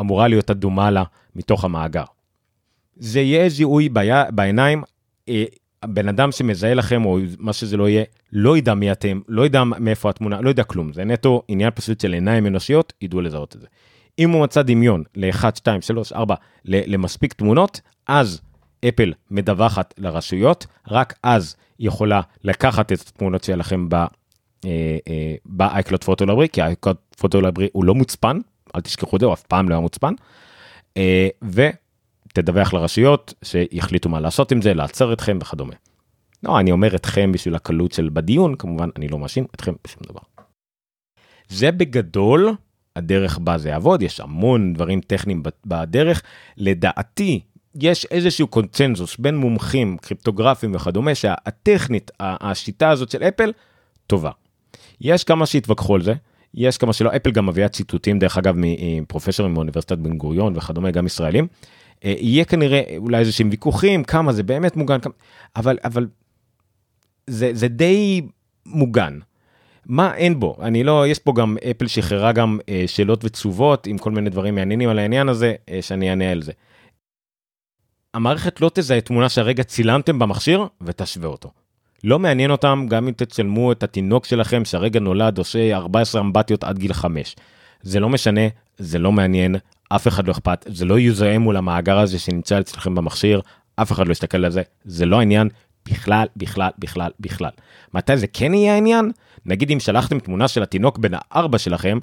אמורה 0.00 0.28
להיות 0.28 0.50
אדומה 0.50 0.90
לה 0.90 1.02
מתוך 1.36 1.64
המאגר. 1.64 2.04
זה 2.96 3.20
יהיה 3.20 3.48
זיהוי 3.48 3.88
בעיניים, 4.30 4.82
אה, 5.84 5.88
בן 5.88 6.08
אדם 6.08 6.32
שמזהה 6.32 6.74
לכם 6.74 7.04
או 7.04 7.18
מה 7.38 7.52
שזה 7.52 7.76
לא 7.76 7.88
יהיה, 7.88 8.04
לא 8.32 8.56
ידע 8.56 8.74
מי 8.74 8.92
אתם, 8.92 9.20
לא 9.28 9.46
ידע 9.46 9.64
מאיפה 9.64 10.10
התמונה, 10.10 10.40
לא 10.40 10.48
יודע 10.48 10.64
כלום, 10.64 10.92
זה 10.92 11.04
נטו 11.04 11.42
עניין 11.48 11.70
פשוט 11.74 12.00
של 12.00 12.12
עיניים 12.12 12.46
אנושיות, 12.46 12.92
ידעו 13.00 13.20
לזהות 13.20 13.56
את 13.56 13.60
זה. 13.60 13.66
אם 14.18 14.30
הוא 14.30 14.42
מצא 14.42 14.62
דמיון 14.62 15.02
ל-1, 15.14 15.56
2, 15.56 15.82
3, 15.82 16.12
4 16.12 16.34
למספיק 16.64 17.32
תמונות, 17.32 17.80
אז 18.06 18.40
אפל 18.88 19.12
מדווחת 19.30 19.94
לרשויות, 19.98 20.66
רק 20.88 21.14
אז 21.22 21.56
היא 21.78 21.88
יכולה 21.88 22.20
לקחת 22.44 22.92
את 22.92 23.00
התמונות 23.00 23.44
שלכם 23.44 23.88
ב-iCloud 23.88 26.04
Photo 26.04 26.26
Library, 26.26 26.48
כי 26.52 26.62
ה-iCloud 26.62 27.20
Photo 27.20 27.34
Library 27.34 27.68
הוא 27.72 27.84
לא 27.84 27.94
מוצפן, 27.94 28.38
אל 28.76 28.80
תשכחו 28.80 29.16
את 29.16 29.20
זה, 29.20 29.26
הוא 29.26 29.34
אף 29.34 29.42
פעם 29.42 29.68
לא 29.68 29.74
היה 29.74 29.80
מוצפן. 29.80 30.14
אה, 30.96 31.28
ותדווח 32.32 32.72
לרשויות 32.72 33.34
שיחליטו 33.44 34.08
מה 34.08 34.20
לעשות 34.20 34.52
עם 34.52 34.62
זה, 34.62 34.74
לעצר 34.74 35.12
אתכם 35.12 35.38
וכדומה. 35.40 35.74
לא, 36.42 36.60
אני 36.60 36.72
אומר 36.72 36.96
אתכם 36.96 37.32
בשביל 37.32 37.54
הקלות 37.54 37.92
של 37.92 38.08
בדיון, 38.12 38.54
כמובן 38.54 38.88
אני 38.96 39.08
לא 39.08 39.18
מאשים 39.18 39.44
אתכם 39.54 39.72
בשום 39.84 40.02
דבר. 40.08 40.20
זה 41.48 41.72
בגדול 41.72 42.54
הדרך 42.96 43.38
בה 43.38 43.58
זה 43.58 43.68
יעבוד, 43.68 44.02
יש 44.02 44.20
המון 44.20 44.72
דברים 44.72 45.00
טכניים 45.00 45.42
בדרך. 45.66 46.22
לדעתי, 46.56 47.40
יש 47.80 48.04
איזשהו 48.04 48.46
קונצנזוס 48.46 49.16
בין 49.18 49.36
מומחים, 49.36 49.96
קריפטוגרפים 49.96 50.74
וכדומה, 50.74 51.14
שהטכנית, 51.14 52.10
השיטה 52.20 52.90
הזאת 52.90 53.10
של 53.10 53.22
אפל, 53.22 53.52
טובה. 54.06 54.30
יש 55.00 55.24
כמה 55.24 55.46
שהתווכחו 55.46 55.94
על 55.94 56.02
זה, 56.02 56.14
יש 56.54 56.78
כמה 56.78 56.92
שלא, 56.92 57.10
אפל 57.16 57.30
גם 57.30 57.46
מביאה 57.46 57.68
ציטוטים 57.68 58.18
דרך 58.18 58.38
אגב 58.38 58.54
מפרופסורים 58.56 59.54
מאוניברסיטת 59.54 59.98
בן 59.98 60.16
גוריון 60.16 60.56
וכדומה, 60.56 60.90
גם 60.90 61.06
ישראלים. 61.06 61.46
אה, 62.04 62.14
יהיה 62.18 62.44
כנראה 62.44 62.82
אולי 62.96 63.18
איזה 63.18 63.32
שהם 63.32 63.48
ויכוחים, 63.50 64.04
כמה 64.04 64.32
זה 64.32 64.42
באמת 64.42 64.76
מוגן, 64.76 65.00
כמה... 65.00 65.12
אבל, 65.56 65.78
אבל 65.84 66.06
זה, 67.26 67.50
זה 67.52 67.68
די 67.68 68.22
מוגן. 68.66 69.18
מה 69.86 70.14
אין 70.14 70.40
בו? 70.40 70.56
אני 70.62 70.84
לא, 70.84 71.06
יש 71.06 71.18
פה 71.18 71.32
גם, 71.36 71.56
אפל 71.70 71.86
שחררה 71.86 72.32
גם 72.32 72.58
אה, 72.68 72.84
שאלות 72.86 73.24
ותשובות 73.24 73.86
עם 73.86 73.98
כל 73.98 74.10
מיני 74.10 74.30
דברים 74.30 74.54
מעניינים 74.54 74.88
על 74.88 74.98
העניין 74.98 75.28
הזה, 75.28 75.54
אה, 75.68 75.82
שאני 75.82 76.10
אענה 76.10 76.30
על 76.30 76.42
זה. 76.42 76.52
המערכת 78.14 78.60
לא 78.60 78.70
תזהה 78.74 79.00
תמונה 79.00 79.28
שהרגע 79.28 79.62
צילמתם 79.62 80.18
במכשיר 80.18 80.66
ותשווה 80.80 81.28
אותו. 81.28 81.50
לא 82.04 82.18
מעניין 82.18 82.50
אותם 82.50 82.86
גם 82.88 83.06
אם 83.06 83.12
תצלמו 83.12 83.72
את 83.72 83.82
התינוק 83.82 84.24
שלכם 84.24 84.64
שהרגע 84.64 85.00
נולד 85.00 85.38
עושה 85.38 85.76
14 85.76 86.20
אמבטיות 86.20 86.64
עד 86.64 86.78
גיל 86.78 86.92
5. 86.92 87.36
זה 87.82 88.00
לא 88.00 88.08
משנה, 88.08 88.40
זה 88.78 88.98
לא 88.98 89.12
מעניין, 89.12 89.56
אף 89.96 90.08
אחד 90.08 90.26
לא 90.26 90.32
אכפת, 90.32 90.66
זה 90.68 90.84
לא 90.84 90.98
יזוהה 90.98 91.38
מול 91.38 91.56
המאגר 91.56 91.98
הזה 91.98 92.18
שנמצא 92.18 92.60
אצלכם 92.60 92.94
במכשיר, 92.94 93.40
אף 93.76 93.92
אחד 93.92 94.06
לא 94.06 94.12
יסתכל 94.12 94.44
על 94.44 94.50
זה, 94.50 94.62
זה 94.84 95.06
לא 95.06 95.18
העניין, 95.18 95.48
בכלל, 95.88 96.26
בכלל, 96.36 96.70
בכלל, 96.78 97.10
בכלל. 97.20 97.50
מתי 97.94 98.16
זה 98.16 98.26
כן 98.26 98.54
יהיה 98.54 98.74
העניין? 98.74 99.10
נגיד 99.46 99.70
אם 99.70 99.80
שלחתם 99.80 100.18
תמונה 100.18 100.48
של 100.48 100.62
התינוק 100.62 100.98
בן 100.98 101.12
הארבע 101.14 101.58
שלכם 101.58 101.98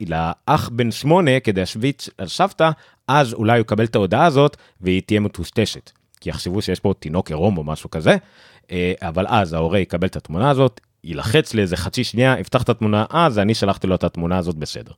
לאח 0.00 0.68
בן 0.72 0.90
שמונה 0.90 1.40
כדי 1.40 1.60
להשוויץ 1.60 2.08
על 2.18 2.28
סבתא, 2.28 2.70
אז 3.08 3.34
אולי 3.34 3.52
הוא 3.52 3.60
יקבל 3.60 3.84
את 3.84 3.94
ההודעה 3.94 4.24
הזאת 4.24 4.56
והיא 4.80 5.02
תהיה 5.06 5.20
מטושטשת. 5.20 5.90
כי 6.20 6.30
יחשבו 6.30 6.62
שיש 6.62 6.80
פה 6.80 6.94
תינוק 6.98 7.28
עירום 7.28 7.58
או 7.58 7.64
משהו 7.64 7.90
כזה, 7.90 8.16
אה, 8.70 8.92
אבל 9.02 9.26
אז 9.28 9.52
ההורה 9.52 9.78
יקבל 9.78 10.06
את 10.06 10.16
התמונה 10.16 10.50
הזאת, 10.50 10.80
יילחץ 11.04 11.54
לאיזה 11.54 11.76
חצי 11.76 12.04
שנייה, 12.04 12.38
יפתח 12.38 12.62
את 12.62 12.68
התמונה, 12.68 13.04
אה, 13.14 13.30
זה 13.30 13.42
אני 13.42 13.54
שלחתי 13.54 13.86
לו 13.86 13.94
את 13.94 14.04
התמונה 14.04 14.38
הזאת 14.38 14.56
בסדר. 14.56 14.92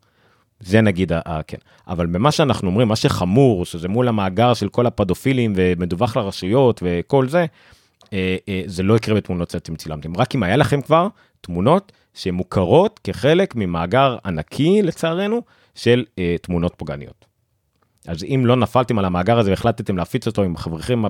זה 0.60 0.80
נגיד 0.80 1.12
כן 1.46 1.58
אבל 1.88 2.06
במה 2.06 2.32
שאנחנו 2.32 2.68
אומרים 2.68 2.88
מה 2.88 2.96
שחמור 2.96 3.64
שזה 3.64 3.88
מול 3.88 4.08
המאגר 4.08 4.54
של 4.54 4.68
כל 4.68 4.86
הפדופילים 4.86 5.52
ומדווח 5.56 6.16
לרשויות 6.16 6.80
וכל 6.84 7.28
זה 7.28 7.46
אה, 8.12 8.36
אה, 8.48 8.62
זה 8.66 8.82
לא 8.82 8.96
יקרה 8.96 9.14
בתמונות 9.14 9.50
שאתם 9.50 9.76
צילמתם 9.76 10.16
רק 10.16 10.34
אם 10.34 10.42
היה 10.42 10.56
לכם 10.56 10.80
כבר 10.80 11.08
תמונות 11.40 11.92
שמוכרות 12.14 13.00
כחלק 13.04 13.54
ממאגר 13.56 14.16
ענקי 14.24 14.82
לצערנו 14.82 15.42
של 15.74 16.04
אה, 16.18 16.36
תמונות 16.42 16.74
פוגעניות. 16.76 17.25
אז 18.06 18.24
אם 18.24 18.42
לא 18.44 18.56
נפלתם 18.56 18.98
על 18.98 19.04
המאגר 19.04 19.38
הזה 19.38 19.50
והחלטתם 19.50 19.96
להפיץ 19.96 20.26
אותו 20.26 20.42
עם 20.42 20.56
חבריכם 20.56 21.02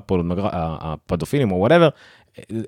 הפדופילים 0.59 1.51
או 1.51 1.57
whatever, 1.57 1.89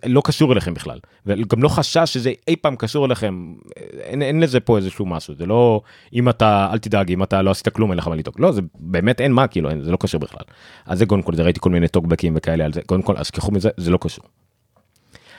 לא 0.05 0.21
קשור 0.25 0.53
אליכם 0.53 0.73
בכלל 0.73 0.99
וגם 1.25 1.63
לא 1.63 1.69
חשש 1.69 2.13
שזה 2.13 2.33
אי 2.47 2.55
פעם 2.55 2.75
קשור 2.75 3.05
אליכם 3.05 3.53
אין, 3.99 4.21
אין 4.21 4.39
לזה 4.39 4.59
פה 4.59 4.77
איזשהו 4.77 5.05
משהו 5.05 5.35
זה 5.35 5.45
לא 5.45 5.81
אם 6.13 6.29
אתה 6.29 6.69
אל 6.73 6.77
תדאג 6.77 7.11
אם 7.11 7.23
אתה 7.23 7.41
לא 7.41 7.51
עשית 7.51 7.69
כלום 7.69 7.91
אין 7.91 7.97
לך 7.97 8.07
מה 8.07 8.15
לדאוג 8.15 8.35
לא 8.39 8.51
זה 8.51 8.61
באמת 8.75 9.21
אין 9.21 9.31
מה 9.31 9.47
כאילו 9.47 9.69
אין, 9.69 9.83
זה 9.83 9.91
לא 9.91 9.97
קשור 9.99 10.21
בכלל. 10.21 10.43
אז 10.85 10.99
זה 10.99 11.05
קודם 11.05 11.21
כל 11.21 11.35
זה 11.35 11.43
ראיתי 11.43 11.59
כל 11.59 11.69
מיני 11.69 11.87
טוקבקים 11.87 12.33
וכאלה 12.35 12.65
על 12.65 12.73
זה 12.73 12.81
קודם 12.85 13.01
כל 13.01 13.17
אז 13.17 13.29
ככו 13.29 13.51
מזה 13.51 13.69
זה 13.77 13.91
לא 13.91 13.97
קשור. 14.01 14.25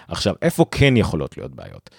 עכשיו 0.08 0.34
איפה 0.42 0.64
כן 0.70 0.96
יכולות 0.96 1.36
להיות 1.36 1.54
בעיות. 1.54 1.90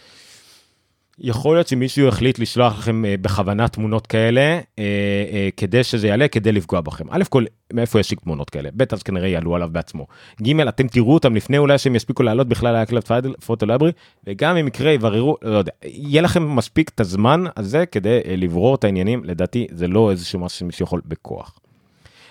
יכול 1.23 1.55
להיות 1.55 1.67
שמישהו 1.67 2.07
החליט 2.07 2.39
לשלוח 2.39 2.79
לכם 2.79 3.05
אה, 3.05 3.15
בכוונה 3.21 3.67
תמונות 3.67 4.07
כאלה 4.07 4.41
אה, 4.41 4.59
אה, 4.79 5.49
כדי 5.57 5.83
שזה 5.83 6.07
יעלה 6.07 6.27
כדי 6.27 6.51
לפגוע 6.51 6.81
בכם. 6.81 7.05
א' 7.09 7.23
כל 7.29 7.45
מאיפה 7.73 7.99
יש 7.99 8.13
תמונות 8.23 8.49
כאלה 8.49 8.69
ב' 8.73 8.93
אז 8.93 9.03
כנראה 9.03 9.27
יעלו 9.27 9.55
עליו 9.55 9.69
בעצמו. 9.71 10.07
ג' 10.41 10.59
אתם 10.59 10.87
תראו 10.87 11.13
אותם 11.13 11.35
לפני 11.35 11.57
אולי 11.57 11.77
שהם 11.77 11.95
יספיקו 11.95 12.23
לעלות 12.23 12.47
בכלל 12.47 12.71
ל-iCloud 12.73 13.11
photo 13.45 13.65
library 13.65 13.91
וגם 14.27 14.57
אם 14.57 14.67
יקרה 14.67 14.91
יבררו 14.91 15.37
לא 15.41 15.57
יודע 15.57 15.71
יהיה 15.83 16.21
לכם 16.21 16.55
מספיק 16.55 16.89
את 16.89 16.99
הזמן 16.99 17.43
הזה 17.57 17.85
כדי 17.85 18.19
לברור 18.25 18.75
את 18.75 18.83
העניינים 18.83 19.23
לדעתי 19.23 19.67
זה 19.71 19.87
לא 19.87 20.11
איזשהו 20.11 20.39
משהו 20.39 20.59
שמישהו 20.59 20.83
יכול 20.83 21.01
בכוח. 21.05 21.59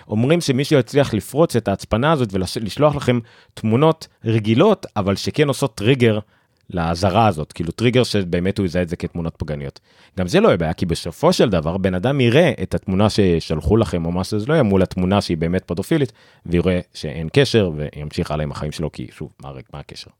אומרים 0.07 0.41
שמישהו 0.41 0.79
יצליח 0.79 1.13
לפרוץ 1.13 1.55
את 1.55 1.67
ההצפנה 1.67 2.11
הזאת 2.11 2.29
ולשלוח 2.31 2.95
לכם 2.95 3.19
תמונות 3.53 4.07
רגילות 4.25 4.85
אבל 4.95 5.15
שכן 5.15 5.47
עושות 5.47 5.75
טריגר 5.75 6.19
לאזהרה 6.73 7.27
הזאת, 7.27 7.53
כאילו 7.53 7.71
טריגר 7.71 8.03
שבאמת 8.03 8.57
הוא 8.57 8.65
יזהה 8.65 8.81
את 8.81 8.89
זה 8.89 8.95
כתמונות 8.95 9.35
פוגעניות. 9.37 9.79
גם 10.19 10.27
זה 10.27 10.39
לא 10.39 10.47
יהיה 10.47 10.57
בעיה, 10.57 10.73
כי 10.73 10.85
בסופו 10.85 11.33
של 11.33 11.49
דבר 11.49 11.77
בן 11.77 11.93
אדם 11.93 12.21
יראה 12.21 12.51
את 12.63 12.75
התמונה 12.75 13.09
ששלחו 13.09 13.77
לכם 13.77 14.05
או 14.05 14.11
מה 14.11 14.23
שזה 14.23 14.45
לא 14.47 14.53
יהיה 14.53 14.63
מול 14.63 14.81
התמונה 14.81 15.21
שהיא 15.21 15.37
באמת 15.37 15.63
פדופילית, 15.63 16.11
ויראה 16.45 16.79
שאין 16.93 17.29
קשר 17.33 17.71
וימשיך 17.75 18.31
הלאה 18.31 18.43
עם 18.43 18.51
החיים 18.51 18.71
שלו, 18.71 18.91
כי 18.91 19.07
שוב, 19.11 19.33
מה, 19.41 19.51
מה 19.73 19.79
הקשר? 19.79 20.11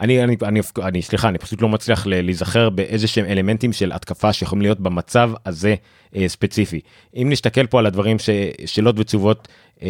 אני, 0.00 0.24
אני, 0.24 0.36
אני, 0.42 0.60
אני, 0.82 1.02
סליחה, 1.02 1.28
אני 1.28 1.38
פשוט 1.38 1.62
לא 1.62 1.68
מצליח 1.68 2.06
להיזכר 2.06 2.70
באיזה 2.70 3.06
שהם 3.06 3.24
אלמנטים 3.24 3.72
של 3.72 3.92
התקפה 3.92 4.32
שיכולים 4.32 4.62
להיות 4.62 4.80
במצב 4.80 5.30
הזה 5.46 5.74
אה, 6.16 6.28
ספציפי. 6.28 6.80
אם 7.16 7.26
נסתכל 7.30 7.66
פה 7.66 7.78
על 7.78 7.86
הדברים 7.86 8.18
ש, 8.18 8.30
שאלות 8.66 8.98
ותשובות 8.98 9.48
אה, 9.82 9.88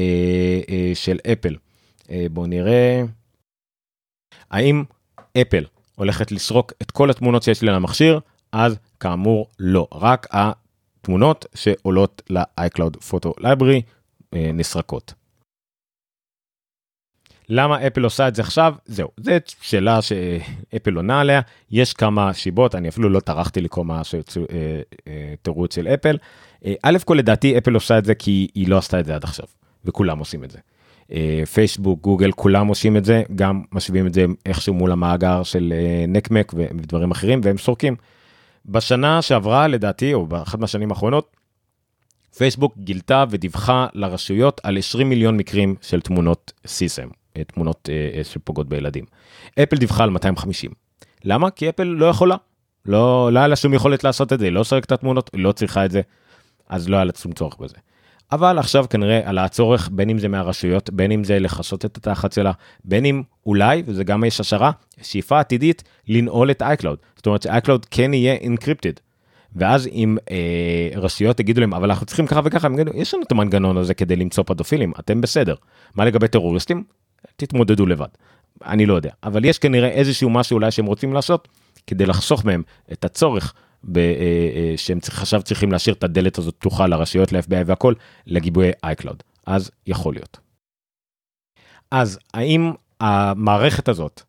אה, 0.68 0.92
של 0.94 1.18
אפל, 1.32 1.56
אה, 2.10 2.26
בואו 2.30 2.46
נראה. 2.46 3.02
האם 4.50 4.84
אפל 5.40 5.64
הולכת 5.94 6.32
לסרוק 6.32 6.72
את 6.82 6.90
כל 6.90 7.10
התמונות 7.10 7.42
שיש 7.42 7.62
לי 7.62 7.68
על 7.68 7.74
המכשיר? 7.74 8.20
אז 8.52 8.78
כאמור 9.00 9.48
לא, 9.58 9.88
רק 9.92 10.26
התמונות 10.32 11.46
שעולות 11.54 12.22
ל-iCloud 12.30 12.96
Photo 13.10 13.40
Library 13.40 13.82
אה, 14.34 14.50
נסרקות. 14.54 15.14
למה 17.48 17.86
אפל 17.86 18.04
עושה 18.04 18.28
את 18.28 18.34
זה 18.34 18.42
עכשיו? 18.42 18.74
זהו, 18.86 19.08
זו 19.16 19.32
שאלה 19.60 20.02
שאפל 20.02 20.94
עונה 20.96 21.20
עליה, 21.20 21.40
יש 21.70 21.92
כמה 21.92 22.34
שיבות, 22.34 22.74
אני 22.74 22.88
אפילו 22.88 23.08
לא 23.08 23.20
טרחתי 23.20 23.60
לקרוא 23.60 23.84
מה 23.84 24.02
שתירוץ 24.04 25.78
אה, 25.78 25.82
אה, 25.82 25.88
של 25.88 25.94
אפל. 25.94 26.16
א' 26.82 26.98
כל 27.04 27.14
לדעתי 27.14 27.58
אפל 27.58 27.74
עושה 27.74 27.98
את 27.98 28.04
זה 28.04 28.14
כי 28.14 28.48
היא 28.54 28.68
לא 28.68 28.78
עשתה 28.78 29.00
את 29.00 29.06
זה 29.06 29.14
עד 29.14 29.24
עכשיו, 29.24 29.46
וכולם 29.84 30.18
עושים 30.18 30.44
את 30.44 30.50
זה. 30.50 30.58
פייסבוק, 31.52 32.00
גוגל, 32.00 32.32
כולם 32.32 32.66
עושים 32.66 32.96
את 32.96 33.04
זה, 33.04 33.22
גם 33.34 33.62
משווים 33.72 34.06
את 34.06 34.14
זה 34.14 34.24
איכשהו 34.46 34.74
מול 34.74 34.92
המאגר 34.92 35.42
של 35.42 35.74
נקמק 36.08 36.52
ודברים 36.56 37.10
אחרים, 37.10 37.40
והם 37.44 37.58
סורקים. 37.58 37.96
בשנה 38.66 39.22
שעברה, 39.22 39.68
לדעתי, 39.68 40.14
או 40.14 40.26
באחת 40.26 40.58
מהשנים 40.58 40.90
האחרונות, 40.90 41.36
פייסבוק 42.36 42.74
גילתה 42.78 43.24
ודיווחה 43.30 43.86
לרשויות 43.94 44.60
על 44.64 44.78
20 44.78 45.08
מיליון 45.08 45.36
מקרים 45.36 45.74
של 45.82 46.00
תמונות 46.00 46.52
סיסם, 46.66 47.08
תמונות 47.46 47.88
שפוגעות 48.22 48.68
בילדים. 48.68 49.04
אפל 49.62 49.76
דיווחה 49.76 50.04
על 50.04 50.10
250. 50.10 50.70
למה? 51.24 51.50
כי 51.50 51.68
אפל 51.68 51.84
לא 51.84 52.06
יכולה. 52.06 52.36
לא, 52.86 53.32
לא 53.32 53.38
היה 53.38 53.48
לה 53.48 53.56
שום 53.56 53.74
יכולת 53.74 54.04
לעשות 54.04 54.32
את 54.32 54.38
זה, 54.38 54.44
היא 54.44 54.52
לא 54.52 54.64
סורקת 54.64 54.86
את 54.86 54.92
התמונות, 54.92 55.30
היא 55.32 55.44
לא 55.44 55.52
צריכה 55.52 55.84
את 55.84 55.90
זה, 55.90 56.00
אז 56.68 56.88
לא 56.88 56.96
היה 56.96 57.04
לה 57.04 57.12
שום 57.18 57.32
צורך 57.32 57.56
בזה. 57.56 57.76
אבל 58.32 58.58
עכשיו 58.58 58.84
כנראה 58.90 59.20
על 59.24 59.38
הצורך 59.38 59.88
בין 59.92 60.10
אם 60.10 60.18
זה 60.18 60.28
מהרשויות 60.28 60.90
בין 60.90 61.12
אם 61.12 61.24
זה 61.24 61.38
לכסות 61.38 61.84
את 61.84 61.96
התחת 61.96 62.32
שלה 62.32 62.52
בין 62.84 63.04
אם 63.04 63.22
אולי 63.46 63.82
וזה 63.86 64.04
גם 64.04 64.24
יש 64.24 64.40
השערה 64.40 64.70
שאיפה 65.02 65.40
עתידית 65.40 65.82
לנעול 66.08 66.50
את 66.50 66.62
iCloud. 66.62 66.96
זאת 67.16 67.26
אומרת 67.26 67.42
ש-iCloud 67.42 67.86
כן 67.90 68.14
יהיה 68.14 68.36
encrypted. 68.36 69.00
ואז 69.56 69.86
אם 69.86 70.16
אה, 70.30 70.88
רשויות 70.96 71.40
יגידו 71.40 71.60
להם 71.60 71.74
אבל 71.74 71.90
אנחנו 71.90 72.06
צריכים 72.06 72.26
ככה 72.26 72.40
וככה 72.44 72.66
הם 72.66 72.74
יגידו 72.74 72.90
יש 72.94 73.14
לנו 73.14 73.22
את 73.22 73.32
המנגנון 73.32 73.76
הזה 73.76 73.94
כדי 73.94 74.16
למצוא 74.16 74.44
פדופילים 74.46 74.92
אתם 75.00 75.20
בסדר. 75.20 75.54
מה 75.94 76.04
לגבי 76.04 76.28
טרוריסטים? 76.28 76.84
תתמודדו 77.36 77.86
לבד. 77.86 78.06
אני 78.64 78.86
לא 78.86 78.94
יודע. 78.94 79.10
אבל 79.24 79.44
יש 79.44 79.58
כנראה 79.58 79.88
איזשהו 79.88 80.30
משהו 80.30 80.54
אולי 80.54 80.70
שהם 80.70 80.86
רוצים 80.86 81.12
לעשות 81.12 81.48
כדי 81.86 82.06
לחסוך 82.06 82.44
מהם 82.44 82.62
את 82.92 83.04
הצורך 83.04 83.54
אה, 83.96 84.02
אה, 84.02 84.72
שהם 84.76 84.98
עכשיו 85.06 85.42
צריכים 85.42 85.72
להשאיר 85.72 85.94
את 85.94 86.04
הדלת 86.04 86.38
הזאת 86.38 86.54
פתוחה 86.58 86.86
לרשויות 86.86 87.32
ל-FBI 87.32 87.62
והכל 87.66 87.94
לגיבויי 88.26 88.72
iCloud 88.86 89.22
אז 89.46 89.70
יכול 89.86 90.14
להיות. 90.14 90.38
אז 91.90 92.18
האם 92.34 92.72
המערכת 93.00 93.88
הזאת 93.88 94.22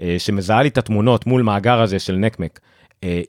אה, 0.00 0.16
שמזהה 0.18 0.62
לי 0.62 0.68
את 0.68 0.78
התמונות 0.78 1.26
מול 1.26 1.42
מאגר 1.42 1.80
הזה 1.80 1.98
של 1.98 2.16
נקמק 2.16 2.60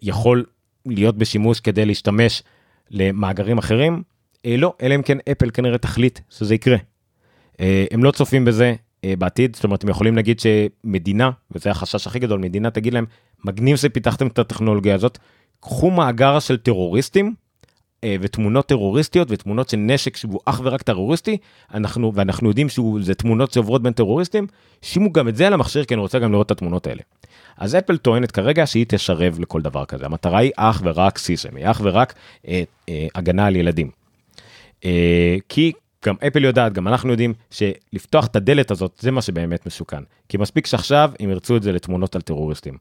יכול 0.01 0.45
להיות 0.85 1.17
בשימוש 1.17 1.59
כדי 1.59 1.85
להשתמש 1.85 2.43
למאגרים 2.91 3.57
אחרים? 3.57 4.03
לא, 4.47 4.73
אלא 4.81 4.95
אם 4.95 5.01
כן 5.01 5.17
אפל 5.31 5.49
כנראה 5.49 5.77
תחליט 5.77 6.19
שזה 6.29 6.55
יקרה. 6.55 6.77
הם 7.91 8.03
לא 8.03 8.11
צופים 8.11 8.45
בזה 8.45 8.75
בעתיד, 9.05 9.55
זאת 9.55 9.63
אומרת 9.63 9.83
הם 9.83 9.89
יכולים 9.89 10.15
להגיד 10.15 10.39
שמדינה, 10.39 11.31
וזה 11.51 11.71
החשש 11.71 12.07
הכי 12.07 12.19
גדול, 12.19 12.39
מדינה 12.39 12.71
תגיד 12.71 12.93
להם, 12.93 13.05
מגניב 13.45 13.77
שפיתחתם 13.77 14.27
את 14.27 14.39
הטכנולוגיה 14.39 14.95
הזאת, 14.95 15.17
קחו 15.65 15.91
מאגר 15.91 16.39
של 16.39 16.57
טרוריסטים 16.57 17.33
אה, 18.03 18.15
ותמונות 18.21 18.65
טרוריסטיות 18.65 19.27
ותמונות 19.31 19.69
של 19.69 19.77
נשק 19.77 20.15
שהוא 20.15 20.39
אך 20.45 20.61
ורק 20.63 20.81
טרוריסטי 20.81 21.37
אנחנו 21.73 22.13
ואנחנו 22.13 22.49
יודעים 22.49 22.69
שזה 22.69 23.15
תמונות 23.15 23.51
שעוברות 23.51 23.83
בין 23.83 23.93
טרוריסטים 23.93 24.47
שימו 24.81 25.13
גם 25.13 25.27
את 25.27 25.35
זה 25.35 25.47
על 25.47 25.53
המכשיר 25.53 25.83
כי 25.83 25.93
אני 25.93 26.01
רוצה 26.01 26.19
גם 26.19 26.31
לראות 26.31 26.45
את 26.45 26.51
התמונות 26.51 26.87
האלה. 26.87 27.01
אז 27.57 27.75
אפל 27.75 27.97
טוענת 27.97 28.31
כרגע 28.31 28.67
שהיא 28.67 28.85
תשרב 28.87 29.39
לכל 29.39 29.61
דבר 29.61 29.85
כזה 29.85 30.05
המטרה 30.05 30.39
היא 30.39 30.51
אך 30.55 30.81
ורק 30.83 31.17
סיסם 31.17 31.55
היא 31.55 31.71
אך 31.71 31.81
ורק 31.83 32.13
אה, 32.47 32.63
אה, 32.89 33.07
הגנה 33.15 33.45
על 33.45 33.55
ילדים. 33.55 33.89
אה, 34.85 35.35
כי 35.49 35.71
גם 36.05 36.15
אפל 36.27 36.43
יודעת 36.43 36.73
גם 36.73 36.87
אנחנו 36.87 37.11
יודעים 37.11 37.33
שלפתוח 37.51 38.25
את 38.25 38.35
הדלת 38.35 38.71
הזאת 38.71 38.97
זה 38.99 39.11
מה 39.11 39.21
שבאמת 39.21 39.65
מסוכן 39.65 40.03
כי 40.29 40.37
מספיק 40.37 40.65
שעכשיו 40.65 41.11
אם 41.23 41.29
ירצו 41.29 41.57
את 41.57 41.63
זה 41.63 41.71
לתמונות 41.71 42.15
על 42.15 42.21
טרוריסטים. 42.21 42.77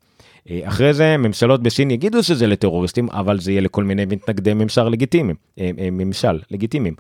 אה, 0.50 0.61
אחרי 0.64 0.94
זה 0.94 1.16
ממשלות 1.16 1.62
בסין 1.62 1.90
יגידו 1.90 2.22
שזה 2.22 2.46
לטרוריסטים 2.46 3.09
אבל 3.11 3.40
זה 3.40 3.50
יהיה 3.50 3.61
לכל 3.61 3.85
מיני 3.85 4.04
מתנגדי 4.04 4.54
ממשל 4.54 4.88
לגיטימיים 4.88 5.37
אה, 5.59 5.70
אה, 5.78 5.88
ממשל 5.92 6.40
לגיטימיים 6.50 6.94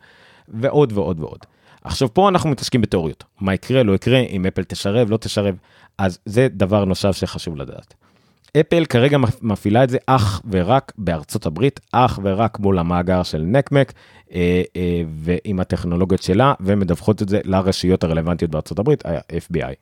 ועוד 0.48 0.92
ועוד 0.92 1.20
ועוד. 1.20 1.38
עכשיו 1.84 2.14
פה 2.14 2.28
אנחנו 2.28 2.50
מתעסקים 2.50 2.80
בתיאוריות 2.80 3.24
מה 3.40 3.54
יקרה 3.54 3.82
לא 3.82 3.92
יקרה 3.92 4.18
אם 4.18 4.46
אפל 4.46 4.64
תשרב 4.64 5.10
לא 5.10 5.16
תשרב 5.16 5.56
אז 5.98 6.18
זה 6.26 6.48
דבר 6.50 6.84
נוסף 6.84 7.16
שחשוב 7.16 7.56
לדעת. 7.56 7.94
אפל 8.60 8.84
כרגע 8.84 9.18
מפעילה 9.42 9.84
את 9.84 9.90
זה 9.90 9.98
אך 10.06 10.42
ורק 10.50 10.92
בארצות 10.98 11.46
הברית 11.46 11.80
אך 11.92 12.18
ורק 12.22 12.58
מול 12.58 12.78
המאגר 12.78 13.22
של 13.22 13.38
נקמק 13.38 13.92
אה, 14.34 14.62
אה, 14.76 15.02
ועם 15.16 15.60
הטכנולוגיות 15.60 16.22
שלה 16.22 16.54
ומדווחות 16.60 17.22
את 17.22 17.28
זה 17.28 17.40
לרשויות 17.44 18.04
הרלוונטיות 18.04 18.50
בארצות 18.50 18.78
הברית 18.78 19.06
ה-FBI 19.06 19.74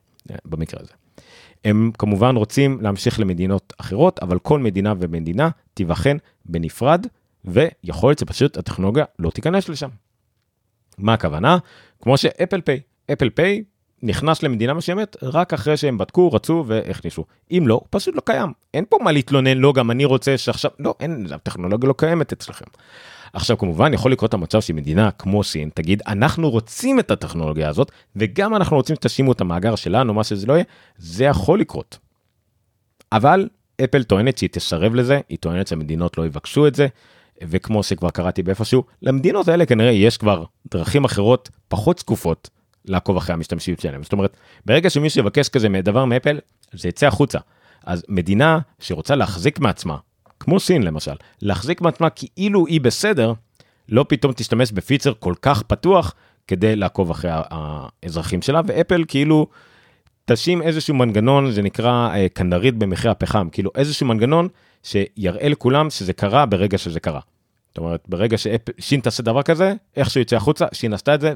במקרה 0.45 0.81
הזה. 0.83 0.93
הם 1.65 1.91
כמובן 1.99 2.37
רוצים 2.37 2.79
להמשיך 2.81 3.21
למדינות 3.21 3.73
אחרות, 3.79 4.19
אבל 4.23 4.39
כל 4.39 4.59
מדינה 4.59 4.95
ומדינה 4.99 5.51
תיבחן 5.75 6.17
בנפרד, 6.45 7.07
ויכול 7.45 8.11
להיות 8.11 8.19
שפשוט 8.19 8.57
הטכנולוגיה 8.57 9.05
לא 9.19 9.31
תיכנס 9.31 9.69
לשם. 9.69 9.89
מה 10.99 11.15
הכוונה? 11.15 11.59
כמו 12.01 12.17
שאפל 12.17 12.61
פיי, 12.61 12.81
אפל 13.13 13.31
פיי 13.31 13.65
נכנס 14.03 14.43
למדינה 14.43 14.75
מסוימת 14.75 15.17
רק 15.23 15.53
אחרי 15.53 15.77
שהם 15.77 15.99
בדקו, 15.99 16.33
רצו 16.33 16.65
והכניסו. 16.67 17.25
אם 17.51 17.65
לא, 17.67 17.81
פשוט 17.91 18.15
לא 18.15 18.21
קיים. 18.25 18.53
אין 18.75 18.85
פה 18.89 18.99
מה 19.03 19.13
להתלונן, 19.13 19.59
לא, 19.59 19.73
גם 19.73 19.91
אני 19.91 20.05
רוצה 20.05 20.39
שעכשיו, 20.39 20.71
לא, 20.79 20.95
אין, 21.01 21.27
הטכנולוגיה 21.35 21.89
לא 21.89 21.95
קיימת 21.99 22.33
אצלכם. 22.33 22.65
עכשיו 23.33 23.59
כמובן 23.59 23.95
יכול 23.95 24.13
לקרות 24.13 24.35
המצב 24.35 24.61
שמדינה 24.61 25.11
כמו 25.11 25.45
סין 25.45 25.71
תגיד 25.75 26.03
אנחנו 26.07 26.51
רוצים 26.51 26.99
את 26.99 27.11
הטכנולוגיה 27.11 27.69
הזאת 27.69 27.91
וגם 28.17 28.57
אנחנו 28.57 28.77
רוצים 28.77 28.97
שתשימו 28.97 29.33
את 29.33 29.41
המאגר 29.41 29.75
שלנו 29.75 30.15
מה 30.15 30.25
שזה 30.25 30.47
לא 30.47 30.53
יהיה 30.53 30.65
זה 30.97 31.25
יכול 31.25 31.61
לקרות. 31.61 31.99
אבל 33.13 33.49
אפל 33.85 34.03
טוענת 34.03 34.39
שהיא 34.39 34.51
תסרב 34.53 34.95
לזה 34.95 35.21
היא 35.29 35.39
טוענת 35.39 35.67
שהמדינות 35.67 36.19
לא 36.19 36.27
יבקשו 36.27 36.67
את 36.67 36.75
זה 36.75 36.87
וכמו 37.43 37.83
שכבר 37.83 38.11
קראתי 38.11 38.43
באיפשהו 38.43 38.85
למדינות 39.03 39.49
האלה 39.49 39.67
כנראה 39.67 39.91
יש 39.91 40.17
כבר 40.17 40.45
דרכים 40.71 41.05
אחרות 41.05 41.51
פחות 41.69 41.99
זקופות 41.99 42.51
לעקוב 42.85 43.17
אחרי 43.17 43.35
המשתמשים 43.35 43.75
שלהם 43.81 44.03
זאת 44.03 44.13
אומרת 44.13 44.37
ברגע 44.67 44.91
שמישהו 44.91 45.21
יבקש 45.21 45.49
כזה 45.49 45.69
דבר 45.69 46.05
מאפל 46.05 46.39
זה 46.73 46.89
יצא 46.89 47.07
החוצה 47.07 47.39
אז 47.85 48.05
מדינה 48.09 48.59
שרוצה 48.79 49.15
להחזיק 49.15 49.59
מעצמה 49.59 49.97
כמו 50.43 50.61
סין 50.61 50.83
למשל, 50.83 51.15
להחזיק 51.43 51.81
מעצמה 51.81 52.11
כאילו 52.11 52.67
היא 52.67 52.81
בסדר, 52.81 53.33
לא 53.89 54.05
פתאום 54.09 54.33
תשתמש 54.33 54.73
בפיצר 54.73 55.13
כל 55.19 55.35
כך 55.43 55.63
פתוח 55.63 56.15
כדי 56.47 56.77
לעקוב 56.77 57.11
אחרי 57.11 57.31
האזרחים 57.33 58.43
שלה, 58.43 58.61
ואפל 58.67 59.05
כאילו 59.09 59.47
תשים 60.25 60.63
איזשהו 60.63 60.95
מנגנון, 60.95 61.51
זה 61.51 61.63
נקרא 61.63 62.09
אה, 62.15 62.29
כנרית 62.29 62.75
במחיר 62.75 63.11
הפחם, 63.11 63.49
כאילו 63.53 63.71
איזשהו 63.75 64.07
מנגנון 64.07 64.49
שיראה 64.83 65.49
לכולם 65.49 65.91
שזה 65.91 66.13
קרה 66.13 66.47
ברגע 66.47 66.79
שזה 66.79 67.01
קרה. 67.01 67.21
זאת 67.69 67.79
אומרת, 67.79 68.05
ברגע 68.09 68.37
ששין 68.39 69.01
תעשה 69.01 69.23
דבר 69.23 69.43
כזה, 69.43 69.75
איכשהו 69.97 70.21
יצא 70.21 70.37
החוצה, 70.37 70.67
שין 70.73 70.93
עשתה 70.93 71.15
את 71.15 71.21
זה, 71.21 71.35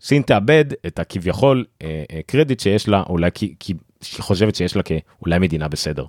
וסין 0.00 0.22
תאבד 0.22 0.64
את 0.86 0.98
הכביכול 0.98 1.64
אה, 1.82 2.04
אה, 2.12 2.20
קרדיט 2.26 2.60
שיש 2.60 2.88
לה, 2.88 3.02
אולי 3.08 3.30
כי, 3.34 3.54
כי 3.60 3.74
חושבת 4.18 4.54
שיש 4.54 4.76
לה 4.76 4.82
כאולי 4.82 5.38
מדינה 5.38 5.68
בסדר. 5.68 6.04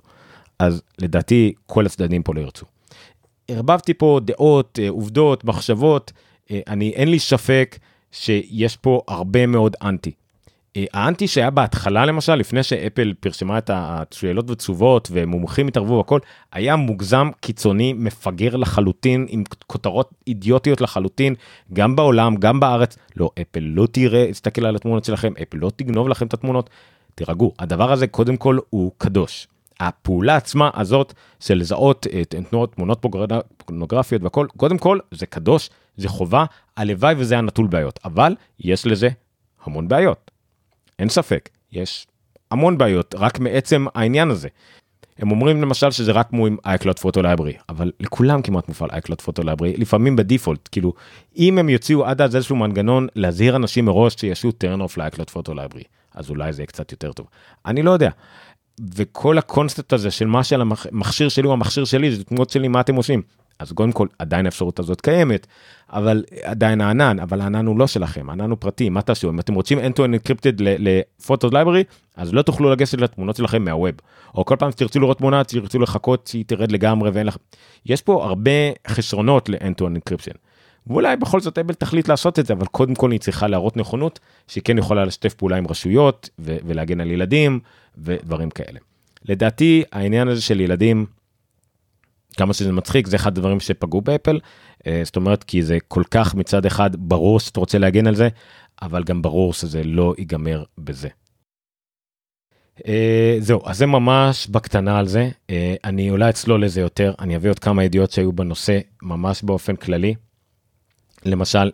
אז 0.62 0.82
לדעתי 0.98 1.52
כל 1.66 1.86
הצדדים 1.86 2.22
פה 2.22 2.34
לא 2.34 2.40
ירצו. 2.40 2.66
ערבבתי 3.48 3.94
פה 3.94 4.20
דעות, 4.24 4.78
אה, 4.82 4.88
עובדות, 4.88 5.44
מחשבות, 5.44 6.12
אה, 6.50 6.60
אני 6.66 6.90
אין 6.90 7.08
לי 7.08 7.18
ספק 7.18 7.78
שיש 8.12 8.76
פה 8.76 9.00
הרבה 9.08 9.46
מאוד 9.46 9.76
אנטי. 9.82 10.12
אה, 10.76 10.84
האנטי 10.92 11.28
שהיה 11.28 11.50
בהתחלה 11.50 12.06
למשל, 12.06 12.34
לפני 12.34 12.62
שאפל 12.62 13.14
פרשמה 13.20 13.58
את 13.58 13.70
השאלות 13.74 14.50
ותשובות 14.50 15.08
ומומחים 15.12 15.68
התערבו 15.68 16.00
הכל, 16.00 16.18
היה 16.52 16.76
מוגזם, 16.76 17.30
קיצוני, 17.40 17.92
מפגר 17.92 18.56
לחלוטין, 18.56 19.26
עם 19.28 19.44
כותרות 19.66 20.10
אידיוטיות 20.26 20.80
לחלוטין, 20.80 21.34
גם 21.72 21.96
בעולם, 21.96 22.36
גם 22.36 22.60
בארץ. 22.60 22.96
לא, 23.16 23.30
אפל 23.40 23.60
לא 23.60 23.86
תראה, 23.92 24.26
תסתכל 24.30 24.66
על 24.66 24.76
התמונות 24.76 25.04
שלכם, 25.04 25.32
אפל 25.42 25.56
לא 25.56 25.70
תגנוב 25.76 26.08
לכם 26.08 26.26
את 26.26 26.34
התמונות. 26.34 26.70
תירגעו, 27.14 27.52
הדבר 27.58 27.92
הזה 27.92 28.06
קודם 28.06 28.36
כל 28.36 28.58
הוא 28.70 28.92
קדוש. 28.98 29.46
הפעולה 29.80 30.36
עצמה 30.36 30.70
הזאת 30.74 31.14
של 31.40 31.54
לזהות 31.54 32.06
את 32.20 32.34
תנועות 32.50 32.74
תמונות 32.74 33.06
פורנוגרפיות 33.58 34.22
והכל 34.22 34.46
קודם 34.56 34.78
כל 34.78 34.98
זה 35.10 35.26
קדוש 35.26 35.70
זה 35.96 36.08
חובה 36.08 36.44
הלוואי 36.76 37.14
וזה 37.18 37.34
היה 37.34 37.40
נטול 37.40 37.66
בעיות 37.66 38.00
אבל 38.04 38.34
יש 38.60 38.86
לזה 38.86 39.08
המון 39.64 39.88
בעיות. 39.88 40.30
אין 40.98 41.08
ספק 41.08 41.48
יש 41.72 42.06
המון 42.50 42.78
בעיות 42.78 43.14
רק 43.18 43.38
מעצם 43.38 43.86
העניין 43.94 44.30
הזה. 44.30 44.48
הם 45.18 45.30
אומרים 45.30 45.62
למשל 45.62 45.90
שזה 45.90 46.12
רק 46.12 46.28
כמו 46.28 46.46
עם 46.46 46.56
iCloud 46.66 47.00
photo 47.00 47.22
library 47.22 47.54
אבל 47.68 47.92
לכולם 48.00 48.42
כמעט 48.42 48.68
מופעל 48.68 48.90
iCloud 48.90 49.22
photo 49.22 49.42
library 49.42 49.76
לפעמים 49.76 50.16
ב-default 50.16 50.68
כאילו 50.72 50.92
אם 51.36 51.58
הם 51.58 51.68
יוציאו 51.68 52.06
עד 52.06 52.20
אז 52.20 52.36
איזשהו 52.36 52.56
מנגנון 52.56 53.06
להזהיר 53.16 53.56
אנשים 53.56 53.84
מראש 53.84 54.14
שישו 54.18 54.50
turn 54.50 54.80
off 54.80 54.92
ל-iCloud 54.96 55.30
photo 55.32 55.54
library 55.54 55.82
אז 56.14 56.30
אולי 56.30 56.52
זה 56.52 56.62
יהיה 56.62 56.66
קצת 56.66 56.92
יותר 56.92 57.12
טוב 57.12 57.26
אני 57.66 57.82
לא 57.82 57.90
יודע 57.90 58.10
וכל 58.94 59.38
הקונספט 59.38 59.92
הזה 59.92 60.10
של 60.10 60.26
מה 60.26 60.44
של 60.44 60.60
המכשיר 60.60 61.28
שלי 61.28 61.44
הוא 61.44 61.52
המכשיר 61.52 61.84
שלי 61.84 62.12
זה 62.12 62.24
תמונות 62.24 62.50
שלי 62.50 62.68
מה 62.68 62.80
אתם 62.80 62.94
עושים. 62.94 63.22
אז 63.58 63.72
קודם 63.72 63.92
כל 63.92 64.06
עדיין 64.18 64.46
האפשרות 64.46 64.78
הזאת 64.78 65.00
קיימת 65.00 65.46
אבל 65.90 66.24
עדיין 66.42 66.80
הענן 66.80 67.18
אבל 67.18 67.40
הענן 67.40 67.66
הוא 67.66 67.78
לא 67.78 67.86
שלכם 67.86 68.30
הענן 68.30 68.50
הוא 68.50 68.58
פרטי 68.60 68.88
מה 68.88 69.02
תעשו 69.02 69.30
אם 69.30 69.40
אתם 69.40 69.54
רוצים 69.54 69.78
end 69.78 69.92
to 69.92 69.98
end 69.98 70.28
encrypted 70.28 70.54
ל-photo 70.58 71.48
library 71.52 71.84
אז 72.16 72.34
לא 72.34 72.42
תוכלו 72.42 72.70
לגשת 72.70 73.00
לתמונות 73.00 73.36
שלכם 73.36 73.64
מה-web 73.64 73.94
או 74.34 74.44
כל 74.44 74.56
פעם 74.58 74.70
שתרצו 74.70 75.00
לראות 75.00 75.18
תמונה 75.18 75.44
תרצו 75.44 75.78
לחכות 75.78 76.26
שהיא 76.26 76.44
תרד 76.46 76.72
לגמרי 76.72 77.10
ואין 77.10 77.26
לך 77.26 77.36
יש 77.86 78.02
פה 78.02 78.24
הרבה 78.24 78.50
חסרונות 78.88 79.48
ל-end 79.48 79.82
to 79.82 79.84
end 79.84 79.98
encryption. 79.98 80.36
ואולי 80.86 81.16
בכל 81.16 81.40
זאת 81.40 81.58
אבל 81.58 81.74
תחליט 81.74 82.08
לעשות 82.08 82.38
את 82.38 82.46
זה 82.46 82.54
אבל 82.54 82.66
קודם 82.66 82.94
כל 82.94 83.10
היא 83.10 83.20
צריכה 83.20 83.46
להראות 83.46 83.76
נכונות 83.76 84.20
שהיא 84.48 84.62
כן 84.64 84.78
יכולה 84.78 85.04
לשתף 85.04 85.34
פעולה 85.34 85.56
עם 85.56 85.66
רשויות 85.68 86.30
ו- 86.38 86.56
ולהגן 86.64 87.00
על 87.00 87.10
ילדים 87.10 87.60
ודברים 87.98 88.50
כאלה. 88.50 88.80
לדעתי 89.24 89.82
העניין 89.92 90.28
הזה 90.28 90.42
של 90.42 90.60
יילדים 90.60 91.06
כמה 92.36 92.54
שזה 92.54 92.72
מצחיק 92.72 93.06
זה 93.06 93.16
אחד 93.16 93.38
הדברים 93.38 93.60
שפגעו 93.60 94.00
באפל 94.00 94.40
אה, 94.86 95.02
זאת 95.04 95.16
אומרת 95.16 95.44
כי 95.44 95.62
זה 95.62 95.78
כל 95.88 96.02
כך 96.10 96.34
מצד 96.34 96.66
אחד 96.66 96.96
ברור 96.96 97.40
שאתה 97.40 97.60
רוצה 97.60 97.78
להגן 97.78 98.06
על 98.06 98.14
זה 98.14 98.28
אבל 98.82 99.04
גם 99.04 99.22
ברור 99.22 99.52
שזה 99.52 99.84
לא 99.84 100.14
ייגמר 100.18 100.64
בזה. 100.78 101.08
Uh, 102.78 102.84
זהו 103.38 103.60
אז 103.64 103.78
זה 103.78 103.86
ממש 103.86 104.46
בקטנה 104.46 104.98
על 104.98 105.06
זה 105.06 105.30
uh, 105.48 105.52
אני 105.84 106.10
אולי 106.10 106.30
אצלול 106.30 106.64
לזה 106.64 106.80
יותר 106.80 107.14
אני 107.18 107.36
אביא 107.36 107.50
עוד 107.50 107.58
כמה 107.58 107.84
ידיעות 107.84 108.10
שהיו 108.10 108.32
בנושא 108.32 108.78
ממש 109.02 109.42
באופן 109.42 109.76
כללי. 109.76 110.14
למשל 111.24 111.70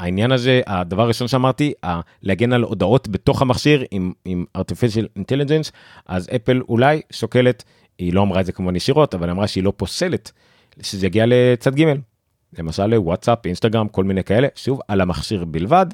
העניין 0.00 0.32
הזה 0.32 0.60
הדבר 0.66 1.02
הראשון 1.02 1.28
שאמרתי 1.28 1.72
אה, 1.84 2.00
להגן 2.22 2.52
על 2.52 2.62
הודעות 2.62 3.08
בתוך 3.08 3.42
המכשיר 3.42 3.84
עם, 3.90 4.12
עם 4.24 4.44
artificial 4.58 5.20
intelligence 5.20 5.70
אז 6.06 6.28
אפל 6.36 6.62
אולי 6.68 7.00
שוקלת 7.12 7.64
היא 7.98 8.12
לא 8.12 8.22
אמרה 8.22 8.40
את 8.40 8.46
זה 8.46 8.52
כמובן 8.52 8.76
ישירות 8.76 9.14
אבל 9.14 9.30
אמרה 9.30 9.46
שהיא 9.46 9.64
לא 9.64 9.72
פוסלת 9.76 10.32
שזה 10.80 11.06
יגיע 11.06 11.24
לצד 11.26 11.74
ג' 11.74 11.94
למשל 12.58 12.94
וואטסאפ 12.94 13.46
אינסטגרם 13.46 13.88
כל 13.88 14.04
מיני 14.04 14.24
כאלה 14.24 14.48
שוב 14.54 14.80
על 14.88 15.00
המכשיר 15.00 15.44
בלבד. 15.44 15.86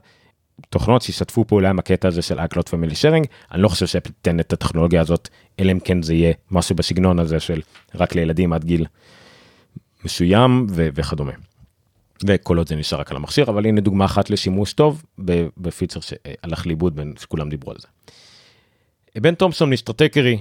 תוכנות 0.71 1.03
שישתפו 1.03 1.45
פעולה 1.45 1.71
עם 1.71 1.79
הקטע 1.79 2.09
הזה 2.09 2.23
של 2.23 2.39
iCloud 2.39 2.69
Family 2.69 2.95
Sharing 2.95 3.27
אני 3.53 3.63
לא 3.63 3.69
חושב 3.69 3.87
שאפל 3.87 4.11
תיתן 4.11 4.41
את 4.41 4.53
הטכנולוגיה 4.53 5.01
הזאת 5.01 5.29
אלא 5.61 5.73
אם 5.73 5.81
כן 5.81 6.03
זה 6.03 6.15
יהיה 6.15 6.33
משהו 6.51 6.77
בסגנון 6.77 7.19
הזה 7.19 7.41
של 7.41 7.61
רק 7.95 8.15
לילדים 8.15 8.53
עד 8.53 8.65
גיל 8.65 8.87
מסוים 10.05 10.67
וכדומה. 10.69 11.33
וכל 12.25 12.59
עוד 12.59 12.69
זה 12.69 12.77
נשאר 12.77 13.01
רק 13.01 13.11
על 13.11 13.17
המכשיר 13.17 13.51
אבל 13.51 13.67
הנה 13.67 13.81
דוגמה 13.81 14.05
אחת 14.05 14.31
לשימוש 14.31 14.73
טוב 14.73 15.05
בפיצר 15.59 16.01
שהלך 16.01 16.67
לאיבוד 16.67 16.97
בין 16.97 17.15
שכולם 17.21 17.49
דיברו 17.49 17.71
על 17.71 17.77
זה. 17.81 17.89
בן 19.21 19.35
תומפסון 19.35 19.71
משטרטקרי 19.71 20.41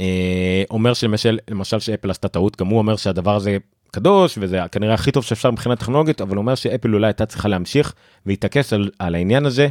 אה, 0.00 0.62
אומר 0.70 0.94
שלמשל 0.94 1.38
למשל 1.50 1.80
שאפל 1.80 2.10
עשתה 2.10 2.28
טעות 2.28 2.56
גם 2.56 2.66
הוא 2.66 2.78
אומר 2.78 2.96
שהדבר 2.96 3.36
הזה 3.36 3.56
קדוש 3.90 4.38
וזה 4.40 4.60
כנראה 4.72 4.94
הכי 4.94 5.12
טוב 5.12 5.24
שאפשר 5.24 5.50
מבחינה 5.50 5.76
טכנולוגית 5.76 6.20
אבל 6.20 6.38
אומר 6.38 6.54
שאפל 6.54 6.94
אולי 6.94 7.06
הייתה 7.06 7.26
צריכה 7.26 7.48
להמשיך 7.48 7.94
והתעקש 8.26 8.72
על, 8.72 8.90
על 8.98 9.14
העניין 9.14 9.46
הזה 9.46 9.68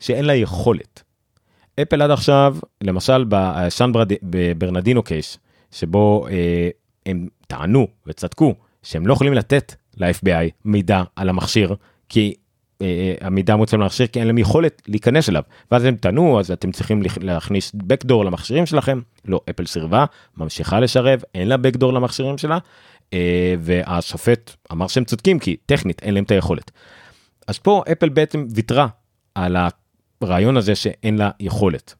שאין 0.00 0.24
לה 0.24 0.34
יכולת. 0.34 1.02
אפל 1.82 2.02
עד 2.02 2.10
עכשיו 2.10 2.56
למשל 2.82 3.24
בשן 3.28 3.92
ברנדינו 4.58 5.02
קייס 5.02 5.38
שבו 5.70 6.26
אה, 6.30 6.68
הם 7.06 7.28
טענו 7.46 7.86
וצדקו 8.06 8.54
שהם 8.82 9.06
לא 9.06 9.12
יכולים 9.12 9.34
לתת 9.34 9.74
ל-FBI 9.96 10.50
מידע 10.64 11.02
על 11.16 11.28
המכשיר 11.28 11.74
כי 12.08 12.34
אה, 12.82 12.86
אה, 12.86 13.26
המידע 13.26 13.56
מוצא 13.56 13.76
למכשיר 13.76 14.06
כי 14.06 14.18
אין 14.18 14.26
להם 14.26 14.38
יכולת 14.38 14.82
להיכנס 14.88 15.28
אליו 15.28 15.42
ואז 15.70 15.84
הם 15.84 15.96
טענו 15.96 16.40
אז 16.40 16.50
אתם 16.50 16.72
צריכים 16.72 17.02
להכניס 17.20 17.72
בקדור 17.74 18.24
למכשירים 18.24 18.66
שלכם 18.66 19.00
לא 19.24 19.40
אפל 19.50 19.66
סירבה 19.66 20.04
ממשיכה 20.36 20.80
לשרב 20.80 21.22
אין 21.34 21.48
לה 21.48 21.56
בקדור 21.56 21.92
למכשירים 21.92 22.38
שלה 22.38 22.58
אה, 23.12 23.54
והשופט 23.60 24.50
אמר 24.72 24.86
שהם 24.86 25.04
צודקים 25.04 25.38
כי 25.38 25.56
טכנית 25.66 26.02
אין 26.02 26.14
להם 26.14 26.24
את 26.24 26.30
היכולת. 26.30 26.70
אז 27.46 27.58
פה 27.58 27.82
אפל 27.92 28.08
בעצם 28.08 28.46
ויתרה 28.54 28.86
על 29.34 29.56
הרעיון 30.20 30.56
הזה 30.56 30.74
שאין 30.74 31.18
לה 31.18 31.30
יכולת. 31.40 31.94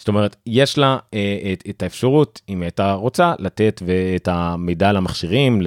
זאת 0.00 0.08
אומרת 0.08 0.36
יש 0.46 0.78
לה 0.78 0.98
אה, 1.14 1.52
את, 1.52 1.64
את 1.70 1.82
האפשרות 1.82 2.40
אם 2.48 2.62
הייתה 2.62 2.92
רוצה 2.92 3.34
לתת 3.38 3.82
את 4.16 4.28
המידע 4.28 4.92
למכשירים 4.92 5.62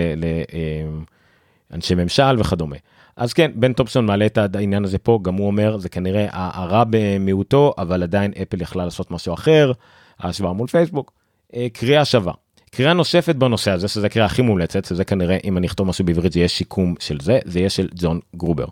לאנשי 1.72 1.94
אה, 1.94 2.04
ממשל 2.04 2.40
וכדומה. 2.40 2.76
אז 3.16 3.34
כן 3.34 3.52
בן 3.56 3.74
טופסון 3.74 4.06
מעלה 4.06 4.26
את 4.26 4.38
העניין 4.56 4.84
הזה 4.84 4.98
פה 4.98 5.20
גם 5.22 5.36
הוא 5.36 5.48
אומר 5.48 5.78
זה 5.78 5.90
כנראה 5.90 6.28
הרע 6.32 6.84
במיעוטו 6.90 7.74
אבל 7.78 8.04
עדיין 8.04 8.32
אפל 8.42 8.62
יכלה 8.62 8.86
לעשות 8.86 9.12
משהו 9.12 9.34
אחר 9.34 9.72
השוואה 10.20 10.54
מול 10.54 10.68
פייסבוק 10.68 11.12
אה, 11.56 11.68
קריאה 11.74 12.06
שווה. 12.06 12.34
קריאה 12.72 12.94
נוספת 12.94 13.36
בנושא 13.36 13.72
הזה 13.72 13.88
שזה 13.88 14.06
הקריאה 14.06 14.26
הכי 14.26 14.42
מומלצת 14.42 14.86
שזה 14.86 15.06
כנראה 15.06 15.38
אם 15.44 15.58
אני 15.58 15.68
אכתוב 15.68 15.88
משהו 15.88 16.06
בעברית 16.06 16.32
זה 16.32 16.40
יהיה 16.40 16.48
שיקום 16.48 16.96
של 17.00 17.18
זה 17.22 17.40
זה 17.46 17.60
יהיה 17.60 17.70
של 17.70 17.90
ג'ון 17.96 18.20
גרובר. 18.36 18.66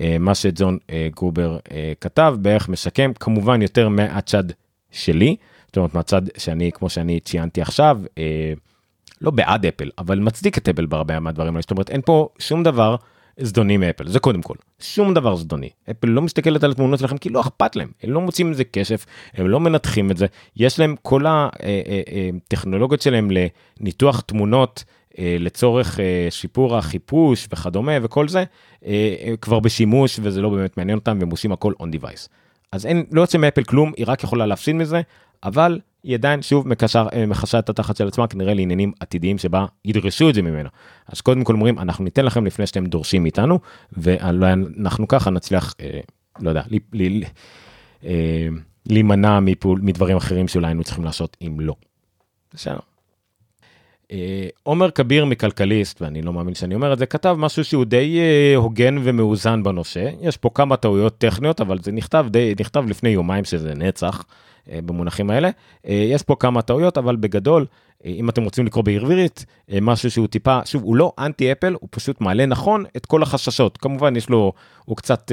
אה, 0.00 0.16
מה 0.20 0.34
שג'ון 0.34 0.78
אה, 0.90 1.08
גרובר 1.14 1.58
אה, 1.72 1.92
כתב 2.00 2.36
בערך 2.42 2.68
משקם 2.68 3.12
כמובן 3.12 3.62
יותר 3.62 3.88
מהצ'אד 3.88 4.52
שלי, 4.94 5.36
זאת 5.66 5.76
אומרת 5.76 5.94
מהצד 5.94 6.22
שאני 6.36 6.70
כמו 6.72 6.90
שאני 6.90 7.20
ציינתי 7.20 7.62
עכשיו, 7.62 8.00
אה, 8.18 8.52
לא 9.20 9.30
בעד 9.30 9.66
אפל 9.66 9.90
אבל 9.98 10.18
מצדיק 10.18 10.58
את 10.58 10.68
אפל 10.68 10.86
בהרבה 10.86 11.20
מהדברים 11.20 11.54
האלה, 11.54 11.62
זאת 11.62 11.70
אומרת 11.70 11.90
אין 11.90 12.00
פה 12.04 12.28
שום 12.38 12.62
דבר 12.62 12.96
זדוני 13.36 13.76
מאפל. 13.76 14.08
זה 14.08 14.18
קודם 14.18 14.42
כל. 14.42 14.54
שום 14.80 15.14
דבר 15.14 15.36
זדוני. 15.36 15.70
אפל 15.90 16.08
לא 16.08 16.22
מסתכלת 16.22 16.64
על 16.64 16.70
התמונות 16.70 16.98
שלכם 16.98 17.18
כי 17.18 17.28
לא 17.28 17.40
אכפת 17.40 17.76
להם. 17.76 17.88
הם 18.02 18.10
לא 18.10 18.20
מוצאים 18.20 18.50
מזה 18.50 18.64
כסף 18.64 19.06
הם 19.34 19.48
לא 19.48 19.60
מנתחים 19.60 20.10
את 20.10 20.16
זה. 20.16 20.26
יש 20.56 20.78
להם 20.78 20.94
כל 21.02 21.24
הטכנולוגיות 21.28 23.02
שלהם 23.02 23.30
לניתוח 23.30 24.20
תמונות 24.20 24.84
לצורך 25.18 26.00
שיפור 26.30 26.76
החיפוש 26.76 27.48
וכדומה 27.52 27.92
וכל 28.02 28.28
זה 28.28 28.44
כבר 29.40 29.60
בשימוש 29.60 30.20
וזה 30.22 30.42
לא 30.42 30.48
באמת 30.48 30.76
מעניין 30.76 30.98
אותם 30.98 31.16
והם 31.20 31.30
עושים 31.30 31.52
הכל 31.52 31.72
on 31.82 31.86
device. 31.86 32.28
אז 32.74 32.86
אין 32.86 33.04
לא 33.12 33.20
יוצא 33.20 33.38
מאפל 33.38 33.64
כלום 33.64 33.92
היא 33.96 34.06
רק 34.08 34.24
יכולה 34.24 34.46
להפסיד 34.46 34.76
מזה 34.76 35.00
אבל 35.44 35.80
היא 36.02 36.14
עדיין 36.14 36.42
שוב 36.42 36.68
מקשר, 36.68 37.06
אה, 37.12 37.26
מחשה 37.26 37.58
את 37.58 37.68
התחת 37.68 37.96
של 37.96 38.08
עצמה 38.08 38.26
כנראה 38.26 38.54
לעניינים 38.54 38.92
עתידיים 39.00 39.38
שבה 39.38 39.66
ידרשו 39.84 40.30
את 40.30 40.34
זה 40.34 40.42
ממנו. 40.42 40.68
אז 41.08 41.20
קודם 41.20 41.44
כל 41.44 41.52
אומרים 41.52 41.78
אנחנו 41.78 42.04
ניתן 42.04 42.24
לכם 42.24 42.46
לפני 42.46 42.66
שאתם 42.66 42.86
דורשים 42.86 43.22
מאיתנו 43.22 43.58
ואנחנו 43.92 45.08
ככה 45.08 45.30
נצליח 45.30 45.74
אה, 45.80 46.00
לא 46.40 46.48
יודע 46.48 46.62
אה, 48.04 48.48
להימנע 48.86 49.40
מפעול 49.40 49.80
מדברים 49.82 50.16
אחרים 50.16 50.48
שאולי 50.48 50.66
היינו 50.66 50.84
צריכים 50.84 51.04
לעשות 51.04 51.36
אם 51.42 51.60
לא. 51.60 51.74
בסדר. 52.54 52.78
אה, 54.12 54.48
עומר 54.62 54.90
כביר 54.90 55.24
מכלכליסט 55.24 56.02
ואני 56.02 56.22
לא 56.22 56.32
מאמין 56.32 56.54
שאני 56.54 56.74
אומר 56.74 56.92
את 56.92 56.98
זה 56.98 57.06
כתב 57.06 57.36
משהו 57.38 57.64
שהוא 57.64 57.84
די 57.84 58.18
אה, 58.18 58.56
הוגן 58.56 58.96
ומאוזן 59.02 59.62
בנושא 59.62 60.10
יש 60.20 60.36
פה 60.36 60.50
כמה 60.54 60.76
טעויות 60.76 61.18
טכניות 61.18 61.60
אבל 61.60 61.78
זה 61.82 61.92
נכתב 61.92 62.26
די 62.30 62.54
נכתב 62.60 62.84
לפני 62.88 63.08
יומיים 63.08 63.44
שזה 63.44 63.74
נצח 63.74 64.24
אה, 64.70 64.78
במונחים 64.86 65.30
האלה. 65.30 65.50
יש 65.84 66.22
פה 66.22 66.36
כמה 66.40 66.62
טעויות, 66.62 66.98
אבל 66.98 67.16
בגדול, 67.16 67.66
אם 68.04 68.28
אתם 68.28 68.42
רוצים 68.42 68.66
לקרוא 68.66 68.84
בעברית, 68.84 69.44
משהו 69.82 70.10
שהוא 70.10 70.26
טיפה, 70.26 70.60
שוב, 70.64 70.82
הוא 70.82 70.96
לא 70.96 71.12
אנטי 71.18 71.52
אפל, 71.52 71.74
הוא 71.80 71.88
פשוט 71.90 72.20
מעלה 72.20 72.46
נכון 72.46 72.84
את 72.96 73.06
כל 73.06 73.22
החששות. 73.22 73.78
כמובן, 73.78 74.16
יש 74.16 74.28
לו, 74.28 74.52
הוא 74.84 74.96
קצת 74.96 75.32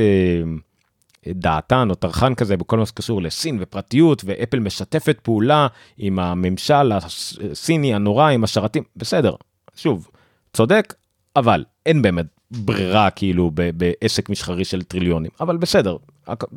דעתן 1.27 1.89
או 1.89 1.95
טרחן 1.95 2.35
כזה 2.35 2.57
בכל 2.57 2.77
מה 2.77 2.85
שקשור 2.85 3.21
לסין 3.21 3.57
ופרטיות, 3.61 4.21
ואפל 4.25 4.59
משתפת 4.59 5.19
פעולה 5.23 5.67
עם 5.97 6.19
הממשל 6.19 6.91
הסיני 6.91 7.93
הנורא, 7.93 8.29
עם 8.29 8.43
השרתים, 8.43 8.83
בסדר, 8.95 9.33
שוב, 9.75 10.07
צודק, 10.53 10.93
אבל 11.35 11.63
אין 11.85 12.01
באמת 12.01 12.25
ברירה 12.51 13.09
כאילו 13.09 13.51
בעסק 13.53 14.29
מסחרי 14.29 14.65
של 14.65 14.83
טריליונים, 14.83 15.31
אבל 15.39 15.57
בסדר, 15.57 15.97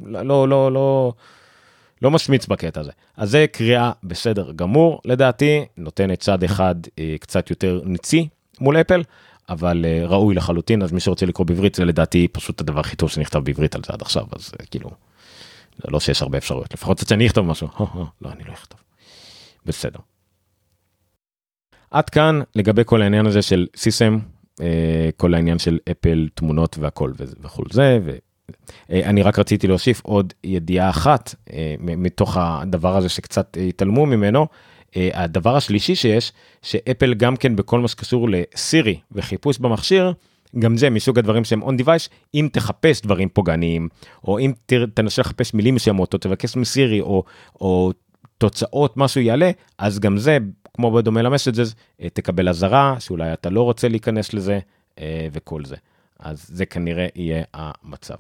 לא, 0.04 0.48
לא, 0.48 0.72
לא, 0.72 1.12
לא 2.02 2.10
משמיץ 2.10 2.46
בקטע 2.46 2.80
הזה. 2.80 2.92
אז 3.16 3.30
זה 3.30 3.46
קריאה 3.52 3.92
בסדר 4.04 4.52
גמור 4.56 5.00
לדעתי, 5.04 5.64
נותנת 5.76 6.20
צד 6.20 6.42
אחד 6.42 6.74
אה, 6.98 7.16
קצת 7.20 7.50
יותר 7.50 7.80
ניצי 7.84 8.28
מול 8.60 8.80
אפל, 8.80 9.02
אבל 9.48 9.84
אה, 9.84 10.06
ראוי 10.06 10.34
לחלוטין, 10.34 10.82
אז 10.82 10.92
מי 10.92 11.00
שרוצה 11.00 11.26
לקרוא 11.26 11.46
בעברית 11.46 11.74
זה 11.74 11.84
לדעתי 11.84 12.28
פשוט 12.28 12.60
הדבר 12.60 12.80
הכי 12.80 12.96
טוב 12.96 13.10
שנכתב 13.10 13.38
בעברית 13.38 13.74
על 13.74 13.80
זה 13.86 13.92
עד 13.92 14.02
עכשיו, 14.02 14.24
אז 14.32 14.52
אה, 14.60 14.66
כאילו, 14.66 14.90
זה 15.76 15.90
לא 15.90 16.00
שיש 16.00 16.22
הרבה 16.22 16.38
אפשרויות, 16.38 16.74
לפחות 16.74 16.98
שאני 17.08 17.26
אכתוב 17.26 17.46
משהו, 17.46 17.68
לא, 18.22 18.30
אני 18.32 18.44
לא 18.44 18.52
אכתוב. 18.52 18.80
בסדר. 19.66 19.98
עד 21.90 22.10
כאן 22.10 22.40
לגבי 22.54 22.82
כל 22.86 23.02
העניין 23.02 23.26
הזה 23.26 23.42
של 23.42 23.66
סיסם, 23.76 24.18
אה, 24.60 25.10
כל 25.16 25.34
העניין 25.34 25.58
של 25.58 25.78
אפל, 25.90 26.28
תמונות 26.34 26.78
והכל 26.78 27.12
וכל 27.18 27.64
זה, 27.70 28.00
אה, 28.90 29.00
אני 29.04 29.22
רק 29.22 29.38
רציתי 29.38 29.66
להוסיף 29.66 30.00
עוד 30.04 30.32
ידיעה 30.44 30.90
אחת 30.90 31.34
מתוך 31.80 32.36
הדבר 32.40 32.96
הזה 32.96 33.08
שקצת 33.08 33.56
התעלמו 33.68 34.06
ממנו. 34.06 34.46
אה, 34.96 35.10
הדבר 35.14 35.56
השלישי 35.56 35.94
שיש, 35.94 36.32
שאפל 36.62 37.14
גם 37.14 37.36
כן 37.36 37.56
בכל 37.56 37.80
מה 37.80 37.88
שקשור 37.88 38.28
לסירי 38.30 39.00
וחיפוש 39.12 39.58
במכשיר, 39.58 40.12
גם 40.58 40.76
זה 40.76 40.90
מסוג 40.90 41.18
הדברים 41.18 41.44
שהם 41.44 41.62
on 41.62 41.82
device, 41.82 42.08
אם 42.34 42.48
תחפש 42.52 43.00
דברים 43.00 43.28
פוגעניים, 43.28 43.88
או 44.24 44.38
אם 44.38 44.52
תנסה 44.94 45.22
לחפש 45.22 45.54
מילים 45.54 45.74
מסוימות, 45.74 46.14
או 46.14 46.18
תבקש 46.18 46.56
מסירי, 46.56 47.00
או, 47.00 47.24
או 47.60 47.92
תוצאות, 48.38 48.96
משהו 48.96 49.20
יעלה, 49.20 49.50
אז 49.78 49.98
גם 49.98 50.18
זה, 50.18 50.38
כמו 50.74 50.90
בדומה 50.90 51.22
למסג'ז, 51.22 51.74
תקבל 52.12 52.48
אזהרה, 52.48 52.96
שאולי 53.00 53.32
אתה 53.32 53.50
לא 53.50 53.62
רוצה 53.62 53.88
להיכנס 53.88 54.34
לזה, 54.34 54.58
וכל 55.32 55.64
זה. 55.64 55.76
אז 56.18 56.46
זה 56.48 56.66
כנראה 56.66 57.06
יהיה 57.14 57.44
המצב. 57.54 58.16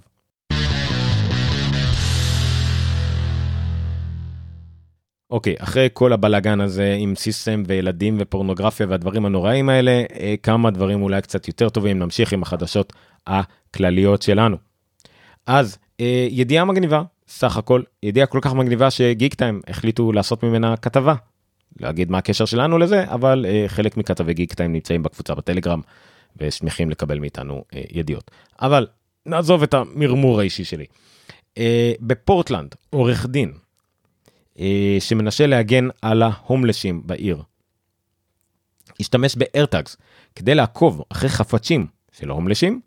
אוקיי, 5.34 5.54
אחרי 5.58 5.88
כל 5.92 6.12
הבלאגן 6.12 6.60
הזה 6.60 6.96
עם 6.98 7.14
סיסטם 7.14 7.62
וילדים 7.66 8.16
ופורנוגרפיה 8.18 8.86
והדברים 8.90 9.26
הנוראים 9.26 9.68
האלה, 9.68 10.04
אה, 10.20 10.34
כמה 10.42 10.70
דברים 10.70 11.02
אולי 11.02 11.22
קצת 11.22 11.48
יותר 11.48 11.68
טובים, 11.68 11.98
נמשיך 11.98 12.32
עם 12.32 12.42
החדשות 12.42 12.92
הכלליות 13.26 14.22
שלנו. 14.22 14.56
אז, 15.46 15.78
אה, 16.00 16.26
ידיעה 16.30 16.64
מגניבה, 16.64 17.02
סך 17.28 17.56
הכל, 17.56 17.82
ידיעה 18.02 18.26
כל 18.26 18.38
כך 18.42 18.54
מגניבה 18.54 18.90
שגיק 18.90 19.34
טיים 19.34 19.60
החליטו 19.68 20.12
לעשות 20.12 20.42
ממנה 20.42 20.76
כתבה. 20.76 21.14
להגיד 21.80 22.10
מה 22.10 22.18
הקשר 22.18 22.44
שלנו 22.44 22.78
לזה, 22.78 23.04
אבל 23.08 23.46
אה, 23.48 23.64
חלק 23.66 23.96
מכתבי 23.96 24.34
גיק 24.34 24.54
טיים 24.54 24.72
נמצאים 24.72 25.02
בקבוצה 25.02 25.34
בטלגרם, 25.34 25.80
ושמחים 26.36 26.90
לקבל 26.90 27.18
מאיתנו 27.18 27.64
ידיעות. 27.90 28.30
אבל 28.62 28.86
נעזוב 29.26 29.62
את 29.62 29.74
המרמור 29.74 30.40
האישי 30.40 30.64
שלי. 30.64 30.86
בפורטלנד, 32.00 32.74
עורך 32.90 33.26
דין, 33.26 33.52
שמנסה 35.00 35.46
להגן 35.46 35.88
על 36.02 36.22
ההומלשים 36.22 37.02
בעיר. 37.06 37.42
השתמש 39.00 39.36
באיירטאגס 39.36 39.96
כדי 40.36 40.54
לעקוב 40.54 41.02
אחרי 41.08 41.28
חפצים 41.28 41.86
של 42.12 42.30
ההומלשים 42.30 42.80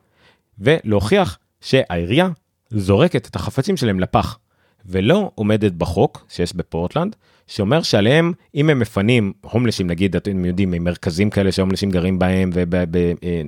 ולהוכיח 0.59 1.37
שהעירייה 1.61 2.29
זורקת 2.69 3.27
את 3.27 3.35
החפצים 3.35 3.77
שלהם 3.77 3.99
לפח 3.99 4.39
ולא 4.85 5.31
עומדת 5.35 5.71
בחוק 5.71 6.25
שיש 6.29 6.55
בפורטלנד 6.55 7.15
שאומר 7.47 7.81
שעליהם 7.81 8.33
אם 8.55 8.69
הם 8.69 8.79
מפנים 8.79 9.33
הומלשים 9.41 9.87
נגיד 9.87 10.15
אתם 10.15 10.45
יודעים 10.45 10.71
מרכזים 10.71 11.29
כאלה 11.29 11.51
שההומלשים 11.51 11.91
גרים 11.91 12.19
בהם 12.19 12.49
וב... 12.53 12.75
אה, 12.75 12.81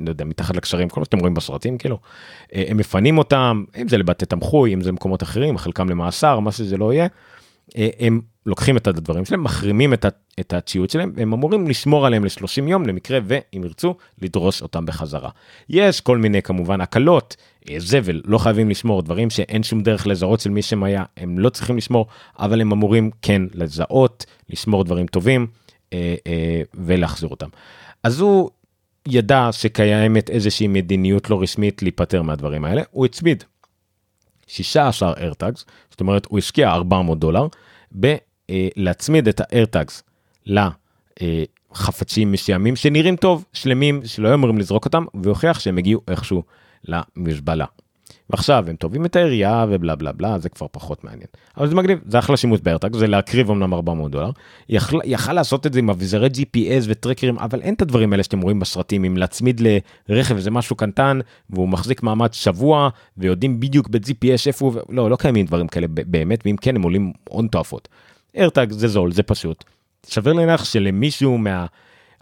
לא 0.06 0.10
יודע 0.10 0.26
מתחת 0.26 0.56
לקשרים 0.56 0.90
כל 0.90 1.02
מה 1.02 1.06
שאתם 1.06 1.20
רואים 1.20 1.34
בסרטים 1.34 1.78
כאילו 1.78 2.00
אה, 2.56 2.64
הם 2.68 2.78
מפנים 2.78 3.18
אותם 3.18 3.64
אם 3.82 3.88
זה 3.88 3.98
לבתי 3.98 4.26
תמחוי 4.26 4.74
אם 4.74 4.82
זה 4.82 4.92
מקומות 4.92 5.24
אחרים 5.24 5.58
חלקם 5.58 5.90
למאסר 5.90 6.40
מה 6.40 6.52
שזה 6.52 6.78
לא 6.78 6.94
יהיה 6.94 7.04
אה, 7.04 7.10
הם 8.00 8.22
לוקחים 8.46 8.78
את 8.78 8.88
הדברים 8.88 9.26
שלהם, 9.26 9.44
מחרימים 9.44 9.94
את 10.40 10.54
הציוד 10.54 10.90
שלהם, 10.90 11.14
הם 11.18 11.34
אמורים 11.34 11.68
לשמור 11.68 12.06
עליהם 12.06 12.26
ל-30 12.26 12.64
יום 12.68 12.86
למקרה 12.86 13.20
ואם 13.24 13.64
ירצו 13.64 13.96
לדרוש 14.22 14.62
אותם 14.62 14.86
בחזרה. 14.86 15.30
יש 15.70 16.02
כל 16.02 16.18
מיני 16.18 16.42
כמובן 16.42 16.82
הקלות, 16.82 17.36
אה, 17.70 17.76
זבל, 17.78 18.22
לא 18.26 18.38
חייבים 18.38 18.70
לשמור, 18.70 19.02
דברים 19.02 19.30
שאין 19.30 19.64
שום 19.64 19.82
דרך 19.82 20.08
לזהות 20.08 20.40
של 20.40 20.50
מי 20.50 20.62
שם 20.62 20.84
היה, 20.84 21.04
הם 21.18 21.40
לא 21.40 21.50
צריכים 21.50 21.78
לשמור, 21.78 22.08
אבל 22.40 22.62
הם 22.62 22.72
אמורים 22.72 23.12
כן 23.22 23.42
לזהות, 23.54 24.26
לשמור 24.50 24.84
דברים 24.84 25.08
טובים 25.08 25.48
אה, 25.94 26.16
אה, 26.28 26.62
ולהחזיר 26.74 27.30
אותם. 27.30 27.50
אז 28.04 28.20
הוא 28.20 28.50
ידע 29.08 29.50
שקיימת 29.52 30.30
איזושהי 30.30 30.68
מדיניות 30.68 31.30
לא 31.30 31.42
רשמית 31.42 31.82
להיפטר 31.82 32.22
מהדברים 32.22 32.66
האלה, 32.66 32.82
הוא 32.92 33.06
הצמיד 33.06 33.44
16 34.50 35.14
AirTags, 35.14 35.64
זאת 35.92 36.00
אומרת 36.00 36.26
הוא 36.30 36.40
השקיע 36.40 36.72
400 36.72 37.20
דולר 37.20 37.48
בלהצמיד 37.92 39.28
את 39.28 39.42
ה-AirTags 39.42 40.02
לחפצים 40.48 42.32
מסוימים 42.32 42.76
שנראים 42.76 43.16
טוב, 43.16 43.46
שלמים, 43.54 44.02
שלא 44.06 44.28
היו 44.28 44.36
אמורים 44.36 44.58
לזרוק 44.58 44.86
אותם, 44.86 45.06
והוכיח 45.24 45.60
שהם 45.60 45.78
הגיעו 45.78 46.02
איכשהו 46.08 46.44
למזבלה. 46.86 47.66
ועכשיו 48.30 48.66
הם 48.68 48.76
טובים 48.76 49.06
את 49.06 49.16
העירייה 49.16 49.66
ובלה 49.70 49.96
בלה 49.96 50.12
בלה 50.12 50.40
זה 50.40 50.50
כבר 50.50 50.68
פחות 50.72 51.04
מעניין. 51.04 51.28
אבל 51.58 51.68
זה 51.68 51.76
מגניב 51.76 52.00
זה 52.08 52.20
אחלה 52.20 52.38
שימוש 52.38 52.60
בארטאג 52.62 52.96
זה 52.96 53.08
להקריב 53.08 53.52
אמנם 53.52 53.74
400 53.74 54.12
דולר. 54.12 54.32
יכל, 54.70 55.00
יכל 55.04 55.34
לעשות 55.34 55.66
את 55.66 55.74
זה 55.74 55.80
עם 55.80 55.90
אביזרי 55.90 56.28
gps 56.28 56.84
וטרקרים 56.88 57.40
אבל 57.40 57.62
אין 57.62 57.74
את 57.74 57.82
הדברים 57.82 58.12
האלה 58.14 58.24
שאתם 58.24 58.42
רואים 58.42 58.60
בסרטים 58.60 59.06
אם 59.06 59.18
להצמיד 59.18 59.62
לרכב 60.10 60.38
זה 60.38 60.52
משהו 60.52 60.76
קטן 60.76 61.20
והוא 61.50 61.70
מחזיק 61.70 62.04
מעמד 62.04 62.34
שבוע 62.34 62.90
ויודעים 63.18 63.60
בדיוק 63.60 63.88
ב-gps 63.88 64.48
איפה 64.48 64.66
הוא 64.66 64.76
לא 64.90 65.10
לא 65.10 65.16
קיימים 65.16 65.46
דברים 65.46 65.68
כאלה 65.68 65.88
באמת 65.88 66.40
ואם 66.46 66.56
כן 66.62 66.76
הם 66.76 66.82
עולים 66.82 67.14
הון 67.30 67.48
תועפות. 67.48 67.88
ארטאג 68.38 68.72
זה 68.72 68.88
זול 68.88 69.12
זה 69.12 69.24
פשוט. 69.24 69.64
שווה 70.08 70.34
להניח 70.34 70.66
שלמישהו 70.66 71.38
מה... 71.38 71.66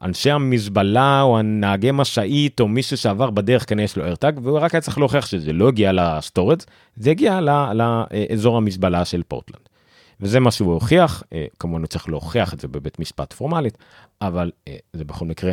אנשי 0.02 0.32
המזבלה 0.32 1.22
או 1.22 1.40
הנהגי 1.40 1.92
משאית 1.94 2.60
או 2.60 2.68
מישהו 2.68 2.98
שעבר 2.98 3.30
בדרך 3.30 3.70
כנראה 3.70 3.86
יש 3.86 3.98
לו 3.98 4.06
ארטאג 4.06 4.40
והוא 4.44 4.60
רק 4.60 4.74
היה 4.76 4.82
צריך 4.82 4.98
להוכיח 4.98 5.26
שזה 5.26 5.54
לא 5.54 5.68
הגיע 5.68 5.92
לסטורג' 5.94 6.60
זה 6.96 7.12
הגיע 7.12 7.40
לאזור 7.74 8.58
המזבלה 8.58 9.06
של 9.06 9.24
פורטלנד. 9.24 9.70
וזה 10.20 10.40
מה 10.40 10.52
שהוא 10.52 10.74
הוכיח 10.74 11.24
אה, 11.34 11.46
כמובן 11.60 11.82
הוא 11.82 11.88
צריך 11.88 12.10
להוכיח 12.10 12.54
את 12.54 12.60
זה 12.60 12.68
בבית 12.68 13.00
משפט 13.00 13.34
פורמלית 13.34 13.78
אבל 14.22 14.52
אה, 14.68 14.78
זה 14.94 15.06
בכל 15.06 15.26
מקרה 15.26 15.52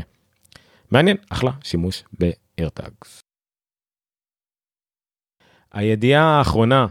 מעניין 0.90 1.16
אחלה 1.30 1.50
שימוש 1.62 2.04
באירטאגס. 2.12 3.22
הידיעה 5.72 6.24
האחרונה 6.24 6.86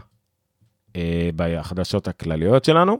אה, 0.96 1.30
בחדשות 1.36 2.08
הכלליות 2.08 2.64
שלנו 2.64 2.98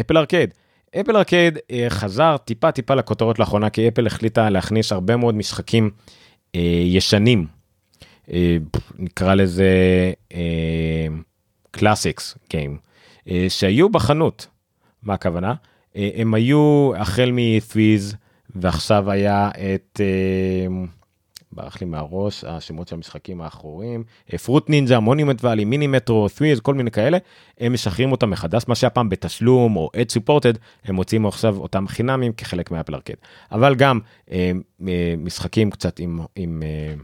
אפל 0.00 0.18
ארקייד. 0.18 0.54
אפל 1.00 1.16
ארקייד 1.16 1.58
אה, 1.70 1.86
חזר 1.88 2.36
טיפה 2.36 2.72
טיפה 2.72 2.94
לכותרות 2.94 3.38
לאחרונה 3.38 3.70
כי 3.70 3.88
אפל 3.88 4.06
החליטה 4.06 4.50
להכניס 4.50 4.92
הרבה 4.92 5.16
מאוד 5.16 5.34
משחקים 5.34 5.90
ישנים, 6.84 7.46
נקרא 8.98 9.34
לזה 9.34 9.68
classics 11.70 12.38
game, 12.50 12.78
שהיו 13.48 13.88
בחנות. 13.88 14.46
מה 15.02 15.14
הכוונה? 15.14 15.54
הם 15.94 16.34
היו 16.34 16.92
החל 16.96 17.30
מ-Threes 17.32 18.16
ועכשיו 18.56 19.10
היה 19.10 19.50
את... 19.74 20.00
ברח 21.52 21.80
לי 21.80 21.86
מהראש 21.86 22.44
השמות 22.44 22.88
של 22.88 22.94
המשחקים 22.94 23.40
האחוריים 23.40 24.04
פרוט 24.44 24.70
נינג'ה 24.70 25.00
מונימנט 25.00 25.44
ואלי 25.44 25.64
מיני 25.64 25.86
מטרו 25.86 26.28
3 26.28 26.60
כל 26.60 26.74
מיני 26.74 26.90
כאלה 26.90 27.18
הם 27.60 27.72
משחררים 27.72 28.12
אותם 28.12 28.30
מחדש 28.30 28.64
מה 28.68 28.74
שהיה 28.74 28.90
פעם 28.90 29.08
בתשלום 29.08 29.76
או 29.76 29.90
אד 30.00 30.10
סופורטד 30.10 30.52
הם 30.84 30.94
מוצאים 30.94 31.26
עכשיו 31.26 31.56
אותם 31.58 31.88
חינמים 31.88 32.32
כחלק 32.32 32.70
מאפל 32.70 32.94
ארקד 32.94 33.14
אבל 33.52 33.74
גם 33.74 34.00
אה, 34.30 34.52
אה, 34.88 35.14
משחקים 35.18 35.70
קצת 35.70 35.98
עם. 35.98 36.20
עם 36.36 36.62
אה, 36.62 36.94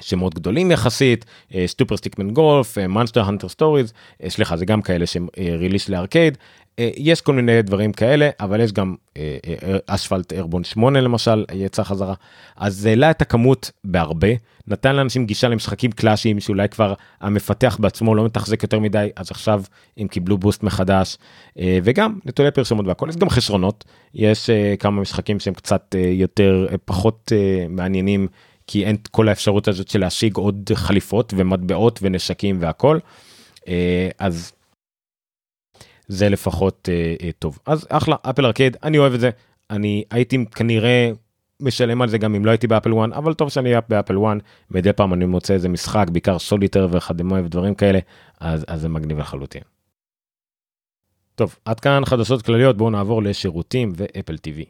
שמות 0.00 0.34
גדולים 0.34 0.70
יחסית, 0.70 1.24
סופר 1.66 1.96
סטיקמן 1.96 2.30
גולף, 2.30 2.78
מונסטר 2.88 3.22
הנטר 3.22 3.48
סטוריז, 3.48 3.92
סליחה 4.28 4.56
זה 4.56 4.64
גם 4.64 4.82
כאלה 4.82 5.06
שהם 5.06 5.26
release 5.58 5.90
לארקייד, 5.90 6.38
אה, 6.38 6.57
יש 6.96 7.20
כל 7.20 7.32
מיני 7.32 7.62
דברים 7.62 7.92
כאלה 7.92 8.30
אבל 8.40 8.60
יש 8.60 8.72
גם 8.72 8.94
אה, 9.16 9.36
אה, 9.46 9.76
אספלט 9.86 10.32
איירבורן 10.32 10.64
8 10.64 11.00
למשל 11.00 11.44
יצא 11.52 11.82
חזרה. 11.82 12.14
אז 12.56 12.76
זה 12.76 12.88
העלה 12.88 13.10
את 13.10 13.22
הכמות 13.22 13.70
בהרבה 13.84 14.28
נתן 14.66 14.96
לאנשים 14.96 15.26
גישה 15.26 15.48
למשחקים 15.48 15.92
קלאסיים 15.92 16.40
שאולי 16.40 16.68
כבר 16.68 16.94
המפתח 17.20 17.76
בעצמו 17.80 18.14
לא 18.14 18.24
מתחזק 18.24 18.62
יותר 18.62 18.78
מדי 18.78 19.08
אז 19.16 19.30
עכשיו 19.30 19.62
הם 19.96 20.08
קיבלו 20.08 20.38
בוסט 20.38 20.62
מחדש. 20.62 21.18
וגם 21.58 22.18
נטולי 22.24 22.50
פרסומות 22.50 22.86
והכל 22.86 23.08
יש 23.08 23.16
גם 23.16 23.28
חסרונות. 23.28 23.84
יש 24.14 24.50
כמה 24.78 25.00
משחקים 25.00 25.40
שהם 25.40 25.54
קצת 25.54 25.94
יותר 26.12 26.66
פחות 26.84 27.32
מעניינים 27.68 28.28
כי 28.66 28.84
אין 28.84 28.96
כל 29.10 29.28
האפשרות 29.28 29.68
הזאת 29.68 29.88
של 29.88 30.00
להשיג 30.00 30.36
עוד 30.36 30.70
חליפות 30.74 31.34
ומטבעות 31.36 31.98
ונשקים 32.02 32.56
והכל. 32.60 32.98
אז 34.18 34.52
זה 36.08 36.28
לפחות 36.28 36.88
אה, 36.92 37.14
אה, 37.22 37.30
טוב 37.38 37.58
אז 37.66 37.86
אחלה 37.90 38.16
אפל 38.22 38.46
ארקד 38.46 38.70
אני 38.82 38.98
אוהב 38.98 39.14
את 39.14 39.20
זה 39.20 39.30
אני 39.70 40.04
הייתי 40.10 40.44
כנראה 40.54 41.10
משלם 41.60 42.02
על 42.02 42.08
זה 42.08 42.18
גם 42.18 42.34
אם 42.34 42.44
לא 42.44 42.50
הייתי 42.50 42.66
באפל 42.66 42.92
1 42.98 43.12
אבל 43.12 43.34
טוב 43.34 43.48
שאני 43.48 43.72
באפל 43.88 44.16
1 44.26 44.36
מדי 44.70 44.92
פעם 44.92 45.14
אני 45.14 45.26
מוצא 45.26 45.54
איזה 45.54 45.68
משחק 45.68 46.06
בעיקר 46.12 46.38
סוליטר 46.38 46.88
וכדומה 46.90 47.40
ודברים 47.44 47.74
כאלה 47.74 47.98
אז, 48.40 48.64
אז 48.68 48.80
זה 48.80 48.88
מגניב 48.88 49.18
לחלוטין. 49.18 49.62
טוב 51.34 51.56
עד 51.64 51.80
כאן 51.80 52.04
חדשות 52.04 52.42
כלליות 52.42 52.76
בואו 52.76 52.90
נעבור 52.90 53.22
לשירותים 53.22 53.92
ואפל 53.96 54.34
TV. 54.34 54.64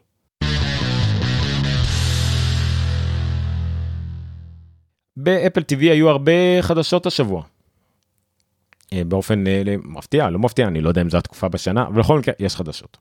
באפל 5.17 5.61
TV 5.61 5.79
היו 5.79 6.09
הרבה 6.09 6.61
חדשות 6.61 7.05
השבוע 7.05 7.43
באופן 8.93 9.47
אה, 9.47 9.63
מפתיע 9.83 10.29
לא 10.29 10.39
מפתיע 10.39 10.67
אני 10.67 10.81
לא 10.81 10.89
יודע 10.89 11.01
אם 11.01 11.09
זו 11.09 11.17
התקופה 11.17 11.47
בשנה 11.47 11.83
אבל 11.87 11.99
בכל 11.99 12.19
מקרה 12.19 12.33
יש 12.39 12.55
חדשות. 12.55 12.97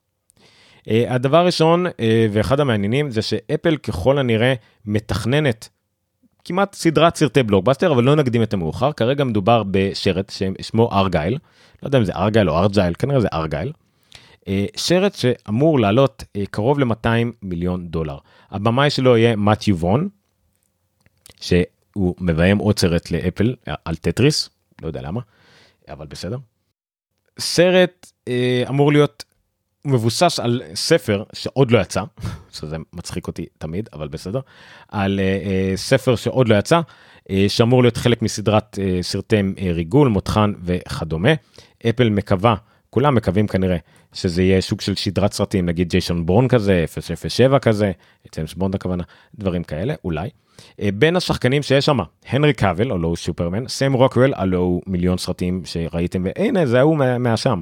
אה, 0.90 1.14
הדבר 1.14 1.36
הראשון 1.36 1.86
ואחד 2.32 2.60
המעניינים 2.60 3.10
זה 3.10 3.22
שאפל 3.22 3.76
ככל 3.76 4.18
הנראה 4.18 4.54
מתכננת 4.84 5.68
כמעט 6.44 6.74
סדרת 6.74 7.16
סרטי 7.16 7.42
בלוקבאסטר 7.42 7.92
אבל 7.92 8.04
לא 8.04 8.16
נקדים 8.16 8.42
את 8.42 8.54
המאוחר 8.54 8.92
כרגע 8.92 9.24
מדובר 9.24 9.62
בסרט 9.70 10.30
ששמו 10.30 10.90
ארגייל 10.92 11.38
לא 11.82 11.88
יודע 11.88 11.98
אם 11.98 12.04
זה 12.04 12.12
ארגייל 12.12 12.50
או 12.50 12.58
ארג'ייל 12.58 12.94
כנראה 12.98 13.20
זה 13.20 13.28
ארגייל. 13.32 13.72
סרט 14.76 15.14
שאמור 15.14 15.80
לעלות 15.80 16.24
קרוב 16.50 16.78
ל-200 16.78 17.08
מיליון 17.42 17.88
דולר. 17.88 18.18
הבמאי 18.50 18.90
שלו 18.90 19.16
יהיה 19.16 19.36
מתיו 19.36 19.76
וון 19.76 20.08
שהוא 21.40 22.14
מביים 22.20 22.58
עוד 22.58 22.78
סרט 22.78 23.10
לאפל 23.10 23.54
על 23.84 23.96
טטריס 23.96 24.50
לא 24.82 24.86
יודע 24.86 25.02
למה. 25.02 25.20
אבל 25.92 26.06
בסדר. 26.06 26.38
סרט 27.38 28.12
אה, 28.28 28.64
אמור 28.68 28.92
להיות 28.92 29.24
מבוסס 29.84 30.40
על 30.40 30.62
ספר 30.74 31.22
שעוד 31.32 31.70
לא 31.70 31.78
יצא, 31.78 32.02
שזה 32.56 32.76
מצחיק 32.92 33.26
אותי 33.26 33.46
תמיד, 33.58 33.88
אבל 33.92 34.08
בסדר, 34.08 34.40
על 34.88 35.20
אה, 35.20 35.24
אה, 35.24 35.76
ספר 35.76 36.16
שעוד 36.16 36.48
לא 36.48 36.54
יצא, 36.54 36.80
אה, 37.30 37.44
שאמור 37.48 37.82
להיות 37.82 37.96
חלק 37.96 38.22
מסדרת 38.22 38.78
אה, 38.78 38.98
סרטי 39.02 39.36
אה, 39.36 39.72
ריגול, 39.72 40.08
מותחן 40.08 40.52
וכדומה. 40.64 41.32
אפל 41.88 42.08
מקווה, 42.08 42.54
כולם 42.90 43.14
מקווים 43.14 43.46
כנראה, 43.46 43.76
שזה 44.12 44.42
יהיה 44.42 44.60
סוג 44.60 44.80
של 44.80 44.94
סדרת 44.94 45.32
סרטים, 45.32 45.66
נגיד 45.66 45.88
ג'ייסון 45.88 46.26
בורן 46.26 46.48
כזה, 46.48 46.84
007 47.28 47.58
כזה, 47.58 47.92
ג'יימס 48.34 48.54
בונד 48.54 48.74
הכוונה, 48.74 49.04
דברים 49.34 49.62
כאלה, 49.62 49.94
אולי. 50.04 50.28
בין 50.94 51.16
השחקנים 51.16 51.62
שיש 51.62 51.86
שם, 51.86 51.98
הנרי 52.28 52.52
קאביל, 52.52 52.90
הלו 52.90 53.08
הוא 53.08 53.16
סופרמן, 53.16 53.68
סם 53.68 53.92
רוקוול, 53.92 54.32
הלו 54.36 54.58
הוא 54.58 54.82
מיליון 54.86 55.18
סרטים 55.18 55.62
שראיתם, 55.64 56.24
והנה 56.24 56.66
זה 56.66 56.80
ההוא 56.80 56.96
מהשם, 57.18 57.60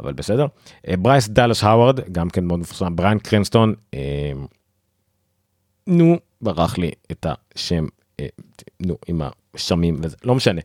אבל 0.00 0.12
בסדר. 0.12 0.46
אה, 0.88 0.96
ברייס 0.96 1.28
דאלס 1.28 1.64
האווארד, 1.64 2.00
גם 2.12 2.30
כן 2.30 2.44
מאוד 2.44 2.60
מפורסם, 2.60 2.96
בריאן 2.96 3.18
קרנסטון, 3.18 3.74
אה, 3.94 4.32
נו, 5.86 6.18
ברח 6.42 6.78
לי 6.78 6.90
את 7.10 7.26
השם, 7.54 7.86
נו, 8.80 8.96
עם 9.08 9.22
הסמים 9.54 9.96
וזה, 10.02 10.16
לא 10.24 10.34
משנה. 10.34 10.60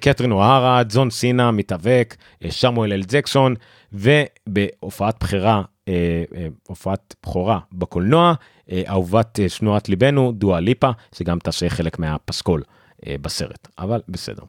קטרין 0.00 0.32
אוהרה, 0.32 0.82
זון 0.90 1.10
סינה, 1.10 1.50
מתאבק, 1.50 2.16
שמואל 2.50 2.92
אל 2.92 3.02
ג'קסון, 3.08 3.54
ובהופעת 3.92 5.16
בחירה, 5.20 5.62
הופעת 6.68 7.14
בכורה 7.22 7.58
בקולנוע, 7.72 8.28
אה, 8.28 8.34
אהובת 8.88 9.40
אה, 9.40 9.48
שנועת 9.48 9.88
ליבנו, 9.88 10.32
דואה 10.32 10.60
ליפה, 10.60 10.90
שגם 11.14 11.38
תעשה 11.38 11.68
חלק 11.68 11.98
מהפסקול 11.98 12.62
אה, 13.06 13.16
בסרט, 13.22 13.68
אבל 13.78 14.00
בסדר. 14.08 14.42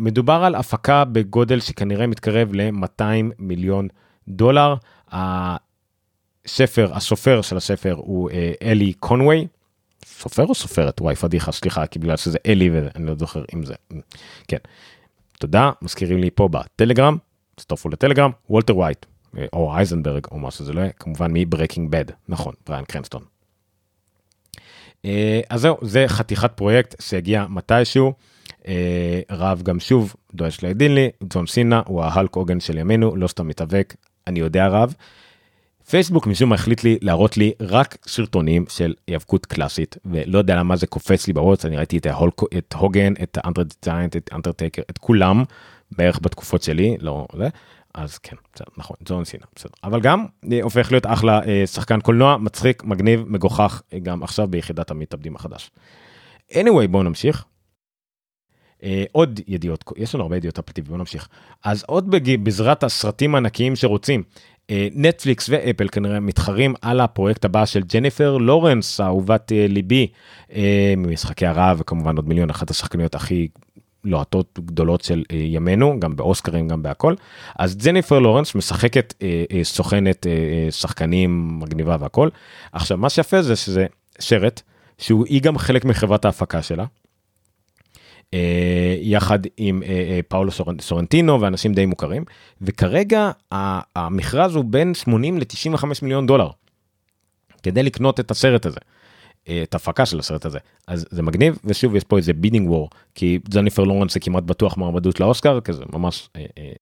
מדובר 0.00 0.42
על 0.44 0.54
הפקה 0.54 1.04
בגודל 1.04 1.60
שכנראה 1.60 2.06
מתקרב 2.06 2.52
ל-200 2.52 3.04
מיליון 3.38 3.88
דולר. 4.28 4.74
הספר, 5.10 6.90
הסופר 6.94 7.42
של 7.42 7.56
הספר 7.56 7.94
הוא 7.98 8.30
אלי 8.62 8.92
קונווי. 8.92 9.46
סופר 10.04 10.46
או 10.46 10.54
סופרת? 10.54 11.00
וואי, 11.00 11.14
פדיחה, 11.14 11.52
סליחה, 11.52 11.86
כי 11.86 11.98
בגלל 11.98 12.16
שזה 12.16 12.38
אלי 12.46 12.70
ואני 12.70 13.06
לא 13.06 13.14
זוכר 13.18 13.44
אם 13.54 13.64
זה... 13.64 13.74
כן. 14.48 14.56
תודה, 15.38 15.70
מזכירים 15.82 16.18
לי 16.18 16.30
פה 16.30 16.48
בטלגרם, 16.48 17.16
תצטרפו 17.54 17.88
לטלגרם, 17.88 18.30
וולטר 18.50 18.76
ווייט, 18.76 19.06
או 19.52 19.74
הייזנברג 19.74 20.26
או 20.30 20.38
מה 20.38 20.50
שזה 20.50 20.72
לא 20.72 20.80
יהיה, 20.80 20.92
כמובן 20.92 21.30
מ 21.32 21.38
Breaking 21.38 21.90
Bad, 21.90 22.04
נכון, 22.28 22.54
בריאן 22.66 22.84
קרנסטון. 22.84 23.22
אה, 25.04 25.40
אז 25.50 25.60
זהו, 25.60 25.76
זה 25.82 26.04
חתיכת 26.08 26.52
פרויקט 26.54 27.02
שהגיע 27.02 27.46
מתישהו. 27.48 28.12
אה, 28.68 29.20
רב 29.30 29.62
גם 29.62 29.80
שוב, 29.80 30.14
דואש 30.34 30.62
לידינלי, 30.62 31.10
ג'ון 31.24 31.46
סינה 31.46 31.82
הוא 31.86 32.02
ההאלק 32.02 32.36
הוגן 32.36 32.60
של 32.60 32.78
ימינו, 32.78 33.16
לא 33.16 33.28
סתם 33.28 33.48
מתאבק, 33.48 33.94
אני 34.26 34.40
יודע 34.40 34.68
רב. 34.68 34.94
פייסבוק 35.90 36.26
משום 36.26 36.48
מה 36.48 36.54
החליט 36.54 36.84
לי 36.84 36.98
להראות 37.02 37.36
לי 37.36 37.52
רק 37.60 37.96
סרטונים 38.06 38.64
של 38.68 38.94
היאבקות 39.06 39.46
קלאסית 39.46 39.96
ולא 40.04 40.38
יודע 40.38 40.56
למה 40.56 40.76
זה 40.76 40.86
קופץ 40.86 41.26
לי 41.26 41.32
בראש 41.32 41.64
אני 41.64 41.76
ראיתי 41.76 41.98
את, 41.98 42.06
ההולק, 42.06 42.40
את 42.58 42.72
הוגן 42.72 43.12
את 43.22 43.38
האנדר 43.44 43.62
דיינט 43.84 44.16
את 44.16 44.30
אנדרטייקר 44.32 44.82
את 44.90 44.98
כולם 44.98 45.44
בערך 45.96 46.18
בתקופות 46.22 46.62
שלי 46.62 46.96
לא 47.00 47.26
זה 47.36 47.48
אז 47.94 48.18
כן, 48.18 48.36
בסדר, 48.54 48.66
נכון, 48.76 48.96
ג'ון 49.04 49.24
סינה, 49.24 49.44
בסדר. 49.56 49.72
אבל 49.84 50.00
גם 50.00 50.26
אה, 50.52 50.62
הופך 50.62 50.92
להיות 50.92 51.06
אחלה 51.06 51.40
אה, 51.46 51.66
שחקן 51.66 52.00
קולנוע, 52.00 52.36
מצחיק, 52.36 52.84
מגניב, 52.84 53.24
מגוחך, 53.28 53.82
אה, 53.92 53.98
גם 53.98 54.22
עכשיו 54.22 54.48
ביחידת 54.48 54.90
המתאבדים 54.90 55.36
החדש. 55.36 55.70
anyway, 56.52 56.88
בואו 56.90 57.02
נמשיך. 57.02 57.44
עוד 59.12 59.40
ידיעות, 59.46 59.84
יש 59.96 60.14
לנו 60.14 60.22
הרבה 60.22 60.36
ידיעות 60.36 60.58
אפל 60.58 60.82
בואו 60.82 60.98
נמשיך. 60.98 61.28
אז 61.64 61.84
עוד 61.86 62.14
בעזרת 62.42 62.84
הסרטים 62.84 63.34
הענקיים 63.34 63.76
שרוצים, 63.76 64.22
נטפליקס 64.94 65.48
ואפל 65.48 65.88
כנראה 65.88 66.20
מתחרים 66.20 66.74
על 66.82 67.00
הפרויקט 67.00 67.44
הבא 67.44 67.66
של 67.66 67.82
ג'ניפר 67.82 68.36
לורנס, 68.36 69.00
אהובת 69.00 69.52
אה, 69.52 69.66
ליבי, 69.68 70.06
ממשחקי 70.96 71.46
הרעב, 71.46 71.76
וכמובן 71.80 72.16
עוד 72.16 72.28
מיליון, 72.28 72.50
אחת 72.50 72.70
השחקניות 72.70 73.14
הכי 73.14 73.48
לוהטות 74.04 74.58
גדולות 74.64 75.00
של 75.00 75.24
אה, 75.32 75.36
ימינו, 75.36 76.00
גם 76.00 76.16
באוסקרים, 76.16 76.68
גם 76.68 76.82
בהכל. 76.82 77.14
אז 77.58 77.76
ג'ניפר 77.76 78.18
לורנס 78.18 78.54
משחקת 78.54 79.14
אה, 79.22 79.44
אה, 79.52 79.64
סוכנת 79.64 80.26
שחקנים 80.70 81.58
מגניבה 81.58 81.96
והכל. 82.00 82.28
עכשיו, 82.72 82.98
מה 82.98 83.10
שיפה 83.10 83.42
זה 83.42 83.56
שזה 83.56 83.86
שרת, 84.18 84.62
שהיא 84.98 85.42
גם 85.42 85.58
חלק 85.58 85.84
מחברת 85.84 86.24
ההפקה 86.24 86.62
שלה. 86.62 86.84
יחד 89.00 89.38
עם 89.56 89.82
פאולו 90.28 90.50
סורנטינו 90.80 91.40
ואנשים 91.40 91.74
די 91.74 91.86
מוכרים 91.86 92.24
וכרגע 92.62 93.30
המכרז 93.96 94.56
הוא 94.56 94.64
בין 94.64 94.94
80 94.94 95.38
ל-95 95.38 95.84
מיליון 96.02 96.26
דולר 96.26 96.48
כדי 97.62 97.82
לקנות 97.82 98.20
את 98.20 98.30
הסרט 98.30 98.66
הזה. 98.66 98.80
את 99.62 99.74
ההפקה 99.74 100.06
של 100.06 100.18
הסרט 100.18 100.44
הזה 100.44 100.58
אז 100.86 101.06
זה 101.10 101.22
מגניב 101.22 101.58
ושוב 101.64 101.96
יש 101.96 102.04
פה 102.04 102.16
איזה 102.16 102.32
bidding 102.32 102.70
war 102.70 102.90
כי 103.14 103.38
ג'ניפר 103.48 103.84
לורנס 103.84 104.14
זה 104.14 104.20
כמעט 104.20 104.42
בטוח 104.42 104.76
מועמדות 104.76 105.20
לאוסקר 105.20 105.60
כזה 105.60 105.84
ממש 105.92 106.28
אה, 106.36 106.46
אה, 106.58 106.72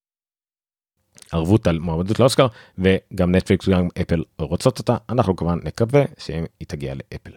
ערבות 1.31 1.67
על 1.67 1.79
מועמדות 1.79 2.19
לאוסקר 2.19 2.47
וגם 2.77 3.35
נטפליקס 3.35 3.67
וגם 3.67 3.87
אפל 4.01 4.23
רוצות 4.39 4.79
אותה 4.79 4.97
אנחנו 5.09 5.35
כמובן 5.35 5.59
נקווה 5.63 6.03
שהיא 6.17 6.67
תגיע 6.67 6.93
לאפל. 6.93 7.31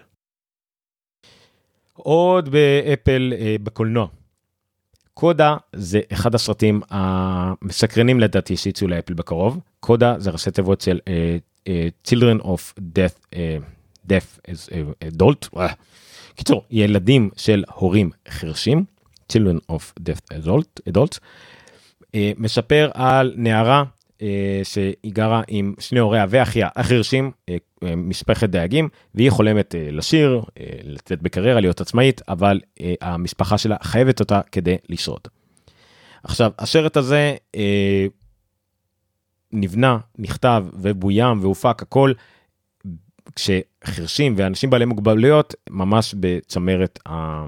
עוד 1.93 2.49
באפל 2.49 3.33
אה, 3.37 3.57
בקולנוע. 3.63 4.07
קודה 5.15 5.57
זה 5.73 6.01
אחד 6.13 6.35
הסרטים 6.35 6.81
המסקרנים 6.91 8.21
לדעתי 8.21 8.57
שיצאו 8.57 8.89
לאפל 8.89 9.15
בקרוב. 9.15 9.61
קודה 9.81 10.15
זה 10.19 10.31
ראשי 10.31 10.51
תיבות 10.51 10.81
של 10.81 11.01
uh, 11.05 11.69
uh, 11.69 11.71
Children 12.09 12.45
of 12.45 12.79
Death, 12.79 13.35
Death 14.09 14.51
as 14.51 14.73
Adult. 15.05 15.59
קיצור, 16.35 16.65
ילדים 16.71 17.31
של 17.37 17.65
הורים 17.75 18.11
חרשים, 18.29 18.85
Children 19.33 19.73
of 19.73 20.01
Death 20.01 20.37
Adult, 20.39 20.91
adult 20.91 21.19
uh, 22.03 22.17
מספר 22.37 22.91
על 22.95 23.35
נערה 23.37 23.85
אה, 24.23 24.61
שהיא 24.65 25.13
גרה 25.13 25.43
עם 25.49 25.75
שני 25.79 25.99
הוריה 26.01 26.27
ואחיה 26.29 26.69
החרשים, 26.77 27.31
אה, 27.49 27.57
אה, 27.85 27.97
משפחת 27.97 28.49
דייגים, 28.49 28.89
והיא 29.15 29.31
חולמת 29.31 29.75
לשיר, 29.79 30.43
לצאת 30.85 31.23
בקריירה, 31.23 31.61
להיות 31.61 31.81
עצמאית, 31.81 32.21
אבל 32.29 32.61
המשפחה 33.01 33.59
שלה 33.59 33.77
חייבת 33.83 34.21
אותה 34.21 34.41
כדי 34.53 34.77
לשרוד. 34.89 35.21
עכשיו, 36.25 36.51
השרט 36.59 36.97
הזה 36.97 37.35
נבנה, 39.53 39.99
נכתב 40.19 40.65
ובוים 40.73 41.41
והופק 41.41 41.83
הכל 41.83 42.13
כשחרשים 43.37 44.35
ואנשים 44.37 44.71
בעלי 44.71 44.85
מוגבלויות 44.85 45.55
ממש 45.71 46.15
בצמרת 46.21 46.99
ה... 47.09 47.45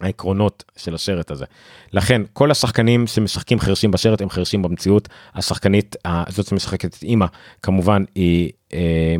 העקרונות 0.00 0.64
של 0.76 0.94
השרט 0.94 1.30
הזה. 1.30 1.44
לכן 1.92 2.22
כל 2.32 2.50
השחקנים 2.50 3.06
שמשחקים 3.06 3.60
חרשים 3.60 3.90
בשרט 3.90 4.20
הם 4.20 4.30
חרשים 4.30 4.62
במציאות. 4.62 5.08
השחקנית 5.34 5.96
הזאת 6.04 6.46
שמשחקת 6.46 6.94
את 6.96 7.02
אימא 7.02 7.26
כמובן 7.62 8.04
היא 8.14 8.50
אה, 8.72 9.16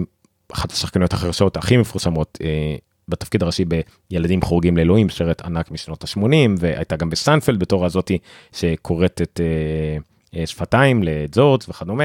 אחת 0.52 0.72
השחקניות 0.72 1.12
החרשות 1.12 1.56
הכי 1.56 1.76
מפורסמות 1.76 2.38
אה, 2.42 2.76
בתפקיד 3.08 3.42
הראשי 3.42 3.64
בילדים 4.10 4.42
חורגים 4.42 4.76
לאלוהים 4.76 5.08
שרט 5.08 5.42
ענק 5.42 5.70
משנות 5.70 6.04
ה-80 6.04 6.50
והייתה 6.58 6.96
גם 6.96 7.10
בסנפלד 7.10 7.58
בתור 7.58 7.86
הזאתי 7.86 8.18
שקוראת 8.52 9.22
את 9.22 9.40
אה, 9.40 10.38
אה, 10.40 10.46
שפתיים 10.46 11.02
לג'ורג' 11.02 11.62
וכדומה. 11.68 12.04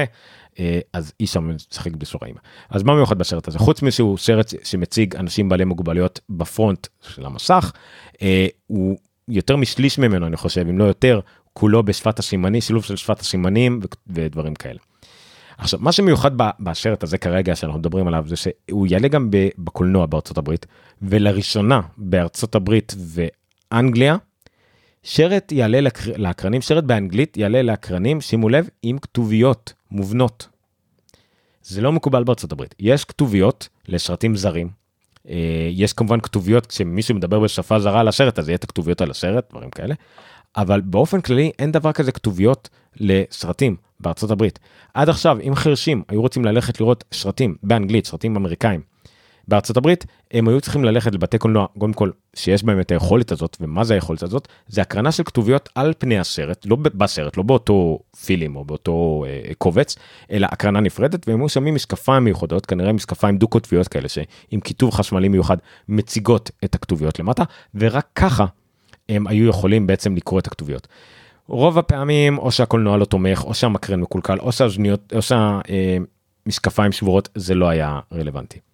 אה, 0.58 0.80
אז 0.92 1.12
היא 1.18 1.28
שם 1.28 1.50
משחקת 1.70 1.96
בשורה 1.96 2.28
אימא. 2.28 2.38
אז 2.70 2.82
מה 2.82 2.94
מיוחד 2.94 3.18
בסרט 3.18 3.48
הזה? 3.48 3.58
חוץ 3.58 3.82
משהוא 3.82 4.18
סרט 4.18 4.52
שמציג 4.64 5.16
אנשים 5.16 5.48
בעלי 5.48 5.64
מוגבלויות 5.64 6.20
בפרונט 6.30 6.86
של 7.00 7.26
המסך, 7.26 7.72
אה, 8.22 8.46
הוא 8.66 8.98
יותר 9.28 9.56
משליש 9.56 9.98
ממנו 9.98 10.26
אני 10.26 10.36
חושב, 10.36 10.66
אם 10.68 10.78
לא 10.78 10.84
יותר, 10.84 11.20
כולו 11.52 11.82
בשפת 11.82 12.18
הסימנים, 12.18 12.60
שילוב 12.60 12.84
של 12.84 12.96
שפת 12.96 13.20
הסימנים 13.20 13.80
ודברים 14.06 14.54
כאלה. 14.54 14.78
עכשיו, 15.58 15.80
מה 15.82 15.92
שמיוחד 15.92 16.30
בסרט 16.60 17.02
הזה 17.02 17.18
כרגע 17.18 17.56
שאנחנו 17.56 17.78
מדברים 17.78 18.08
עליו 18.08 18.24
זה 18.28 18.36
שהוא 18.36 18.86
יעלה 18.90 19.08
גם 19.08 19.28
בקולנוע 19.58 20.06
בארצות 20.06 20.38
הברית, 20.38 20.66
ולראשונה 21.02 21.80
בארצות 21.96 22.54
הברית 22.54 22.94
ואנגליה, 23.72 24.16
שרט 25.02 25.52
יעלה 25.52 25.80
לאקרנים, 26.16 26.62
שרט 26.62 26.84
באנגלית 26.84 27.36
יעלה 27.36 27.62
לאקרנים, 27.62 28.20
שימו 28.20 28.48
לב, 28.48 28.68
עם 28.82 28.98
כתוביות 28.98 29.72
מובנות. 29.90 30.48
זה 31.62 31.80
לא 31.80 31.92
מקובל 31.92 32.24
בארצות 32.24 32.52
הברית. 32.52 32.74
יש 32.78 33.04
כתוביות 33.04 33.68
לשרתים 33.88 34.36
זרים. 34.36 34.68
אה, 35.28 35.68
יש 35.70 35.92
כמובן 35.92 36.20
כתוביות 36.20 36.66
כשמישהו 36.66 37.14
מדבר 37.14 37.40
בשפה 37.40 37.78
זרה 37.78 38.00
על 38.00 38.08
השרט 38.08 38.38
אז 38.38 38.48
יהיה 38.48 38.56
את 38.56 38.64
הכתוביות 38.64 39.00
על 39.00 39.10
השרט 39.10 39.50
דברים 39.50 39.70
כאלה. 39.70 39.94
אבל 40.56 40.80
באופן 40.80 41.20
כללי 41.20 41.50
אין 41.58 41.72
דבר 41.72 41.92
כזה 41.92 42.12
כתוביות 42.12 42.68
לסרטים 42.96 43.76
בארצות 44.00 44.30
הברית. 44.30 44.58
עד 44.94 45.08
עכשיו 45.08 45.38
אם 45.42 45.54
חרשים 45.54 46.02
היו 46.08 46.20
רוצים 46.20 46.44
ללכת 46.44 46.80
לראות 46.80 47.04
שרתים 47.10 47.56
באנגלית 47.62 48.06
סרטים 48.06 48.36
אמריקאים 48.36 48.80
בארצות 49.50 49.76
הברית 49.76 50.06
הם 50.30 50.48
היו 50.48 50.60
צריכים 50.60 50.84
ללכת 50.84 51.14
לבתי 51.14 51.38
קולנוע 51.38 51.66
קודם 51.78 51.92
כל 51.92 52.10
שיש 52.34 52.64
בהם 52.64 52.80
את 52.80 52.90
היכולת 52.90 53.32
הזאת 53.32 53.56
ומה 53.60 53.84
זה 53.84 53.94
היכולת 53.94 54.22
הזאת 54.22 54.48
זה 54.66 54.82
הקרנה 54.82 55.12
של 55.12 55.22
כתוביות 55.22 55.68
על 55.74 55.92
פני 55.98 56.18
הסרט 56.18 56.66
לא 56.66 56.76
בסרט 56.76 57.36
לא 57.36 57.42
באותו 57.42 57.98
פילים 58.24 58.56
או 58.56 58.64
באותו 58.64 59.24
אה, 59.26 59.54
קובץ 59.58 59.96
אלא 60.30 60.48
הקרנה 60.50 60.80
נפרדת 60.80 61.28
והם 61.28 61.40
היו 61.40 61.48
שמים 61.48 61.74
משקפיים 61.74 62.24
מיוחדות 62.24 62.66
כנראה 62.66 62.92
משקפיים 62.92 63.36
דו 63.36 63.48
קוטביות 63.48 63.88
כאלה 63.88 64.08
שעם 64.08 64.60
כיתוב 64.64 64.90
חשמלי 64.90 65.28
מיוחד 65.28 65.56
מציגות 65.88 66.50
את 66.64 66.74
הכתוביות 66.74 67.18
למטה 67.18 67.44
ורק 67.74 68.06
ככה 68.14 68.46
הם 69.08 69.26
היו 69.26 69.48
יכולים 69.48 69.86
בעצם 69.86 70.16
לקרוא 70.16 70.38
את 70.38 70.46
הכתוביות. 70.46 70.88
רוב 71.46 71.78
הפעמים 71.78 72.38
או 72.38 72.50
שהקולנוע 72.50 72.96
לא 72.96 73.04
תומך 73.04 73.44
או 73.44 73.54
שהמקרן 73.54 74.00
מקולקל 74.00 74.38
או 74.38 74.50
שהמשקפיים 75.22 76.92
שבורות 76.92 77.28
זה 77.34 77.54
לא 77.54 77.68
היה 77.68 78.00
רלוונטי. 78.12 78.69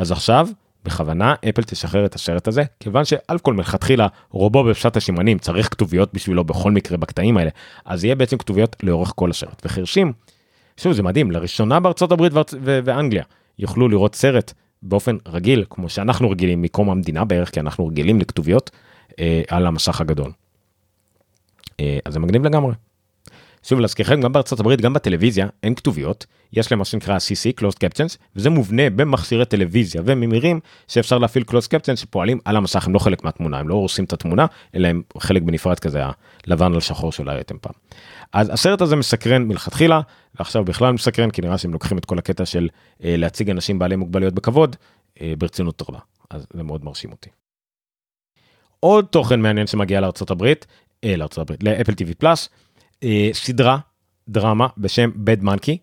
אז 0.00 0.12
עכשיו 0.12 0.48
בכוונה 0.84 1.34
אפל 1.48 1.62
תשחרר 1.62 2.06
את 2.06 2.14
השרט 2.14 2.48
הזה 2.48 2.62
כיוון 2.80 3.04
שאל 3.04 3.38
כל 3.38 3.54
מלכתחילה 3.54 4.06
רובו 4.30 4.64
בפשט 4.64 4.96
השימנים 4.96 5.38
צריך 5.38 5.68
כתוביות 5.70 6.14
בשבילו 6.14 6.44
בכל 6.44 6.70
מקרה 6.70 6.98
בקטעים 6.98 7.36
האלה 7.36 7.50
אז 7.84 8.04
יהיה 8.04 8.14
בעצם 8.14 8.38
כתוביות 8.38 8.76
לאורך 8.82 9.12
כל 9.16 9.30
השרט 9.30 9.62
וחרשים. 9.64 10.12
שוב 10.76 10.92
זה 10.92 11.02
מדהים 11.02 11.30
לראשונה 11.30 11.80
בארצות 11.80 12.12
הברית 12.12 12.32
וארצ... 12.32 12.54
ו... 12.54 12.80
ואנגליה 12.84 13.24
יוכלו 13.58 13.88
לראות 13.88 14.14
סרט 14.14 14.52
באופן 14.82 15.16
רגיל 15.28 15.64
כמו 15.70 15.88
שאנחנו 15.88 16.30
רגילים 16.30 16.62
מקום 16.62 16.90
המדינה 16.90 17.24
בערך 17.24 17.50
כי 17.50 17.60
אנחנו 17.60 17.86
רגילים 17.86 18.20
לכתוביות 18.20 18.70
אה, 19.20 19.42
על 19.48 19.66
המסך 19.66 20.00
הגדול. 20.00 20.32
אה, 21.80 21.98
אז 22.04 22.12
זה 22.12 22.20
מגניב 22.20 22.46
לגמרי. 22.46 22.72
שוב 23.62 23.80
להזכירכם 23.80 24.20
גם 24.20 24.32
בארצות 24.32 24.60
הברית 24.60 24.80
גם 24.80 24.92
בטלוויזיה 24.92 25.46
אין 25.62 25.74
כתוביות 25.74 26.26
יש 26.52 26.72
להם 26.72 26.78
מה 26.78 26.84
שנקרא 26.84 27.18
CC 27.18 27.60
Closed 27.60 27.76
Captions 27.76 28.16
וזה 28.36 28.50
מובנה 28.50 28.90
במכשירי 28.90 29.44
טלוויזיה 29.44 30.02
וממירים 30.04 30.60
שאפשר 30.88 31.18
להפעיל 31.18 31.44
Closed 31.50 31.68
Captions 31.68 31.96
שפועלים 31.96 32.38
על 32.44 32.56
המסך 32.56 32.86
הם 32.86 32.94
לא 32.94 32.98
חלק 32.98 33.24
מהתמונה 33.24 33.58
הם 33.58 33.68
לא 33.68 33.74
הורסים 33.74 34.04
את 34.04 34.12
התמונה 34.12 34.46
אלא 34.74 34.88
הם 34.88 35.02
חלק 35.18 35.42
בנפרד 35.42 35.78
כזה 35.78 36.02
הלבן 36.46 36.74
על 36.74 36.80
שחור 36.80 37.12
של 37.12 37.30
ראיתם 37.30 37.58
פעם. 37.58 37.72
אז 38.32 38.50
הסרט 38.52 38.80
הזה 38.80 38.96
מסקרן 38.96 39.42
מלכתחילה 39.42 40.00
ועכשיו 40.34 40.64
בכלל 40.64 40.92
מסקרן 40.92 41.30
כי 41.30 41.42
נראה 41.42 41.58
שהם 41.58 41.72
לוקחים 41.72 41.98
את 41.98 42.04
כל 42.04 42.18
הקטע 42.18 42.46
של 42.46 42.68
אה, 43.04 43.16
להציג 43.16 43.50
אנשים 43.50 43.78
בעלי 43.78 43.96
מוגבלויות 43.96 44.34
בכבוד 44.34 44.76
אה, 45.20 45.32
ברצינות 45.38 45.82
רבה 45.88 45.98
אז 46.30 46.46
זה 46.52 46.62
מאוד 46.62 46.84
מרשים 46.84 47.10
אותי. 47.10 47.28
עוד 48.80 49.04
תוכן 49.10 49.40
מעניין 49.40 49.66
שמגיע 49.66 50.00
לארצות 50.00 50.30
הברית, 50.30 50.66
אה, 51.04 51.16
לארצות 51.16 51.38
הברית, 51.38 51.62
לאפל 51.62 51.92
TV 51.92 52.14
פלאס. 52.18 52.48
אה, 53.04 53.30
סדרה 53.32 53.78
דרמה 54.28 54.66
בשם 54.78 55.10
bad 55.26 55.44
monkey 55.44 55.76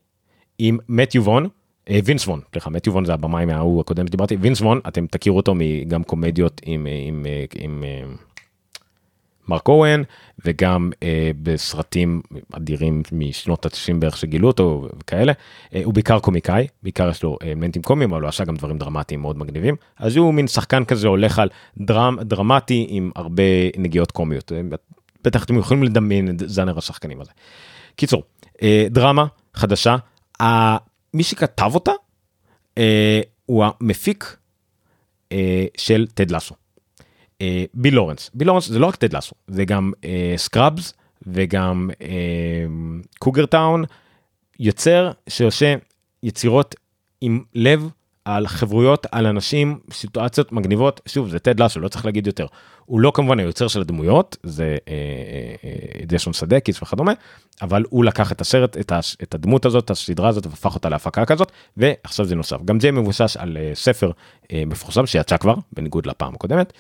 עם 0.60 0.78
מתיו 0.90 1.24
וון 1.24 1.48
אה, 1.90 2.00
וינס 2.06 2.28
וון 2.28 2.42
סליחה 2.52 2.70
מתיו 2.70 2.94
וון 2.94 3.06
זה 3.06 3.14
הבמאי 3.14 3.46
מההוא 3.46 3.82
הקודם 3.82 4.08
שדיברתי 4.08 4.36
וינס 4.36 4.62
וון 4.62 4.80
אתם 4.88 5.08
תכירו 5.08 5.38
אותו 5.38 5.54
מגם 5.56 6.04
קומדיות 6.04 6.62
עם 6.66 6.88
אה, 6.88 6.92
עם 7.08 7.26
עם, 7.60 7.84
עם 7.84 8.08
מרק 9.48 9.68
אוהן 9.68 10.04
וגם 10.46 10.92
אה, 11.04 11.32
בסרטים 11.44 12.22
אדירים 12.52 13.04
משנות 13.12 13.66
ה-90 13.66 13.94
בערך 14.00 14.18
שגילו 14.18 14.48
אותו 14.48 14.88
וכאלה. 15.00 15.34
אה, 15.76 15.82
הוא 15.84 15.94
בעיקר 15.94 16.20
קומיקאי 16.20 16.68
בעיקר 16.84 17.10
יש 17.10 17.24
לו 17.24 17.38
אלמנטים 17.44 17.82
קומיים 17.82 18.14
אבל 18.14 18.22
הוא 18.22 18.30
עשה 18.30 18.44
גם 18.44 18.56
דברים 18.56 18.78
דרמטיים 18.78 19.22
מאוד 19.22 19.38
מגניבים. 19.38 19.76
אז 19.98 20.18
הוא 20.18 20.34
מין 20.34 20.48
שחקן 20.48 20.86
כזה 20.86 21.08
הולך 21.08 21.40
על 21.40 21.50
דרם 21.78 22.18
דרמטי 22.22 22.86
עם 22.90 23.12
הרבה 23.16 23.44
נגיעות 23.78 24.12
קומיות 24.12 24.52
בטח 25.28 25.44
אתם 25.44 25.58
יכולים 25.58 25.84
לדמיין 25.84 26.30
את 26.30 26.50
זאנר 26.50 26.78
השחקנים 26.78 27.22
הזה. 27.22 27.32
קיצור 27.96 28.24
אה, 28.62 28.88
דרמה 28.90 29.26
חדשה 29.54 29.96
מי 31.14 31.24
שכתב 31.24 31.72
אותה 31.74 31.92
אה, 32.78 33.22
הוא 33.46 33.66
המפיק 33.66 34.38
אה, 35.32 35.66
של 35.78 36.08
Ted 36.14 36.32
Lasso. 36.32 36.56
ביל 37.74 37.96
לורנס 37.96 38.32
ביל 38.34 38.48
לורנס 38.48 38.68
זה 38.68 38.80
לא 38.80 38.86
רק 38.86 38.96
Ted 38.96 39.16
Lasso 39.16 39.36
זה 39.48 39.66
גם 39.66 39.92
Scrubs 40.38 40.94
וגם 41.28 41.90
Cougar 43.20 43.46
Town 43.46 43.84
יוצר 44.60 45.12
שעושה 45.30 45.76
יצירות 46.24 46.76
עם 47.22 47.44
לב 47.54 47.90
על 48.28 48.48
חברויות, 48.48 49.08
על 49.12 49.26
אנשים, 49.26 49.80
סיטואציות 49.92 50.52
מגניבות, 50.52 51.02
שוב 51.06 51.30
זה 51.30 51.40
Ted 51.40 51.60
Lasso, 51.60 51.80
לא 51.80 51.88
צריך 51.88 52.06
להגיד 52.06 52.28
יותר. 52.28 52.46
הוא 52.86 53.02
לא 53.02 53.12
כמובן 53.14 53.40
היוצר 53.40 53.68
של 53.68 53.82
הדמויות, 53.82 54.38
זה 54.44 54.78
ג'ייסון 56.08 56.34
אה, 56.34 56.40
סודייקיס 56.40 56.82
וכדומה, 56.82 57.14
אבל 57.62 57.84
הוא 57.90 58.06
לקח 58.06 58.32
את 58.32 58.42
הסרט, 58.42 58.78
את, 58.78 58.92
הש, 58.92 59.18
את 59.24 59.36
הדמות 59.36 59.66
הזאת, 59.66 59.86
את 59.86 59.90
הסדרה 59.90 60.30
הזאת, 60.30 60.46
והפך 60.46 60.76
אותה 60.76 60.90
להפקה 60.90 61.26
כזאת, 61.26 61.52
ועכשיו 61.78 62.26
זה 62.26 62.36
נוסף. 62.36 62.58
גם 62.66 62.80
זה 62.80 62.92
מבוסס 62.92 63.38
על 63.38 63.58
uh, 63.58 63.76
ספר 63.76 64.12
uh, 64.44 64.48
מפורסם 64.66 65.06
שיצא 65.06 65.38
כבר, 65.38 65.56
בניגוד 65.74 66.06
לפעם 66.06 66.34
הקודמת. 66.34 66.74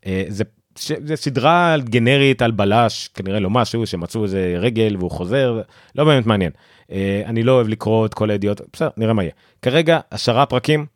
Uh, 0.00 0.06
זה 0.28 0.44
זה 0.78 1.16
סדרה 1.16 1.76
גנרית 1.84 2.42
על 2.42 2.50
בלש 2.50 3.08
כנראה 3.14 3.40
לא 3.40 3.50
משהו 3.50 3.86
שמצאו 3.86 4.24
איזה 4.24 4.54
רגל 4.58 4.96
והוא 4.98 5.10
חוזר 5.10 5.60
לא 5.94 6.04
באמת 6.04 6.26
מעניין 6.26 6.50
אני 7.26 7.42
לא 7.42 7.52
אוהב 7.52 7.68
לקרוא 7.68 8.06
את 8.06 8.14
כל 8.14 8.30
הידיעות 8.30 8.60
בסדר 8.72 8.88
נראה 8.96 9.12
מה 9.12 9.22
יהיה 9.22 9.32
כרגע 9.62 10.00
עשרה 10.10 10.46
פרקים 10.46 10.80
אה, 10.80 10.93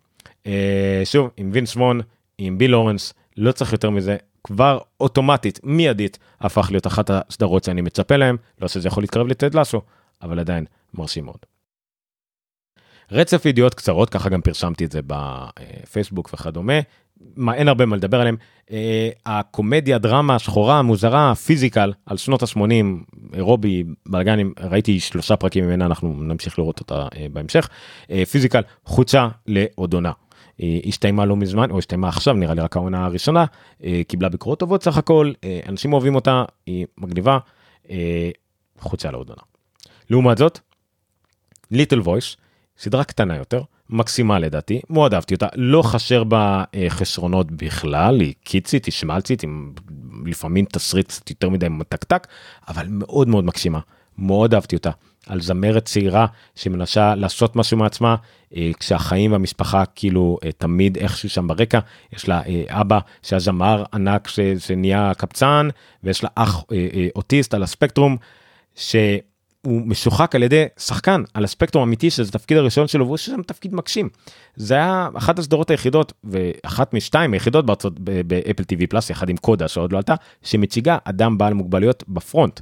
שוב, 1.05 1.31
עם 1.37 1.51
וינס 1.53 1.77
וון, 1.77 2.01
עם 2.39 2.59
ביל 2.59 2.71
לורנס, 2.71 3.15
לא 3.37 3.53
צריך 3.53 3.73
יותר 3.73 3.91
מזה, 3.91 4.17
כבר 4.45 4.79
אוטומטית, 5.01 5.61
מיידית, 5.65 6.19
הפך 6.41 6.69
להיות 6.71 6.87
אחת 6.87 7.11
הסדרות 7.11 7.65
שאני 7.65 7.81
מצפה 7.81 8.17
להם, 8.17 8.37
לא 8.61 8.69
שזה 8.69 8.89
יכול 8.89 9.03
להתקרב 9.03 9.27
לטד 9.27 9.55
לאסו, 9.55 9.83
אבל 10.23 10.39
עדיין 10.39 10.65
מרשים 10.95 11.25
מאוד. 11.25 11.39
רצף 13.13 13.47
ידיעות 13.47 13.75
קצרות, 13.75 14.11
ככה 14.11 14.29
גם 14.29 14.41
פרשמתי 14.41 14.85
את 14.85 14.93
זה 14.93 15.01
בפייסבוק 15.07 16.31
וכדומה, 16.35 16.81
מה, 17.37 17.55
אין 17.55 17.69
הרבה 17.69 17.87
מה 17.87 17.97
לדבר 17.97 18.21
עליהם. 18.21 18.37
אה, 18.71 19.11
הקומדיה, 19.27 19.99
דרמה, 19.99 20.35
השחורה, 20.35 20.79
המוזרה, 20.79 21.35
פיזיקל, 21.35 21.93
על 22.07 22.17
שנות 22.17 22.43
ה-80, 22.43 22.61
אירובי, 23.35 23.85
בלאגנים, 24.07 24.53
ראיתי 24.61 25.01
שלושה 25.01 25.37
פרקים 25.37 25.65
ממנה, 25.65 25.87
אנחנו 25.87 26.15
נמשיך 26.23 26.59
לראות 26.59 26.81
אותה 26.81 27.07
אה, 27.17 27.27
בהמשך. 27.33 27.69
אה, 28.11 28.25
פיזיקל, 28.27 28.63
חוצה 28.85 29.29
לעוד 29.47 29.95
עונה. 29.95 30.13
הסתיימה 30.87 31.25
לא 31.25 31.37
מזמן, 31.37 31.71
או 31.71 31.79
הסתיימה 31.79 32.09
עכשיו, 32.09 32.35
נראה 32.35 32.55
לי 32.55 32.61
רק 32.61 32.77
העונה 32.77 33.05
הראשונה, 33.05 33.45
אה, 33.85 34.01
קיבלה 34.09 34.29
ביקורות 34.29 34.59
טובות 34.59 34.83
סך 34.83 34.97
הכל, 34.97 35.33
אה, 35.45 35.61
אנשים 35.69 35.93
אוהבים 35.93 36.15
אותה, 36.15 36.45
היא 36.67 36.87
מגניבה, 36.99 37.39
אה, 37.91 38.31
חוצה 38.79 39.11
לעוד 39.11 39.29
עונה. 39.29 39.43
לעומת 40.11 40.39
זאת, 40.39 40.59
ליטל 41.71 42.01
וויש, 42.01 42.37
סדרה 42.79 43.05
קטנה 43.05 43.37
יותר, 43.37 43.63
מקסימה 43.91 44.39
לדעתי, 44.39 44.81
מאוד 44.91 45.15
אהבתי 45.15 45.35
אותה, 45.35 45.47
לא 45.55 45.83
חשר 45.83 46.25
בה 46.25 46.65
חסרונות 46.89 47.51
בכלל, 47.51 48.21
היא 48.21 48.35
קיצית, 48.45 48.85
היא 48.85 48.93
שמלצית, 48.93 49.43
עם 49.43 49.73
לפעמים 50.27 50.65
תסריט 50.65 51.09
קצת 51.09 51.31
יותר 51.31 51.49
מדי 51.49 51.69
מתקתק, 51.69 52.27
אבל 52.69 52.87
מאוד 52.91 53.29
מאוד 53.29 53.45
מקסימה, 53.45 53.81
מאוד 54.19 54.55
אהבתי 54.55 54.77
אותה. 54.77 54.91
על 55.29 55.41
זמרת 55.41 55.85
צעירה 55.85 56.27
שמנסה 56.55 57.15
לעשות 57.15 57.57
משהו 57.57 57.77
מעצמה, 57.77 58.17
אה, 58.57 58.71
כשהחיים 58.79 59.33
והמשפחה 59.33 59.85
כאילו 59.95 60.39
אה, 60.45 60.53
תמיד 60.53 60.97
איכשהו 60.97 61.29
שם 61.29 61.47
ברקע, 61.47 61.79
יש 62.13 62.29
לה 62.29 62.43
אה, 62.47 62.63
אבא 62.69 62.99
שהיה 63.23 63.41
זמר 63.41 63.85
ענק 63.95 64.29
ש, 64.29 64.41
שנהיה 64.59 65.13
קבצן, 65.15 65.69
ויש 66.05 66.25
לה 66.25 66.31
אח 66.35 66.65
אוטיסט 67.17 67.55
על 67.55 67.63
הספקטרום, 67.63 68.17
ש... 68.75 68.97
הוא 69.67 69.83
משוחק 69.87 70.35
על 70.35 70.43
ידי 70.43 70.65
שחקן 70.79 71.23
על 71.35 71.45
הספקטרום 71.45 71.89
אמיתי 71.89 72.11
שזה 72.11 72.33
תפקיד 72.33 72.57
הראשון 72.57 72.87
שלו 72.87 73.07
והוא 73.07 73.17
שם 73.17 73.43
תפקיד 73.43 73.75
מקשים. 73.75 74.09
זה 74.57 74.75
היה 74.75 75.09
אחת 75.15 75.39
הסדרות 75.39 75.71
היחידות 75.71 76.13
ואחת 76.25 76.95
משתיים 76.95 77.33
היחידות 77.33 77.67
בארצות 77.67 78.01
באפל 78.01 78.65
טיווי 78.65 78.87
פלאס 78.87 79.11
יחד 79.11 79.29
עם 79.29 79.37
קודה 79.37 79.69
שעוד 79.69 79.93
לא 79.93 79.97
עלתה 79.97 80.15
שמציגה 80.43 80.99
אדם 81.05 81.39
בעל 81.39 81.55
מוגבלויות 81.55 82.05
בפרונט. 82.09 82.61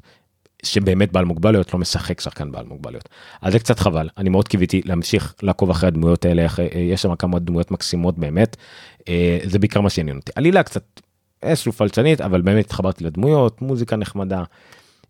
שבאמת 0.63 1.13
בעל 1.13 1.25
מוגבלויות 1.25 1.75
לא 1.75 1.81
משחק 1.81 2.21
שחקן 2.21 2.53
בעל 2.53 2.67
מוגבלויות. 2.67 3.09
אז 3.43 3.53
זה 3.53 3.59
קצת 3.59 3.79
חבל. 3.79 4.09
אני 4.19 4.29
מאוד 4.29 4.49
קיוויתי 4.49 4.83
להמשיך 4.85 5.35
לעקוב 5.43 5.71
אחרי 5.71 5.89
הדמויות 5.89 6.25
האלה 6.25 6.43
איך, 6.43 6.61
אה, 6.61 6.65
יש 6.75 7.03
שם 7.03 7.15
כמה 7.15 7.39
דמויות 7.39 7.71
מקסימות 7.71 8.19
באמת. 8.19 8.57
אה, 9.09 9.39
זה 9.45 9.59
בעיקר 9.59 9.81
מה 9.81 9.91
שעניין 9.91 10.17
אותי. 10.17 10.33
עלילה 10.35 10.63
קצת 10.63 11.01
איזשהו 11.43 11.73
פלצנית 11.73 12.21
אבל 12.21 12.41
באמת 12.41 12.65
התחברתי 12.65 13.05
לדמויות 13.05 13.63
מוזיקה 13.63 13.97
נחמדה. 13.97 14.43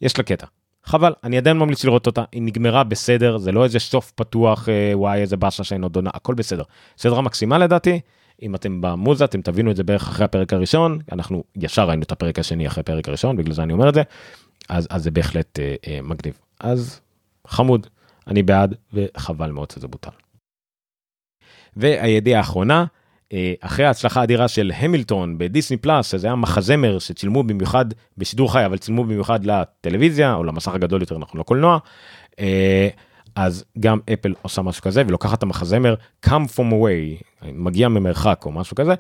יש 0.03 0.19
לה 0.19 0.25
קטע. 0.25 0.47
חבל, 0.85 1.13
אני 1.25 1.39
עדיין 1.39 1.57
ממליץ 1.57 1.85
לראות 1.85 2.07
אותה, 2.07 2.25
היא 2.33 2.43
נגמרה 2.43 2.85
בסדר, 2.85 3.39
זה 3.39 3.53
לא 3.53 3.65
איזה 3.65 3.79
סוף 3.79 4.13
פתוח, 4.15 4.69
אה, 4.69 4.93
וואי 4.95 5.21
איזה 5.21 5.37
באסה 5.37 5.65
שאין 5.65 5.83
עוד 5.83 5.97
עונה, 5.97 6.11
הכל 6.15 6.35
בסדר. 6.35 6.63
סדרה 6.99 7.21
מקסימה 7.23 7.59
לדעתי, 7.59 8.01
אם 8.43 8.55
אתם 8.55 8.81
במוזה 8.81 9.25
אתם 9.25 9.41
תבינו 9.41 9.71
את 9.71 9.77
זה 9.77 9.85
בערך 9.85 10.09
אחרי 10.09 10.25
הפרק 10.25 10.53
הראשון, 10.53 10.99
אנחנו 11.13 11.45
ישר 11.57 11.89
ראינו 11.89 12.03
את 12.03 12.13
הפרק 12.13 12.39
השני 12.39 12.67
אחרי 12.67 12.81
הפרק 12.81 13.09
הראשון, 13.09 13.37
בגלל 13.37 13.55
זה 13.55 13.63
אני 13.63 13.73
אומר 13.73 13.89
את 13.89 13.95
זה, 13.95 14.03
אז, 14.69 14.87
אז 14.91 15.03
זה 15.03 15.11
בהחלט 15.11 15.59
אה, 15.61 15.75
אה, 15.87 15.99
מגניב. 16.03 16.39
אז 16.61 17.01
חמוד, 17.47 17.87
אני 18.27 18.43
בעד, 18.43 18.75
וחבל 18.93 19.51
מאוד 19.51 19.71
שזה 19.71 19.89
בוטל. 19.89 20.11
והידיעה 21.77 22.41
האחרונה, 22.41 22.85
אה, 23.33 23.55
אחרי 23.61 23.85
ההצלחה 23.85 24.21
האדירה 24.21 24.49
של 24.49 24.73
המילטון 24.77 25.39
בדיסני 25.39 25.77
פלאס, 25.77 26.11
שזה 26.11 26.27
היה 26.27 26.37
מחזמר 26.37 26.99
שצילמו 26.99 27.43
במיוחד 27.43 27.85
בשידור 28.19 28.53
חי, 28.53 28.67
אבל 28.67 28.79
צילמו 28.79 29.05
במיוחד 29.05 29.45
לטלוויזיה, 29.45 30.35
או 30.35 30.45
למסך 30.45 30.75
הגדול 30.75 31.01
יותר, 31.01 31.17
אנחנו 31.17 31.39
לקולנוע, 31.39 31.79
אה, 32.41 32.89
אז 33.35 33.65
גם 33.81 33.99
אפל 34.13 34.35
עושה 34.43 34.63
משהו 34.63 34.83
כזה, 34.83 35.03
ולוקחת 35.07 35.39
את 35.39 35.43
המחזמר 35.43 35.95
come 36.27 36.49
from 36.57 36.73
away, 36.73 37.25
מגיע 37.53 37.89
ממרחק 37.89 38.43
או 38.45 38.53
משהו 38.53 38.77
כזה, 38.77 38.95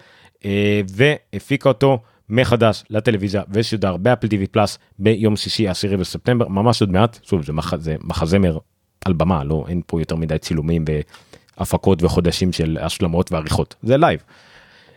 אה, 0.44 0.80
והפיקה 0.88 1.68
אותו 1.68 1.98
מחדש 2.28 2.84
לטלוויזיה 2.90 3.42
ושודר 3.48 3.96
באפל 3.96 4.28
טיווי 4.28 4.46
פלאס 4.46 4.78
ביום 4.98 5.36
שישי 5.36 5.68
10 5.68 5.96
בספטמבר, 5.96 6.48
ממש 6.48 6.80
עוד 6.80 6.90
מעט, 6.90 7.18
שוב 7.22 7.42
זה, 7.42 7.52
מח, 7.52 7.76
זה 7.76 7.96
מחזמר 8.00 8.58
על 9.04 9.12
במה, 9.12 9.44
לא, 9.44 9.64
אין 9.68 9.80
פה 9.86 10.00
יותר 10.00 10.16
מדי 10.16 10.38
צילומים. 10.38 10.84
הפקות 11.58 12.02
וחודשים 12.02 12.52
של 12.52 12.78
השלמות 12.80 13.32
ועריכות 13.32 13.74
זה 13.82 13.96
לייב. 13.96 14.20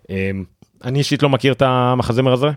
אמ, 0.10 0.44
אני 0.84 1.00
אישית 1.00 1.24
לא 1.24 1.30
מכיר 1.30 1.54
את 1.54 1.62
המחזמר 1.62 2.34
הזה. 2.34 2.48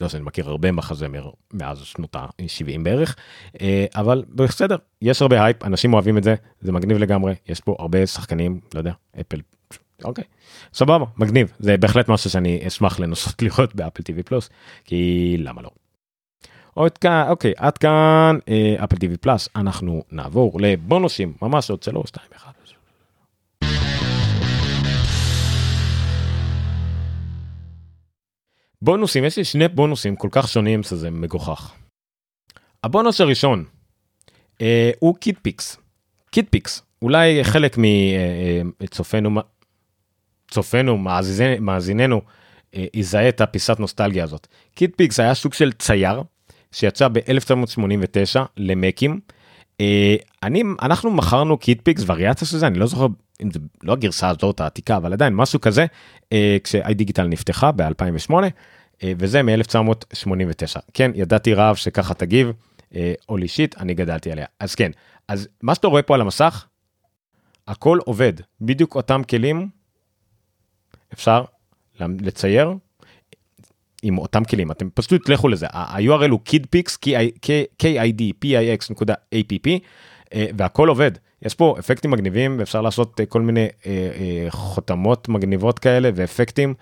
לא 0.00 0.08
שאני 0.08 0.24
מכיר 0.24 0.48
הרבה 0.48 0.72
מחזמר 0.72 1.30
מאז 1.52 1.78
שנות 1.78 2.16
ה-70 2.16 2.82
בערך 2.82 3.16
אה, 3.60 3.86
אבל 3.94 4.24
בסדר 4.34 4.76
יש 5.02 5.22
הרבה 5.22 5.44
הייפ 5.44 5.64
אנשים 5.64 5.94
אוהבים 5.94 6.18
את 6.18 6.24
זה 6.24 6.34
זה 6.60 6.72
מגניב 6.72 6.98
לגמרי 6.98 7.34
יש 7.48 7.60
פה 7.60 7.76
הרבה 7.78 8.06
שחקנים 8.06 8.60
לא 8.74 8.78
יודע 8.80 8.92
אפל 9.20 9.40
אוקיי 10.04 10.24
סבבה 10.74 11.04
מגניב 11.16 11.52
זה 11.58 11.76
בהחלט 11.76 12.08
משהו 12.08 12.30
שאני 12.30 12.66
אשמח 12.66 13.00
לנסות 13.00 13.42
לראות 13.42 13.74
ב 13.74 13.79
Apple 13.79 14.02
TV 14.02 14.22
Plus 14.22 14.50
כי 14.84 15.36
למה 15.38 15.62
לא. 15.62 15.70
עוד 16.74 16.98
כאן 16.98 17.26
אוקיי 17.28 17.52
עד 17.56 17.78
כאן 17.78 18.38
אה, 18.48 18.84
Apple 18.84 18.96
TV 18.96 19.16
Plus 19.16 19.48
אנחנו 19.56 20.02
נעבור 20.12 20.60
לבונוסים 20.60 21.32
ממש 21.42 21.70
עוד 21.70 21.82
3 21.82 22.08
2 22.08 22.26
1. 22.36 22.50
בונוסים, 28.82 29.24
יש 29.24 29.36
לי 29.36 29.44
שני 29.44 29.68
בונוסים 29.68 30.16
כל 30.16 30.28
כך 30.32 30.48
שונים 30.48 30.82
שזה 30.82 31.10
מגוחך. 31.10 31.72
הבונוס 32.84 33.20
הראשון 33.20 33.64
אה, 34.60 34.90
הוא 34.98 35.16
Kid 35.16 35.42
Pix. 35.42 35.76
Kid 36.30 36.52
Pix, 36.52 36.82
אולי 37.02 37.44
חלק 37.44 37.76
מצופינו, 38.80 39.38
אה, 39.38 39.42
צופינו, 40.50 40.98
מאזיננו, 41.60 42.20
אה, 42.76 42.86
יזהה 42.94 43.28
את 43.28 43.40
הפיסת 43.40 43.80
נוסטלגיה 43.80 44.24
הזאת. 44.24 44.46
Kid 44.74 44.97
Pix 44.97 45.20
היה 45.20 45.34
סוג 45.34 45.54
של 45.54 45.72
צייר 45.72 46.22
שיצא 46.72 47.08
ב-1989 47.08 48.40
למקים. 48.56 49.20
אה, 49.80 50.16
אני, 50.42 50.62
אנחנו 50.82 51.10
מכרנו 51.10 51.58
Kid 51.58 51.80
Pix 51.80 52.02
וריאציה 52.06 52.48
של 52.48 52.58
זה, 52.58 52.66
אני 52.66 52.78
לא 52.78 52.86
זוכר 52.86 53.06
אם 53.42 53.50
זה 53.50 53.58
לא 53.82 53.92
הגרסה 53.92 54.28
הזאת 54.28 54.60
העתיקה 54.60 54.96
אבל 54.96 55.12
עדיין 55.12 55.34
משהו 55.34 55.60
כזה 55.60 55.86
אה, 56.32 56.56
כש 56.64 56.94
iDigital 56.94 57.26
נפתחה 57.26 57.70
ב2008 57.70 58.32
אה, 59.02 59.12
וזה 59.18 59.40
מ1989 59.40 60.80
כן 60.94 61.10
ידעתי 61.14 61.54
רב 61.54 61.74
שככה 61.74 62.14
תגיב 62.14 62.52
אול 63.28 63.42
אישית 63.42 63.74
אני 63.78 63.94
גדלתי 63.94 64.32
עליה 64.32 64.46
אז 64.60 64.74
כן 64.74 64.90
אז 65.28 65.48
מה 65.62 65.74
שאתה 65.74 65.88
רואה 65.88 66.02
פה 66.02 66.14
על 66.14 66.20
המסך 66.20 66.66
הכל 67.68 67.98
עובד 68.04 68.32
בדיוק 68.60 68.94
אותם 68.94 69.22
כלים 69.22 69.68
אפשר 71.14 71.44
לצייר 72.00 72.74
עם 74.02 74.18
אותם 74.18 74.44
כלים 74.44 74.70
אתם 74.70 74.88
פשוט 74.94 75.28
לכו 75.28 75.48
לזה 75.48 75.66
ה-URL 75.72 76.30
הוא 76.30 76.40
kidpix 76.48 76.96
kidpix.app 77.84 79.68
והכל 80.56 80.88
עובד 80.88 81.12
יש 81.42 81.54
פה 81.54 81.76
אפקטים 81.78 82.10
מגניבים 82.10 82.56
ואפשר 82.58 82.80
לעשות 82.80 83.20
אה, 83.20 83.26
כל 83.26 83.42
מיני 83.42 83.68
אה, 83.86 83.90
אה, 84.14 84.46
חותמות 84.50 85.28
מגניבות 85.28 85.78
כאלה 85.78 86.10
ואפקטים. 86.14 86.74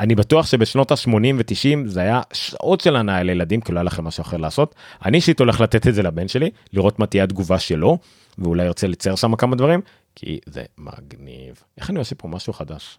אני 0.00 0.14
בטוח 0.14 0.46
שבשנות 0.46 0.92
ה-80 0.92 1.34
ו-90 1.36 1.88
זה 1.88 2.00
היה 2.00 2.20
שעות 2.32 2.80
של 2.80 2.96
הנאה 2.96 3.22
לילדים 3.22 3.60
כי 3.60 3.72
לא 3.72 3.78
היה 3.78 3.84
לכם 3.84 4.04
משהו 4.04 4.22
אחר 4.22 4.36
לעשות. 4.36 4.74
אני 5.04 5.16
אישית 5.16 5.40
הולך 5.40 5.60
לתת 5.60 5.86
את 5.86 5.94
זה 5.94 6.02
לבן 6.02 6.28
שלי 6.28 6.50
לראות 6.72 6.98
מה 6.98 7.06
תהיה 7.06 7.24
התגובה 7.24 7.58
שלו 7.58 7.98
ואולי 8.38 8.64
ירצה 8.64 8.86
לצייר 8.86 9.16
שם 9.16 9.36
כמה 9.36 9.56
דברים 9.56 9.80
כי 10.14 10.38
זה 10.46 10.62
מגניב. 10.78 11.62
איך 11.78 11.90
אני 11.90 11.98
עושה 11.98 12.14
פה 12.14 12.28
משהו 12.28 12.52
חדש? 12.52 12.98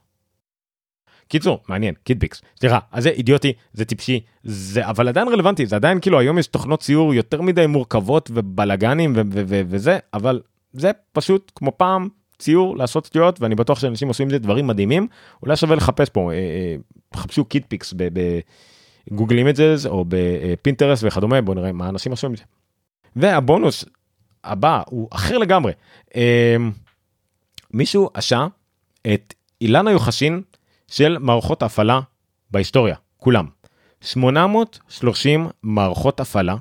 קיצור 1.27 1.59
מעניין 1.67 1.93
Kid 2.03 2.22
Pix 2.22 2.41
סליחה 2.59 2.79
אז 2.91 3.03
זה 3.03 3.09
אידיוטי 3.09 3.53
זה 3.73 3.85
טיפשי 3.85 4.19
זה 4.43 4.89
אבל 4.89 5.07
עדיין 5.07 5.27
רלוונטי 5.27 5.65
זה 5.65 5.75
עדיין 5.75 5.99
כאילו 5.99 6.19
היום 6.19 6.37
יש 6.37 6.47
תוכנות 6.47 6.79
ציור 6.81 7.13
יותר 7.13 7.41
מדי 7.41 7.67
מורכבות 7.67 8.31
ובלאגנים 8.33 9.13
וזה 9.69 9.97
אבל 10.13 10.41
זה 10.73 10.91
פשוט 11.13 11.51
כמו 11.55 11.71
פעם 11.77 12.07
ציור 12.39 12.77
לעשות 12.77 13.05
שטויות 13.05 13.41
ואני 13.41 13.55
בטוח 13.55 13.79
שאנשים 13.79 14.07
עושים 14.07 14.27
את 14.27 14.31
זה 14.31 14.39
דברים 14.39 14.67
מדהימים. 14.67 15.07
אולי 15.43 15.55
שווה 15.55 15.75
לחפש 15.75 16.09
פה 16.09 16.31
אה, 16.31 16.37
אה, 16.37 16.75
חפשו 17.15 17.45
Kid 17.45 17.69
Pix 17.69 17.93
ב 19.11 19.15
Google 19.15 19.37
Images 19.37 19.85
או 19.85 20.05
בפינטרסט 20.07 21.03
וכדומה 21.03 21.41
בוא 21.41 21.55
נראה 21.55 21.71
מה 21.71 21.89
אנשים 21.89 22.13
עשו 22.13 22.27
עם 22.27 22.35
זה. 22.35 22.43
והבונוס 23.15 23.85
הבא 24.43 24.81
הוא 24.85 25.07
אחר 25.11 25.37
לגמרי. 25.37 25.71
אה, 26.15 26.55
מישהו 27.73 28.09
עשה 28.13 28.47
את 29.13 29.33
אילן 29.61 29.87
היוחסין 29.87 30.41
של 30.95 31.17
מערכות 31.17 31.63
הפעלה 31.63 31.99
בהיסטוריה 32.51 32.95
כולם 33.17 33.45
830 34.01 35.47
מערכות 35.63 36.19
הפעלה 36.19 36.55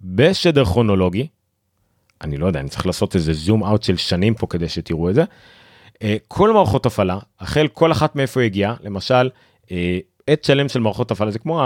בשדר 0.00 0.64
כרונולוגי 0.64 1.26
אני 2.22 2.36
לא 2.36 2.46
יודע, 2.46 2.60
אני 2.60 2.68
צריך 2.68 2.86
לעשות 2.86 3.14
איזה 3.14 3.32
זום 3.32 3.64
אאוט 3.64 3.82
של 3.82 3.96
שנים 3.96 4.34
פה 4.34 4.46
כדי 4.46 4.68
שתראו 4.68 5.10
את 5.10 5.14
זה. 5.14 5.24
אה, 6.02 6.16
כל 6.28 6.52
מערכות 6.52 6.86
הפעלה, 6.86 7.18
החל 7.40 7.68
כל 7.72 7.92
אחת 7.92 8.16
מאיפה 8.16 8.40
היא 8.40 8.46
הגיעה, 8.46 8.74
למשל, 8.80 9.30
אה, 9.70 9.98
עט 10.26 10.44
שלם 10.44 10.68
של 10.68 10.80
מערכות 10.80 11.10
הפעלה, 11.10 11.30
זה 11.30 11.38
כמו 11.38 11.62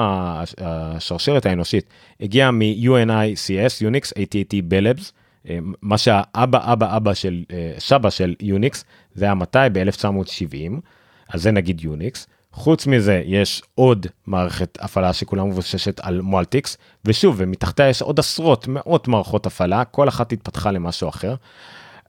השרשרת 0.58 1.46
האנושית, 1.46 1.86
הגיע 2.20 2.50
מ-UNICS, 2.50 3.82
Unix, 3.82 4.12
AT&T 4.18 4.62
Bell 4.64 4.85
Labs, 4.85 5.12
אה, 5.48 5.58
מה 5.82 5.98
שהאבא 5.98 6.72
אבא 6.72 6.96
אבא 6.96 7.14
של 7.14 7.44
סבא 7.78 8.10
של 8.10 8.34
יוניקס, 8.40 8.84
זה 9.14 9.24
היה 9.24 9.34
מתי? 9.34 9.58
ב-1970, 9.72 10.80
אז 11.28 11.42
זה 11.42 11.50
נגיד 11.50 11.80
יוניקס. 11.80 12.26
חוץ 12.52 12.86
מזה 12.86 13.22
יש 13.24 13.62
עוד 13.74 14.06
מערכת 14.26 14.78
הפעלה 14.80 15.12
שכולה 15.12 15.44
מבוססת 15.44 16.00
על 16.00 16.20
מולטיקס 16.20 16.76
ושוב 17.04 17.34
ומתחתיה 17.38 17.88
יש 17.88 18.02
עוד 18.02 18.18
עשרות 18.18 18.68
מאות 18.68 19.08
מערכות 19.08 19.46
הפעלה 19.46 19.84
כל 19.84 20.08
אחת 20.08 20.32
התפתחה 20.32 20.70
למשהו 20.70 21.08
אחר. 21.08 21.34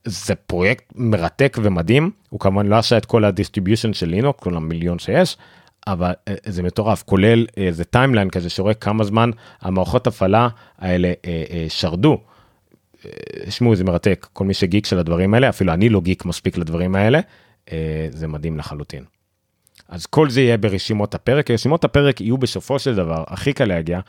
זה 0.05 0.35
פרויקט 0.35 0.83
מרתק 0.95 1.57
ומדהים 1.61 2.11
הוא 2.29 2.39
כמובן 2.39 2.67
לא 2.67 2.75
עשה 2.75 2.97
את 2.97 3.05
כל 3.05 3.25
ה 3.25 3.30
distribution 3.30 3.93
של 3.93 4.09
לינוקס 4.09 4.39
כל 4.39 4.55
המיליון 4.55 4.99
שיש 4.99 5.37
אבל 5.87 6.11
אה, 6.27 6.33
זה 6.45 6.63
מטורף 6.63 7.03
כולל 7.03 7.45
איזה 7.57 7.83
timeline 7.83 8.29
כזה 8.29 8.49
שרואה 8.49 8.73
כמה 8.73 9.03
זמן 9.03 9.29
המערכות 9.61 10.07
הפעלה 10.07 10.47
האלה 10.77 11.13
אה, 11.25 11.43
אה, 11.51 11.65
שרדו. 11.69 12.21
שמעו 13.49 13.75
זה 13.75 13.83
מרתק 13.83 14.27
כל 14.33 14.45
מי 14.45 14.53
שגיק 14.53 14.85
של 14.85 14.99
הדברים 14.99 15.33
האלה 15.33 15.49
אפילו 15.49 15.73
אני 15.73 15.89
לא 15.89 16.01
גיק 16.01 16.25
מספיק 16.25 16.57
לדברים 16.57 16.95
האלה 16.95 17.19
זה 18.09 18.27
מדהים 18.27 18.57
לחלוטין. 18.57 19.03
אז 19.87 20.05
כל 20.05 20.29
זה 20.29 20.41
יהיה 20.41 20.57
ברשימות 20.57 21.15
הפרק, 21.15 21.51
רשימות 21.51 21.83
הפרק 21.83 22.21
יהיו 22.21 22.37
בסופו 22.37 22.79
של 22.79 22.95
דבר, 22.95 23.23
הכי 23.27 23.53
קל 23.53 23.65
להגיע, 23.65 23.99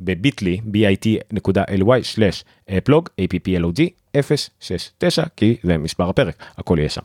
ב 0.00 0.09
Bitly, 0.09 0.60
bit.ly/אפלוג, 0.72 3.08
applog, 3.20 3.80
069, 4.16 5.24
כי 5.36 5.56
זה 5.62 5.78
מספר 5.78 6.08
הפרק, 6.08 6.44
הכל 6.56 6.76
יהיה 6.78 6.88
שם. 6.88 7.02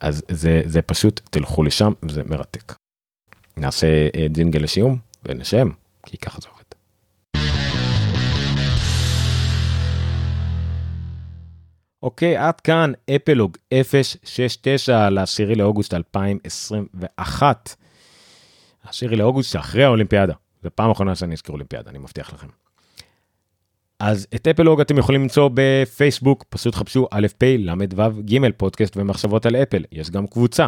אז 0.00 0.22
זה, 0.28 0.62
זה 0.64 0.82
פשוט, 0.82 1.20
תלכו 1.30 1.62
לשם, 1.62 1.92
וזה 2.02 2.22
מרתק. 2.24 2.74
נעשה 3.56 4.08
אה, 4.16 4.26
ג'ינגל 4.28 4.62
לשיום, 4.62 4.98
ונשם, 5.24 5.68
כי 6.06 6.16
ככה 6.16 6.40
זה 6.40 6.48
עובד. 6.48 6.61
אוקיי, 12.02 12.36
עד 12.36 12.60
כאן 12.60 12.92
אפלוג 13.16 13.56
069 13.72 15.10
ל-10 15.10 15.56
לאוגוסט 15.56 15.94
2021. 15.94 17.74
10 18.88 19.06
לאוגוסט 19.06 19.52
שאחרי 19.52 19.84
האולימפיאדה. 19.84 20.34
זו 20.62 20.68
פעם 20.74 20.90
אחרונה 20.90 21.14
שאני 21.14 21.34
אזכיר 21.34 21.52
אולימפיאדה, 21.52 21.90
אני 21.90 21.98
מבטיח 21.98 22.32
לכם. 22.32 22.46
אז 23.98 24.26
את 24.34 24.48
אפלוג 24.48 24.80
אתם 24.80 24.98
יכולים 24.98 25.22
למצוא 25.22 25.50
בפייסבוק, 25.54 26.44
פשוט 26.48 26.74
חפשו 26.74 27.06
א' 27.10 27.26
פ' 27.38 27.44
ל"ו 27.58 28.10
ג' 28.24 28.50
פודקאסט 28.56 28.96
ומחשבות 28.96 29.46
על 29.46 29.56
אפל, 29.56 29.84
יש 29.92 30.10
גם 30.10 30.26
קבוצה. 30.26 30.66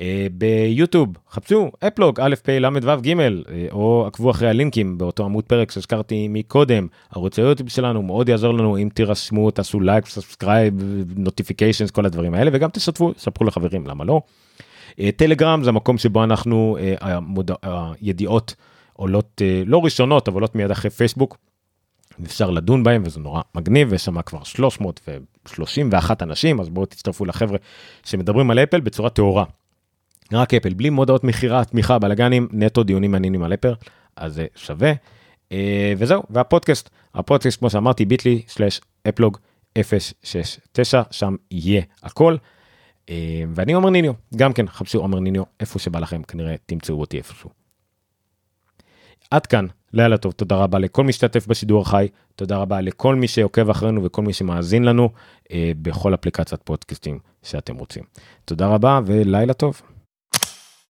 אה, 0.00 0.26
ביוטיוב 0.32 1.08
חפשו 1.30 1.70
אפלוג 1.86 2.20
א' 2.20 2.34
פ' 2.42 2.48
ל"ו 2.48 3.00
ג' 3.02 3.20
אה, 3.20 3.34
או 3.72 4.04
עקבו 4.06 4.30
אחרי 4.30 4.48
הלינקים 4.48 4.98
באותו 4.98 5.24
עמוד 5.24 5.44
פרק 5.44 5.70
שהזכרתי 5.70 6.28
מקודם 6.28 6.86
ערוץ 7.10 7.38
היוטיוב 7.38 7.68
שלנו 7.68 8.02
מאוד 8.02 8.28
יעזור 8.28 8.54
לנו 8.54 8.78
אם 8.78 8.88
תירשמו 8.94 9.50
תעשו 9.50 9.80
like 9.80 10.06
subscribe 10.06 10.74
notifications 11.16 11.90
כל 11.90 12.06
הדברים 12.06 12.34
האלה 12.34 12.50
וגם 12.54 12.70
תשתפו 12.70 13.12
ספרו 13.18 13.46
לחברים 13.46 13.86
למה 13.86 14.04
לא. 14.04 14.20
אה, 15.00 15.10
טלגרם 15.16 15.64
זה 15.64 15.70
המקום 15.70 15.98
שבו 15.98 16.24
אנחנו 16.24 16.76
המודע, 17.00 17.54
הידיעות 18.00 18.54
עולות 18.92 19.42
לא 19.66 19.84
ראשונות 19.84 20.28
אבל 20.28 20.34
עולות 20.34 20.54
מיד 20.54 20.70
אחרי 20.70 20.90
פייסבוק. 20.90 21.36
אפשר 22.24 22.50
לדון 22.50 22.82
בהם 22.82 23.02
וזה 23.04 23.20
נורא 23.20 23.42
מגניב 23.54 23.88
ויש 23.90 24.04
שם 24.04 24.22
כבר 24.22 24.44
331 24.44 26.22
אנשים 26.22 26.60
אז 26.60 26.68
בואו 26.68 26.86
תצטרפו 26.86 27.24
לחבר'ה 27.24 27.58
שמדברים 28.04 28.50
על 28.50 28.58
אפל 28.58 28.80
בצורה 28.80 29.10
טהורה. 29.10 29.44
רק 30.32 30.54
אפל, 30.54 30.74
בלי 30.74 30.90
מודעות 30.90 31.24
מכירה, 31.24 31.64
תמיכה, 31.64 31.98
בלאגנים, 31.98 32.48
נטו 32.52 32.82
דיונים 32.82 33.10
מעניינים 33.10 33.42
על 33.42 33.54
אפל, 33.54 33.74
אז 34.16 34.34
זה 34.34 34.46
שווה. 34.54 34.92
אה, 35.52 35.92
וזהו, 35.98 36.22
והפודקאסט, 36.30 36.90
הפודקאסט 37.14 37.58
כמו 37.58 37.70
שאמרתי, 37.70 38.04
ביטלי 38.04 38.42
סלאש 38.48 38.80
אפלוג 39.08 39.38
069, 39.78 41.02
שם 41.10 41.36
יהיה 41.50 41.82
הכל. 42.02 42.36
אה, 43.10 43.42
ואני 43.54 43.72
עומר 43.72 43.90
ניניו, 43.90 44.12
גם 44.36 44.52
כן 44.52 44.68
חפשו 44.68 44.98
עומר 44.98 45.20
ניניו 45.20 45.42
איפה 45.60 45.78
שבא 45.78 45.98
לכם, 45.98 46.22
כנראה 46.22 46.54
תמצאו 46.66 47.00
אותי 47.00 47.16
איפשהו. 47.18 47.50
עד 49.30 49.46
כאן, 49.46 49.66
לילה 49.92 50.16
טוב, 50.16 50.32
תודה 50.32 50.56
רבה 50.56 50.78
לכל 50.78 51.04
משתתף 51.04 51.46
בשידור 51.46 51.82
החי, 51.82 52.08
תודה 52.36 52.56
רבה 52.56 52.80
לכל 52.80 53.14
מי 53.14 53.28
שעוקב 53.28 53.70
אחרינו 53.70 54.04
וכל 54.04 54.22
מי 54.22 54.32
שמאזין 54.32 54.84
לנו 54.84 55.10
אה, 55.52 55.72
בכל 55.82 56.14
אפליקציית 56.14 56.62
פודקאסטים 56.62 57.18
שאתם 57.42 57.76
רוצים. 57.76 58.04
תודה 58.44 58.66
רבה 58.66 59.00
ולילה 59.06 59.52
טוב. 59.52 59.82